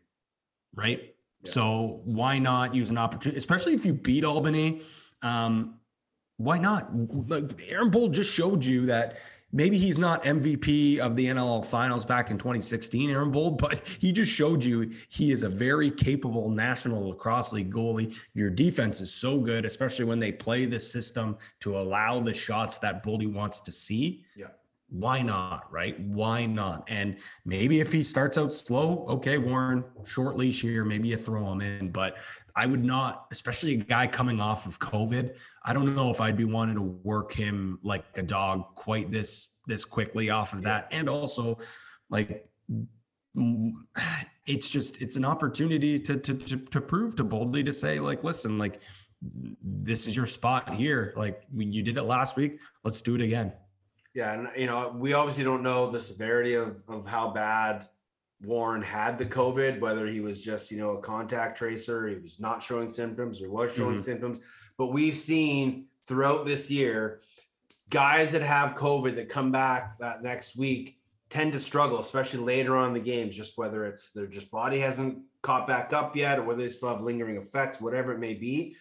[0.74, 1.14] Right?
[1.44, 1.50] Yeah.
[1.50, 4.82] So why not use an opportunity, especially if you beat Albany?
[5.22, 5.76] Um,
[6.36, 6.90] why not?
[7.28, 9.18] Like Aaron Bold just showed you that
[9.52, 14.12] maybe he's not MVP of the NLL finals back in 2016, Aaron Bold, but he
[14.12, 18.14] just showed you he is a very capable National Lacrosse League goalie.
[18.34, 22.78] Your defense is so good, especially when they play the system to allow the shots
[22.78, 24.24] that Boldy wants to see.
[24.36, 24.48] Yeah.
[24.90, 25.72] Why not?
[25.72, 25.98] Right?
[26.00, 26.84] Why not?
[26.88, 31.50] And maybe if he starts out slow, okay, Warren, short leash here, maybe you throw
[31.52, 31.90] him in.
[31.90, 32.16] But
[32.54, 35.36] I would not, especially a guy coming off of COVID.
[35.64, 39.48] I don't know if I'd be wanting to work him like a dog quite this
[39.66, 40.88] this quickly off of that.
[40.90, 41.58] And also,
[42.08, 42.48] like,
[44.46, 48.24] it's just it's an opportunity to to to, to prove to Boldy to say like,
[48.24, 48.80] listen, like
[49.62, 51.12] this is your spot here.
[51.16, 53.52] Like when you did it last week, let's do it again.
[54.14, 57.86] Yeah, and you know, we obviously don't know the severity of of how bad
[58.42, 62.40] Warren had the COVID, whether he was just, you know, a contact tracer, he was
[62.40, 64.02] not showing symptoms or was showing mm-hmm.
[64.02, 64.40] symptoms.
[64.78, 67.20] But we've seen throughout this year
[67.90, 70.98] guys that have COVID that come back that next week
[71.28, 74.80] tend to struggle, especially later on in the games, just whether it's their just body
[74.80, 78.34] hasn't caught back up yet or whether they still have lingering effects, whatever it may
[78.34, 78.76] be.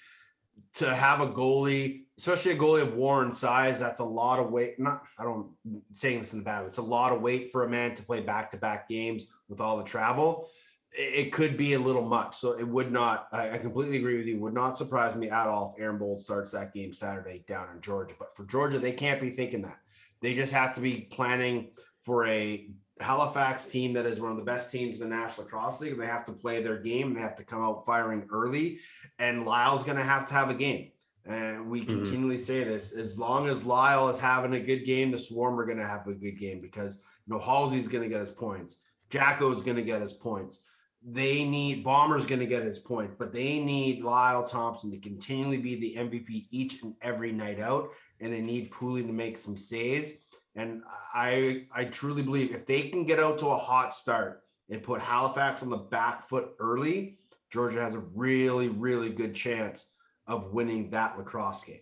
[0.76, 4.78] To have a goalie especially a goalie of Warren's size, that's a lot of weight.
[4.78, 6.64] Not, I don't I'm saying this in the bad.
[6.64, 9.78] Way, it's a lot of weight for a man to play back-to-back games with all
[9.78, 10.50] the travel.
[10.92, 12.36] It could be a little much.
[12.36, 13.28] So it would not.
[13.32, 14.40] I, completely agree with you.
[14.40, 17.82] Would not surprise me at all if Aaron Bold starts that game Saturday down in
[17.82, 18.16] Georgia.
[18.18, 19.78] But for Georgia, they can't be thinking that.
[20.22, 21.70] They just have to be planning
[22.02, 25.82] for a Halifax team that is one of the best teams in the National Lacrosse
[25.82, 25.98] League.
[25.98, 27.14] They have to play their game.
[27.14, 28.80] They have to come out firing early,
[29.20, 30.92] and Lyle's going to have to have a game.
[31.26, 31.96] And we mm-hmm.
[31.96, 35.66] continually say this as long as Lyle is having a good game, the Swarm are
[35.66, 36.98] going to have a good game because
[37.28, 38.78] you know Halsey's going to get his points,
[39.10, 40.62] Jacko's going to get his points.
[41.02, 45.58] They need Bomber's going to get his points, but they need Lyle Thompson to continually
[45.58, 49.56] be the MVP each and every night out, and they need Pooley to make some
[49.56, 50.12] saves.
[50.56, 50.84] And
[51.14, 55.00] I I truly believe if they can get out to a hot start and put
[55.00, 57.18] Halifax on the back foot early,
[57.50, 59.94] Georgia has a really really good chance
[60.28, 61.80] of winning that lacrosse game.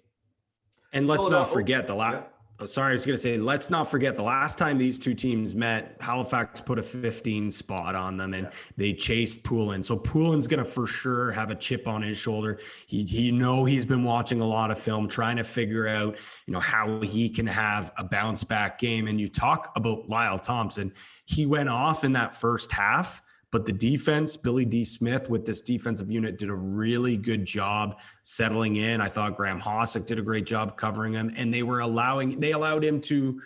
[0.93, 2.23] And let's oh, not forget the last.
[2.59, 5.13] Oh, sorry, I was going to say, let's not forget the last time these two
[5.13, 8.51] teams met, Halifax put a 15 spot on them and yeah.
[8.77, 9.83] they chased Poulin.
[9.83, 12.59] So Poulin's going to for sure have a chip on his shoulder.
[12.87, 16.17] He, he know he's been watching a lot of film, trying to figure out,
[16.47, 19.07] you know, how he can have a bounce back game.
[19.07, 20.93] And you talk about Lyle Thompson,
[21.25, 23.21] he went off in that first half
[23.51, 27.99] but the defense, Billy Dee Smith with this defensive unit did a really good job
[28.23, 28.99] settling in.
[28.99, 32.51] I thought Graham Hossack did a great job covering him, and they were allowing they
[32.51, 33.41] allowed him to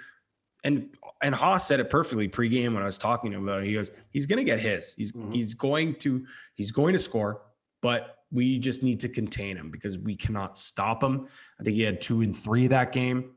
[0.63, 0.89] and
[1.21, 3.67] and Haas said it perfectly pregame when I was talking to him about it.
[3.67, 4.93] He goes, he's gonna get his.
[4.97, 5.31] He's mm-hmm.
[5.31, 6.25] he's going to
[6.55, 7.43] he's going to score,
[7.81, 11.27] but we just need to contain him because we cannot stop him.
[11.59, 13.31] I think he had two and three that game.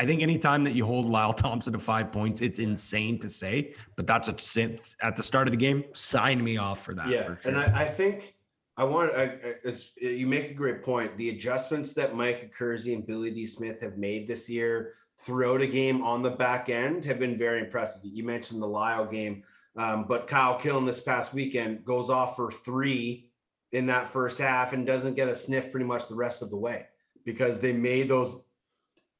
[0.00, 3.74] I think anytime that you hold Lyle Thompson to five points, it's insane to say,
[3.96, 5.84] but that's a at the start of the game.
[5.92, 7.08] Sign me off for that.
[7.08, 7.52] Yeah, for sure.
[7.52, 8.34] and I, I, think
[8.78, 9.12] I want.
[9.14, 11.14] I, it's you make a great point.
[11.18, 15.66] The adjustments that Mike Accursi and Billy Dee Smith have made this year throughout a
[15.66, 18.00] game on the back end have been very impressive.
[18.02, 19.42] You mentioned the Lyle game,
[19.76, 23.28] um, but Kyle Killen this past weekend goes off for three
[23.72, 26.56] in that first half and doesn't get a sniff pretty much the rest of the
[26.56, 26.86] way
[27.26, 28.40] because they made those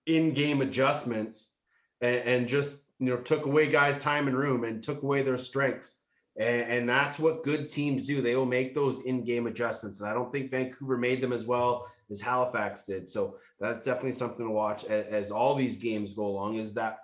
[0.06, 1.54] in-game adjustments
[2.00, 5.38] and, and, just you know took away guys time and room and took away their
[5.38, 5.96] strengths
[6.38, 10.14] and, and, that's what good teams do they will make those in-game adjustments and i
[10.14, 14.52] don't think vancouver made them as well as halifax did so that's definitely something to
[14.52, 17.00] watch as, as all these games go along is that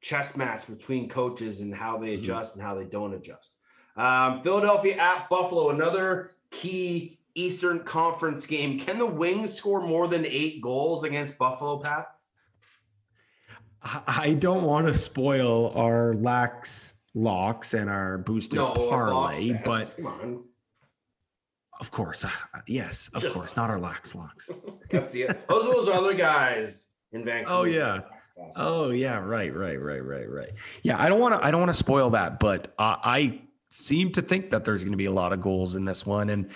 [0.00, 2.22] chess match between coaches and how they mm-hmm.
[2.22, 2.60] adjust mm-hmm.
[2.60, 3.56] and how they don't adjust
[3.96, 8.78] um, philadelphia at buffalo another key Eastern Conference game.
[8.78, 12.06] Can the Wings score more than eight goals against Buffalo, Pat?
[14.06, 19.98] I don't want to spoil our lax locks and our boosted no, parlay, but
[21.80, 22.30] of course, uh,
[22.66, 24.50] yes, of Just course, not our lax locks.
[24.90, 27.54] That's the those are those other guys in Vancouver.
[27.54, 28.00] Oh yeah.
[28.56, 30.52] Oh yeah, right, right, right, right, right.
[30.82, 31.46] Yeah, I don't want to.
[31.46, 34.92] I don't want to spoil that, but uh, I seem to think that there's going
[34.92, 36.50] to be a lot of goals in this one, and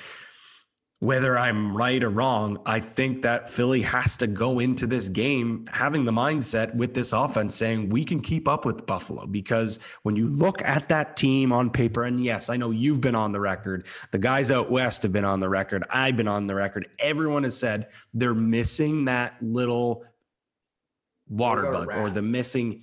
[1.00, 5.68] whether I'm right or wrong, I think that Philly has to go into this game
[5.70, 10.16] having the mindset with this offense saying we can keep up with Buffalo because when
[10.16, 13.38] you look at that team on paper, and yes, I know you've been on the
[13.38, 16.88] record, the guys out west have been on the record, I've been on the record,
[16.98, 20.04] everyone has said they're missing that little
[21.28, 22.82] water bug or the missing,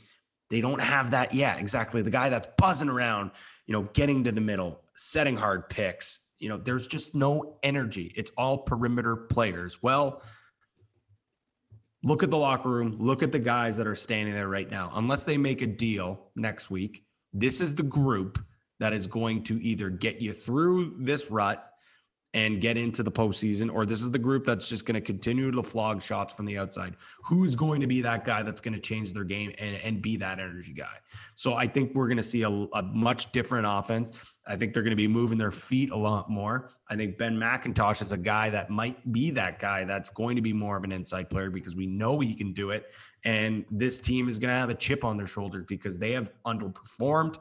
[0.49, 1.33] they don't have that.
[1.33, 2.01] Yeah, exactly.
[2.01, 3.31] The guy that's buzzing around,
[3.65, 8.13] you know, getting to the middle, setting hard picks you know, there's just no energy.
[8.15, 9.81] It's all perimeter players.
[9.81, 10.21] Well,
[12.03, 14.91] look at the locker room, look at the guys that are standing there right now.
[14.93, 17.03] Unless they make a deal next week,
[17.33, 18.37] this is the group
[18.79, 21.67] that is going to either get you through this rut
[22.35, 25.49] and get into the postseason, or this is the group that's just going to continue
[25.51, 26.97] to flog shots from the outside.
[27.23, 30.17] Who's going to be that guy that's going to change their game and, and be
[30.17, 30.97] that energy guy?
[31.35, 34.11] So I think we're going to see a, a much different offense.
[34.45, 36.71] I think they're going to be moving their feet a lot more.
[36.89, 40.41] I think Ben McIntosh is a guy that might be that guy that's going to
[40.41, 42.91] be more of an inside player because we know he can do it.
[43.23, 46.33] And this team is going to have a chip on their shoulders because they have
[46.45, 47.37] underperformed.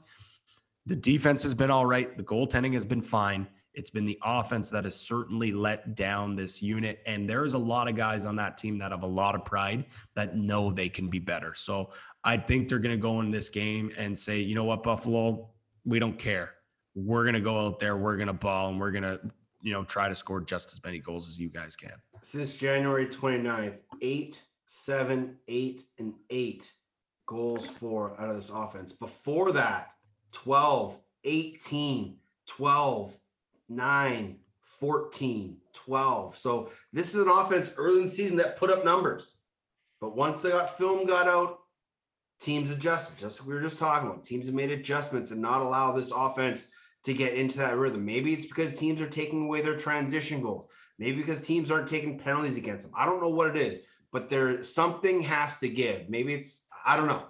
[0.87, 2.17] The defense has been all right.
[2.17, 3.49] The goaltending has been fine.
[3.75, 7.01] It's been the offense that has certainly let down this unit.
[7.07, 9.87] And there's a lot of guys on that team that have a lot of pride
[10.15, 11.55] that know they can be better.
[11.55, 11.91] So
[12.23, 15.51] I think they're going to go in this game and say, you know what, Buffalo,
[15.85, 16.55] we don't care.
[16.95, 19.21] We're going to go out there, we're going to ball, and we're going to,
[19.63, 21.95] you know, try to score just as many goals as you guys can.
[22.23, 26.73] Since January 29th, eight, seven, eight, and eight
[27.27, 28.93] goals for out of this offense.
[28.93, 29.93] Before that,
[30.33, 33.17] 12, 18, 12,
[33.69, 36.37] 9, 14, 12.
[36.37, 39.35] So this is an offense early in the season that put up numbers.
[40.01, 41.61] But once they got film got out,
[42.41, 43.19] teams adjusted.
[43.19, 44.25] Just like we were just talking about.
[44.25, 46.67] Teams have made adjustments and not allow this offense
[47.05, 48.05] to get into that rhythm.
[48.05, 50.67] Maybe it's because teams are taking away their transition goals.
[50.99, 52.95] Maybe because teams aren't taking penalties against them.
[52.97, 53.81] I don't know what it is,
[54.13, 56.09] but there something has to give.
[56.09, 57.25] Maybe it's I don't know.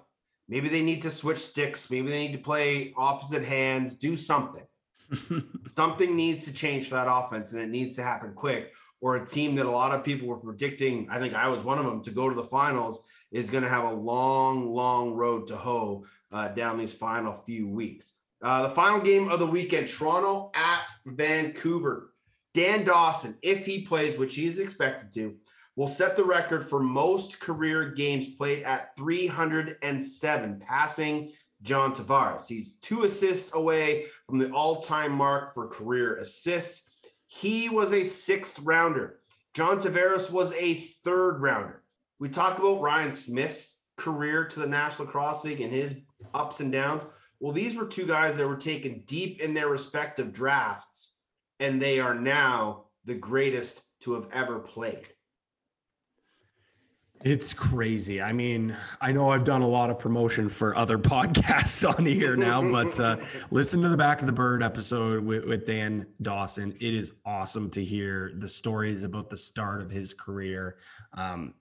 [0.48, 1.90] Maybe they need to switch sticks.
[1.90, 3.97] Maybe they need to play opposite hands.
[3.97, 4.65] Do something.
[5.73, 8.73] something needs to change for that offense, and it needs to happen quick.
[9.01, 11.79] Or a team that a lot of people were predicting, I think I was one
[11.79, 15.47] of them, to go to the finals is going to have a long, long road
[15.49, 18.15] to hoe uh, down these final few weeks.
[18.41, 22.13] Uh, the final game of the weekend Toronto at Vancouver.
[22.55, 25.35] Dan Dawson, if he plays, which he is expected to,
[25.77, 31.33] will set the record for most career games played at 307, passing
[31.65, 32.47] John Tavares.
[32.47, 36.82] He's two assists away from the all time mark for career assists.
[37.27, 39.20] He was a sixth rounder.
[39.55, 41.82] John Tavares was a third rounder.
[42.20, 45.97] We talk about Ryan Smith's career to the National Lacrosse League and his
[46.35, 47.07] ups and downs.
[47.41, 51.16] Well, these were two guys that were taken deep in their respective drafts,
[51.61, 55.09] and they are now the greatest to have ever played.
[57.25, 58.21] It's crazy.
[58.21, 62.37] I mean, I know I've done a lot of promotion for other podcasts on here
[62.37, 63.17] now, but uh,
[63.51, 66.77] listen to the Back of the Bird episode with, with Dan Dawson.
[66.83, 70.77] It is awesome to hear the stories about the start of his career.
[71.15, 71.55] Um,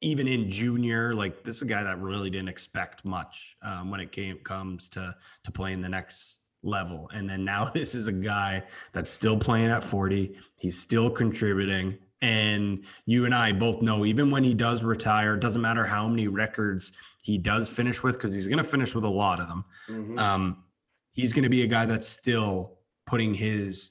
[0.00, 4.00] even in junior, like this is a guy that really didn't expect much um, when
[4.00, 5.14] it came comes to
[5.44, 7.10] to playing the next level.
[7.12, 8.64] And then now this is a guy
[8.94, 10.36] that's still playing at 40.
[10.56, 11.98] He's still contributing.
[12.22, 16.08] And you and I both know, even when he does retire, it doesn't matter how
[16.08, 16.92] many records
[17.22, 19.64] he does finish with, because he's going to finish with a lot of them.
[19.88, 20.18] Mm-hmm.
[20.18, 20.64] Um,
[21.10, 23.90] he's going to be a guy that's still putting his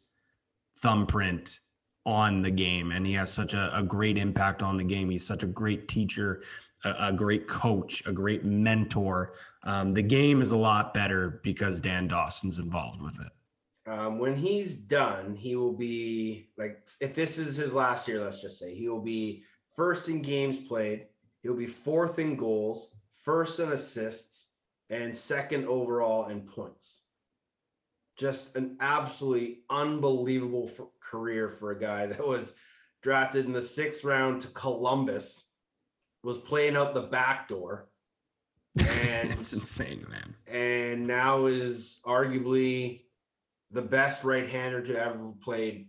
[0.82, 1.60] thumbprint
[2.06, 2.92] on the game.
[2.92, 5.10] And he has such a, a great impact on the game.
[5.10, 6.42] He's such a great teacher,
[6.86, 9.34] a, a great coach, a great mentor.
[9.64, 13.32] Um, the game is a lot better because Dan Dawson's involved with it.
[13.88, 18.42] Um, when he's done, he will be like, if this is his last year, let's
[18.42, 19.44] just say, he will be
[19.76, 21.08] first in games played,
[21.42, 24.50] he'll be fourth in goals, first in assists,
[24.90, 27.02] and second overall in points.
[28.18, 32.56] Just an absolutely unbelievable for career for a guy that was
[33.02, 35.50] drafted in the sixth round to Columbus,
[36.24, 37.88] was playing out the back door.
[38.80, 40.34] And it's insane, man.
[40.48, 43.02] And now is arguably
[43.72, 45.88] the best right-hander to ever played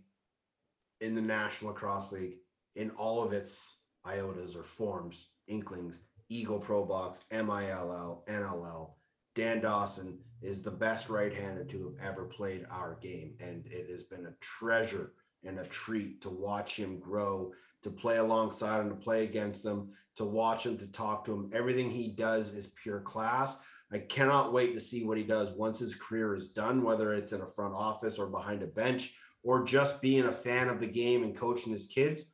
[1.00, 2.36] in the National Lacrosse League
[2.76, 8.90] in all of its iotas or forms, inklings, Eagle Pro Box, MILL, NLL.
[9.34, 14.04] Dan Dawson is the best right-hander to have ever played our game, and it has
[14.04, 15.12] been a treasure
[15.44, 17.52] and a treat to watch him grow,
[17.82, 21.50] to play alongside him, to play against him, to watch him, to talk to him.
[21.52, 23.58] Everything he does is pure class.
[23.92, 27.32] I cannot wait to see what he does once his career is done, whether it's
[27.32, 30.86] in a front office or behind a bench or just being a fan of the
[30.86, 32.30] game and coaching his kids.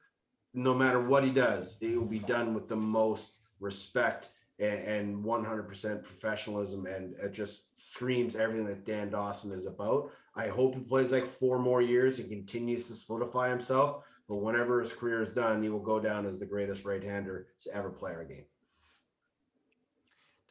[0.55, 4.31] No matter what he does, it will be done with the most respect
[4.61, 6.87] and, 100% professionalism.
[6.87, 10.13] And it just screams everything that Dan Dawson is about.
[10.37, 14.05] I hope he plays like four more years and continues to solidify himself.
[14.29, 17.49] But whenever his career is done, he will go down as the greatest right hander
[17.63, 18.45] to ever play our game.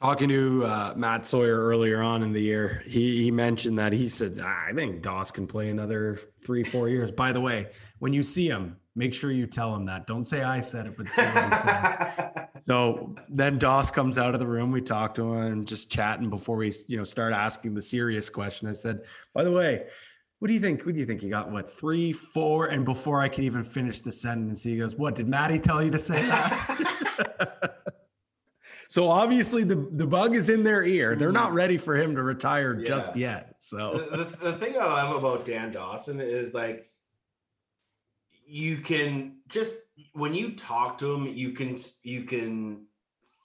[0.02, 4.08] Talking to uh, Matt Sawyer earlier on in the year, he, he mentioned that he
[4.08, 7.12] said, ah, I think Doss can play another three, four years.
[7.12, 10.08] By the way, when you see him, Make sure you tell him that.
[10.08, 11.98] Don't say I said it, but say what he says.
[12.66, 14.74] So then Doss comes out of the room.
[14.74, 18.30] We talk to him and just chatting before we, you know, start asking the serious
[18.30, 18.68] question.
[18.68, 19.04] I said,
[19.34, 19.86] by the way,
[20.40, 20.86] what do you think?
[20.86, 21.22] What do you think?
[21.22, 22.66] He got what three, four?
[22.66, 25.92] And before I could even finish the sentence, he goes, What did Maddie tell you
[25.92, 27.78] to say that?
[28.88, 31.16] so obviously the, the bug is in their ear.
[31.16, 33.56] They're not ready for him to retire just yet.
[33.60, 36.90] So the, the, the thing I love about Dan Dawson is like
[38.46, 39.76] you can just
[40.14, 42.86] when you talk to him, you can you can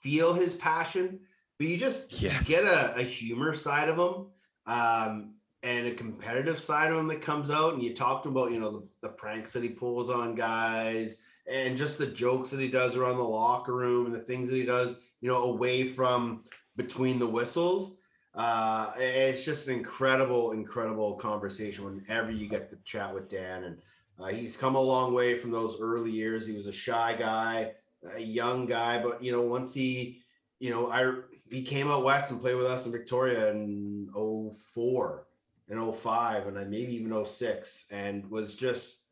[0.01, 1.19] feel his passion,
[1.57, 2.47] but you just Yes.
[2.47, 4.27] get a, a humor side of him.
[4.65, 5.33] Um,
[5.63, 8.69] and a competitive side of him that comes out, and you talked about, you know,
[8.69, 12.97] the, the pranks that he pulls on guys and just the jokes that he does
[12.97, 16.43] around the locker room and the things that he does, you know, away from
[16.75, 17.97] between the whistles.
[18.35, 23.63] Uh, it's just an incredible, incredible conversation whenever you get to chat with Dan.
[23.63, 23.77] And
[24.19, 26.45] uh, he's come a long way from those early years.
[26.45, 27.71] He was a shy guy,
[28.13, 30.21] a young guy, but you know, once he,
[30.59, 35.27] you know, I he came out west and played with us in Victoria in 04
[35.69, 39.03] and 05 and then maybe even 06 and was just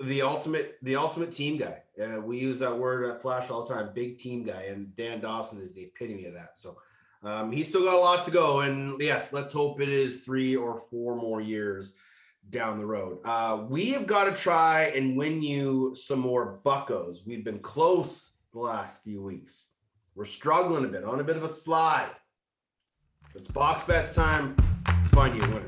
[0.00, 1.83] the ultimate the ultimate team guy.
[2.00, 5.20] Uh, we use that word at Flash all the time, big team guy, and Dan
[5.20, 6.58] Dawson is the epitome of that.
[6.58, 6.76] So
[7.22, 10.56] um, he's still got a lot to go, and yes, let's hope it is three
[10.56, 11.94] or four more years
[12.50, 13.18] down the road.
[13.24, 17.24] Uh, we have got to try and win you some more buckos.
[17.24, 19.66] We've been close the last few weeks.
[20.14, 22.10] We're struggling a bit on a bit of a slide.
[23.34, 24.56] It's box bets time.
[24.86, 25.66] Let's find you a winner.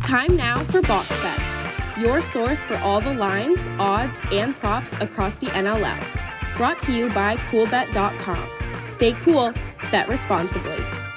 [0.00, 1.55] Time now for Box Bets,
[1.98, 6.56] your source for all the lines, odds, and props across the NLL.
[6.56, 8.48] Brought to you by CoolBet.com.
[8.88, 9.52] Stay cool,
[9.90, 10.76] bet responsibly.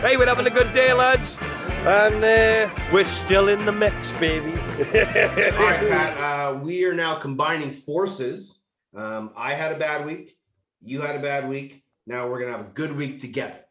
[0.00, 1.36] hey, we're having a good day, lads.
[1.86, 4.50] And uh, we're still in the mix, baby.
[4.78, 6.18] All right, Pat.
[6.18, 8.62] Uh, we are now combining forces.
[8.94, 10.36] Um, I had a bad week.
[10.82, 11.84] You had a bad week.
[12.06, 13.64] Now we're gonna have a good week together.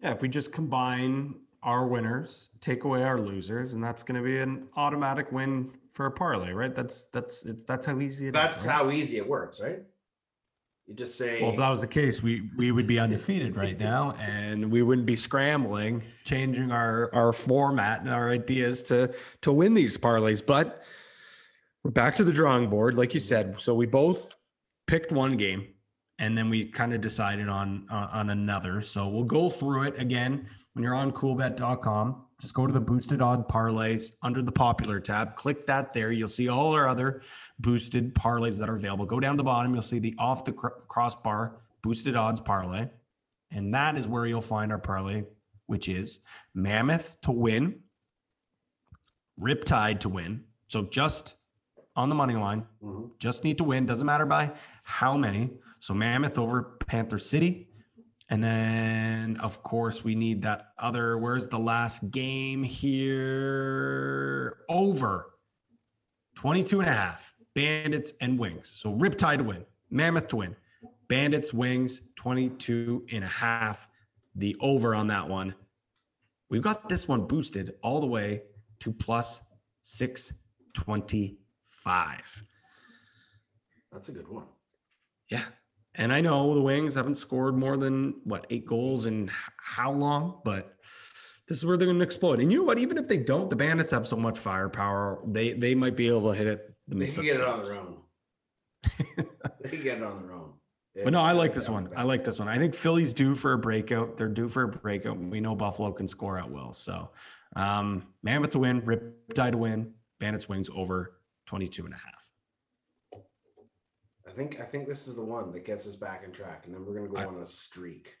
[0.00, 1.34] Yeah, if we just combine
[1.66, 6.06] our winners, take away our losers, and that's going to be an automatic win for
[6.06, 6.74] a parlay, right?
[6.74, 8.34] That's that's it's, that's how easy it is.
[8.34, 8.72] That's right?
[8.72, 9.80] how easy it works, right?
[10.86, 11.42] You just say.
[11.42, 14.82] Well, if that was the case, we we would be undefeated right now, and we
[14.82, 19.12] wouldn't be scrambling, changing our our format and our ideas to
[19.42, 20.46] to win these parlays.
[20.46, 20.84] But
[21.82, 23.56] we're back to the drawing board, like you said.
[23.60, 24.36] So we both
[24.86, 25.66] picked one game,
[26.20, 28.82] and then we kind of decided on on on another.
[28.82, 30.48] So we'll go through it again.
[30.76, 35.34] When you're on CoolBet.com, just go to the boosted odd parlays under the popular tab.
[35.34, 36.12] Click that there.
[36.12, 37.22] You'll see all our other
[37.58, 39.06] boosted parlays that are available.
[39.06, 39.72] Go down to the bottom.
[39.72, 42.90] You'll see the off the cr- crossbar boosted odds parlay.
[43.50, 45.24] And that is where you'll find our parlay,
[45.64, 46.20] which is
[46.52, 47.80] Mammoth to win,
[49.40, 50.44] Riptide to win.
[50.68, 51.36] So just
[51.94, 53.12] on the money line, Mhm.
[53.18, 53.86] just need to win.
[53.86, 55.56] Doesn't matter by how many.
[55.80, 57.70] So Mammoth over Panther City.
[58.28, 61.16] And then, of course, we need that other.
[61.16, 64.58] Where's the last game here?
[64.68, 65.30] Over
[66.34, 67.36] 22 and a half.
[67.56, 68.72] Bandits and Wings.
[68.76, 70.54] So Riptide to win, Mammoth to win,
[71.08, 73.88] Bandits, Wings, 22 and a half.
[74.34, 75.54] The over on that one.
[76.50, 78.42] We've got this one boosted all the way
[78.80, 79.40] to plus
[79.80, 82.44] 625.
[83.90, 84.44] That's a good one.
[85.30, 85.44] Yeah.
[85.96, 90.40] And I know the Wings haven't scored more than what eight goals in how long,
[90.44, 90.76] but
[91.48, 92.38] this is where they're going to explode.
[92.38, 92.78] And you know what?
[92.78, 95.22] Even if they don't, the Bandits have so much firepower.
[95.26, 96.74] They they might be able to hit it.
[96.86, 97.96] They can get it on their own.
[99.62, 100.52] they can get it on their own.
[101.02, 101.90] But no, I like this one.
[101.94, 102.48] I like this one.
[102.48, 104.16] I think Philly's due for a breakout.
[104.16, 105.18] They're due for a breakout.
[105.18, 106.72] We know Buffalo can score at will.
[106.72, 107.10] So
[107.54, 112.25] um Mammoth to win, Riptide to win, Bandits wings over 22 and a half.
[114.36, 116.74] I think I think this is the one that gets us back in track, and
[116.74, 118.14] then we're gonna go I- on a streak.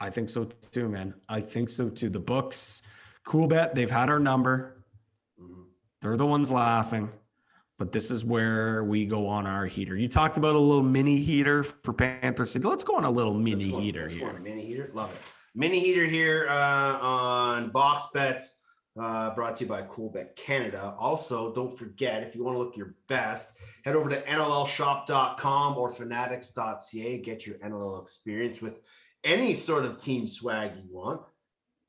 [0.00, 1.14] I think so too, man.
[1.28, 2.10] I think so too.
[2.10, 2.82] The books,
[3.24, 3.76] cool bet.
[3.76, 4.82] They've had our number.
[5.40, 5.66] Mhm.
[6.00, 7.10] They're the ones laughing.
[7.78, 9.96] But this is where we go on our heater.
[9.96, 12.66] You talked about a little mini heater for Panther City.
[12.66, 14.28] Let's go on a little mini Let's heater let's go here.
[14.30, 15.20] on a Mini heater, love it.
[15.54, 18.60] Mini heater here uh, on Box Bets,
[18.98, 20.94] uh, brought to you by Coolbet Canada.
[20.98, 23.52] Also, don't forget if you want to look your best,
[23.84, 27.18] head over to NLLshop.com or Fanatics.ca.
[27.18, 28.80] Get your NLL experience with
[29.24, 31.22] any sort of team swag you want,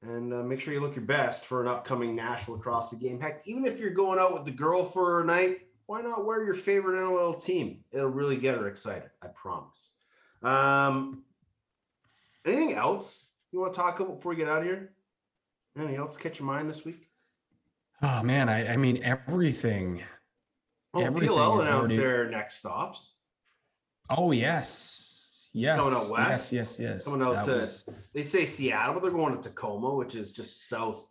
[0.01, 3.19] and uh, make sure you look your best for an upcoming national across the game.
[3.19, 6.43] Heck, even if you're going out with the girl for a night, why not wear
[6.43, 7.84] your favorite NLL team?
[7.91, 9.09] It'll really get her excited.
[9.21, 9.91] I promise.
[10.41, 11.23] Um,
[12.45, 14.93] anything else you want to talk about before we get out of here?
[15.77, 17.07] Anything else catch your mind this week?
[18.01, 20.03] Oh man, I, I mean everything.
[20.93, 23.15] Well, everything PLL announced already- their next stops.
[24.09, 26.51] Oh yes, yes, Coming out west.
[26.51, 27.05] Yes, yes, yes.
[27.05, 30.31] Coming out That to was- they say Seattle, but they're going to Tacoma, which is
[30.31, 31.09] just south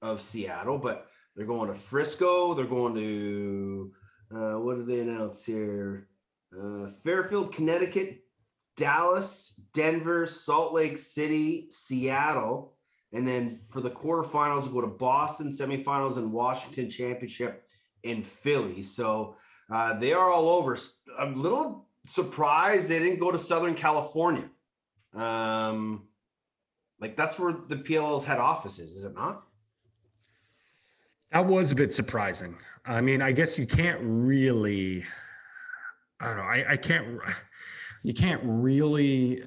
[0.00, 0.78] of Seattle.
[0.78, 2.54] But they're going to Frisco.
[2.54, 3.92] They're going to
[4.34, 6.08] uh, what did they announce here?
[6.58, 8.20] Uh, Fairfield, Connecticut,
[8.76, 12.74] Dallas, Denver, Salt Lake City, Seattle,
[13.12, 17.68] and then for the quarterfinals, go to Boston, semifinals, and Washington championship
[18.02, 18.82] in Philly.
[18.82, 19.36] So
[19.70, 20.76] uh, they are all over.
[21.18, 24.48] I'm a little surprised they didn't go to Southern California.
[25.14, 26.06] Um,
[27.00, 29.44] like that's where the PLL's head office is, is it not?
[31.32, 32.56] That was a bit surprising.
[32.84, 35.04] I mean, I guess you can't really.
[36.20, 36.42] I don't know.
[36.42, 37.18] I, I can't.
[38.02, 39.44] You can't really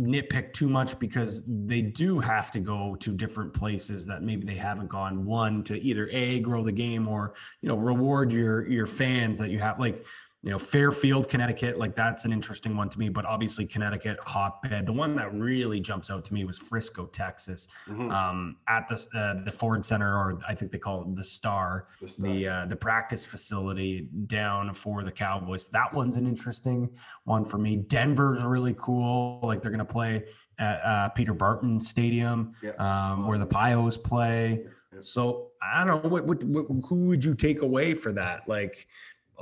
[0.00, 4.56] nitpick too much because they do have to go to different places that maybe they
[4.56, 5.24] haven't gone.
[5.24, 9.50] One to either a grow the game or you know reward your your fans that
[9.50, 9.78] you have.
[9.78, 10.04] Like
[10.42, 11.78] you know Fairfield, Connecticut.
[11.78, 13.08] Like that's an interesting one to me.
[13.10, 14.86] But obviously Connecticut hotbed.
[14.86, 18.10] The one that really jumps out to me was Frisco, Texas, Mhm.
[18.12, 21.86] um, at the uh, the Ford Center, or I think they call it the Star,
[22.00, 22.26] The Star.
[22.26, 25.68] the uh, the practice facility down for the Cowboys.
[25.68, 26.88] That one's an interesting
[27.24, 27.76] one for me.
[27.76, 29.40] Denver's really cool.
[29.42, 30.24] Like they're gonna play
[30.58, 32.70] at uh, Peter Barton Stadium, Yeah.
[32.78, 34.64] um, where the Pios play.
[34.92, 35.00] Yeah.
[35.00, 38.48] So I don't know what, what, what who would you take away for that?
[38.48, 38.86] Like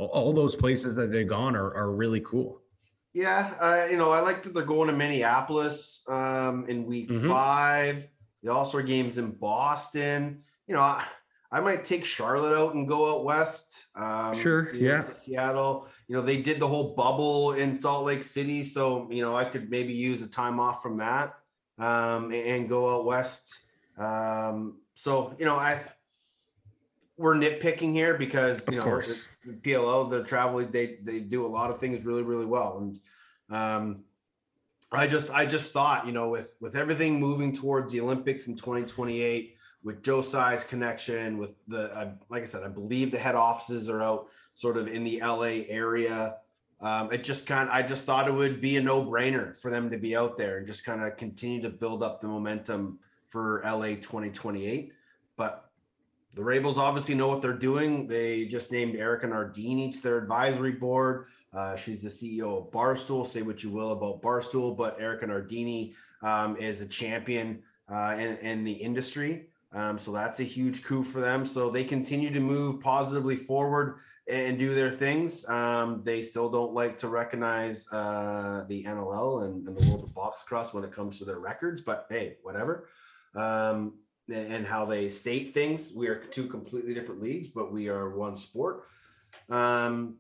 [0.07, 2.61] all, those places that they've gone are, are really cool.
[3.15, 7.29] Yeah, uh, you know, I like that they're going to Minneapolis um, in week Mhm.
[7.29, 8.07] five.
[8.43, 10.45] The All Star games in Boston.
[10.69, 11.05] You know, I,
[11.51, 13.87] I might take Charlotte out and go out west.
[13.97, 15.01] Um, Sure, yeah.
[15.01, 15.89] to Seattle.
[16.07, 19.45] You know, they did the whole bubble in Salt Lake City, so you know, I
[19.47, 21.35] could maybe use a time off from that
[21.79, 23.59] um, and, and go out west.
[23.97, 25.81] Um, so you know, I
[27.19, 29.29] we're nitpicking here because Of you know course.
[29.45, 32.79] the PLL, they're traveling, they they do a lot of things really, really well.
[32.79, 33.01] And
[33.55, 34.05] um
[34.91, 38.57] I just I just thought, you know, with with everything moving towards the Olympics in
[38.57, 43.35] 2028, with Joe Tsai's connection, with the uh, like I said, I believe the head
[43.35, 46.37] offices are out sort of in the LA area.
[46.81, 49.91] Um, it just kind of I just thought it would be a no-brainer for them
[49.91, 53.61] to be out there and just kind of continue to build up the momentum for
[53.65, 54.93] LA 2028.
[56.39, 58.07] The Rabils obviously know what they're doing.
[58.07, 61.27] They just named Erika Nardini to their advisory board.
[61.53, 63.27] Uh, she's the CEO of Barstool.
[63.27, 68.37] Say what you will about Barstool, but Erika Nardini um, is a champion uh, in,
[68.37, 69.49] in the industry.
[69.73, 71.45] Um, so that's a huge coup for them.
[71.45, 73.99] So they continue to move positively forward
[74.29, 75.45] and do their things.
[75.49, 80.15] Um, they still don't like to recognize uh, the NLL and, and the world of
[80.15, 82.87] box cross when it comes to their records, but hey, whatever.
[83.35, 83.95] Um,
[84.29, 85.93] and, and how they state things.
[85.95, 88.85] We are two completely different leagues, but we are one sport.
[89.51, 90.17] Um,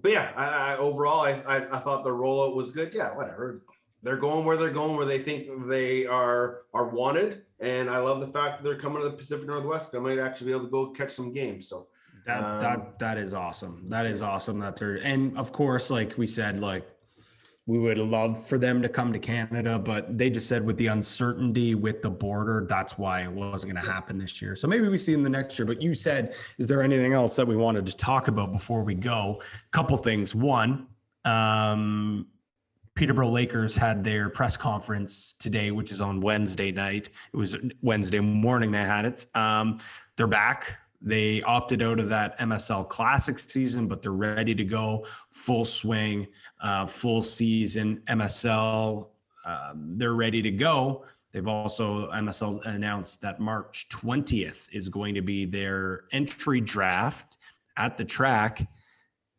[0.00, 2.92] but yeah, I, I overall, I, I, I thought the rollout was good.
[2.92, 3.62] Yeah, whatever.
[4.02, 8.20] They're going where they're going, where they think they are are wanted, and I love
[8.20, 9.94] the fact that they're coming to the Pacific Northwest.
[9.94, 11.68] I might actually be able to go catch some games.
[11.68, 11.88] So
[12.26, 13.88] That Um, that that is awesome.
[13.88, 14.58] That is awesome.
[14.58, 16.86] That they're and of course, like we said, like
[17.66, 20.88] we would love for them to come to Canada, but they just said with the
[20.88, 24.54] uncertainty with the border, that's why it wasn't going to happen this year.
[24.54, 25.64] So maybe we see in the next year.
[25.64, 28.94] But you said, is there anything else that we wanted to talk about before we
[28.94, 29.40] go?
[29.70, 30.34] Couple things.
[30.34, 30.88] One,
[31.24, 32.26] um,
[32.94, 37.08] Peterborough Lakers had their press conference today, which is on Wednesday night.
[37.32, 39.24] It was Wednesday morning they had it.
[39.34, 39.80] Um,
[40.16, 40.78] they're back.
[41.04, 46.28] They opted out of that MSL Classic season, but they're ready to go full swing,
[46.62, 49.08] uh, full season MSL.
[49.44, 51.04] Um, they're ready to go.
[51.32, 57.36] They've also MSL announced that March 20th is going to be their entry draft
[57.76, 58.66] at the track.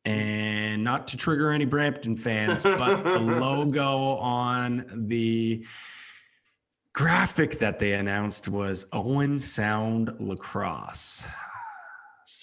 [0.03, 5.65] And not to trigger any Brampton fans, but the logo on the
[6.93, 11.25] graphic that they announced was Owen Sound Lacrosse.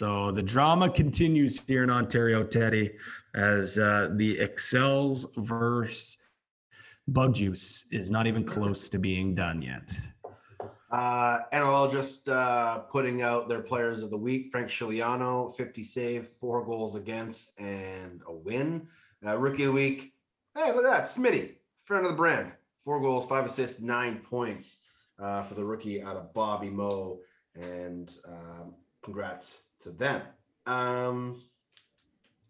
[0.03, 2.91] So the drama continues here in Ontario, Teddy,
[3.37, 6.17] as uh, the Excels verse
[7.07, 9.93] Bug Juice is not even close to being done yet.
[10.91, 14.49] Uh, NLL just uh, putting out their players of the week.
[14.51, 18.89] Frank Scigliano, 50 save, four goals against, and a win.
[19.25, 20.15] Uh, rookie of the week.
[20.57, 21.05] Hey, look at that.
[21.05, 21.53] Smitty,
[21.85, 22.51] friend of the brand.
[22.85, 24.81] Four goals, five assists, nine points
[25.21, 27.21] uh, for the rookie out of Bobby Moe.
[27.55, 28.75] And um,
[29.05, 30.23] congrats to them.
[30.67, 31.41] Um,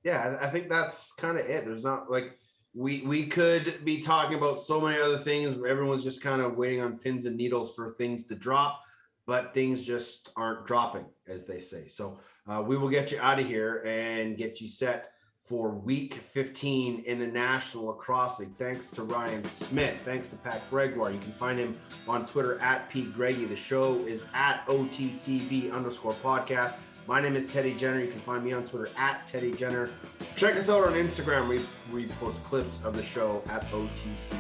[0.04, 1.64] yeah, I, think that's kind of it.
[1.64, 2.38] There's not like
[2.74, 5.54] we we could be talking about so many other things.
[5.66, 8.80] Everyone's just kind of waiting on pins and needles for things to drop.
[9.26, 11.86] but things just aren't dropping, as they say.
[11.86, 12.18] So
[12.48, 15.12] uh, we will get you out of here and get you set
[15.44, 18.56] for week 15 in the National Lacrosse League.
[18.58, 19.96] Thanks to Ryan Smith.
[20.04, 21.12] Thanks to Pat Gregoire.
[21.12, 21.76] You can find him
[22.08, 23.44] on Twitter at Pete Greggy.
[23.44, 26.74] The show is at OTCB underscore podcast.
[27.08, 28.00] My name is Teddy Jenner.
[28.00, 29.90] You can find me on Twitter at Teddy Jenner.
[30.36, 31.48] Check us out on Instagram.
[31.48, 31.60] We,
[31.92, 34.36] we post clips of the show at OTCB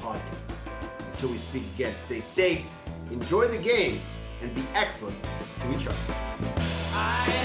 [0.00, 0.20] podcast.
[1.12, 2.66] Until we speak again, stay safe,
[3.10, 5.16] enjoy the games, and be excellent
[5.60, 6.14] to each other.
[6.94, 7.44] I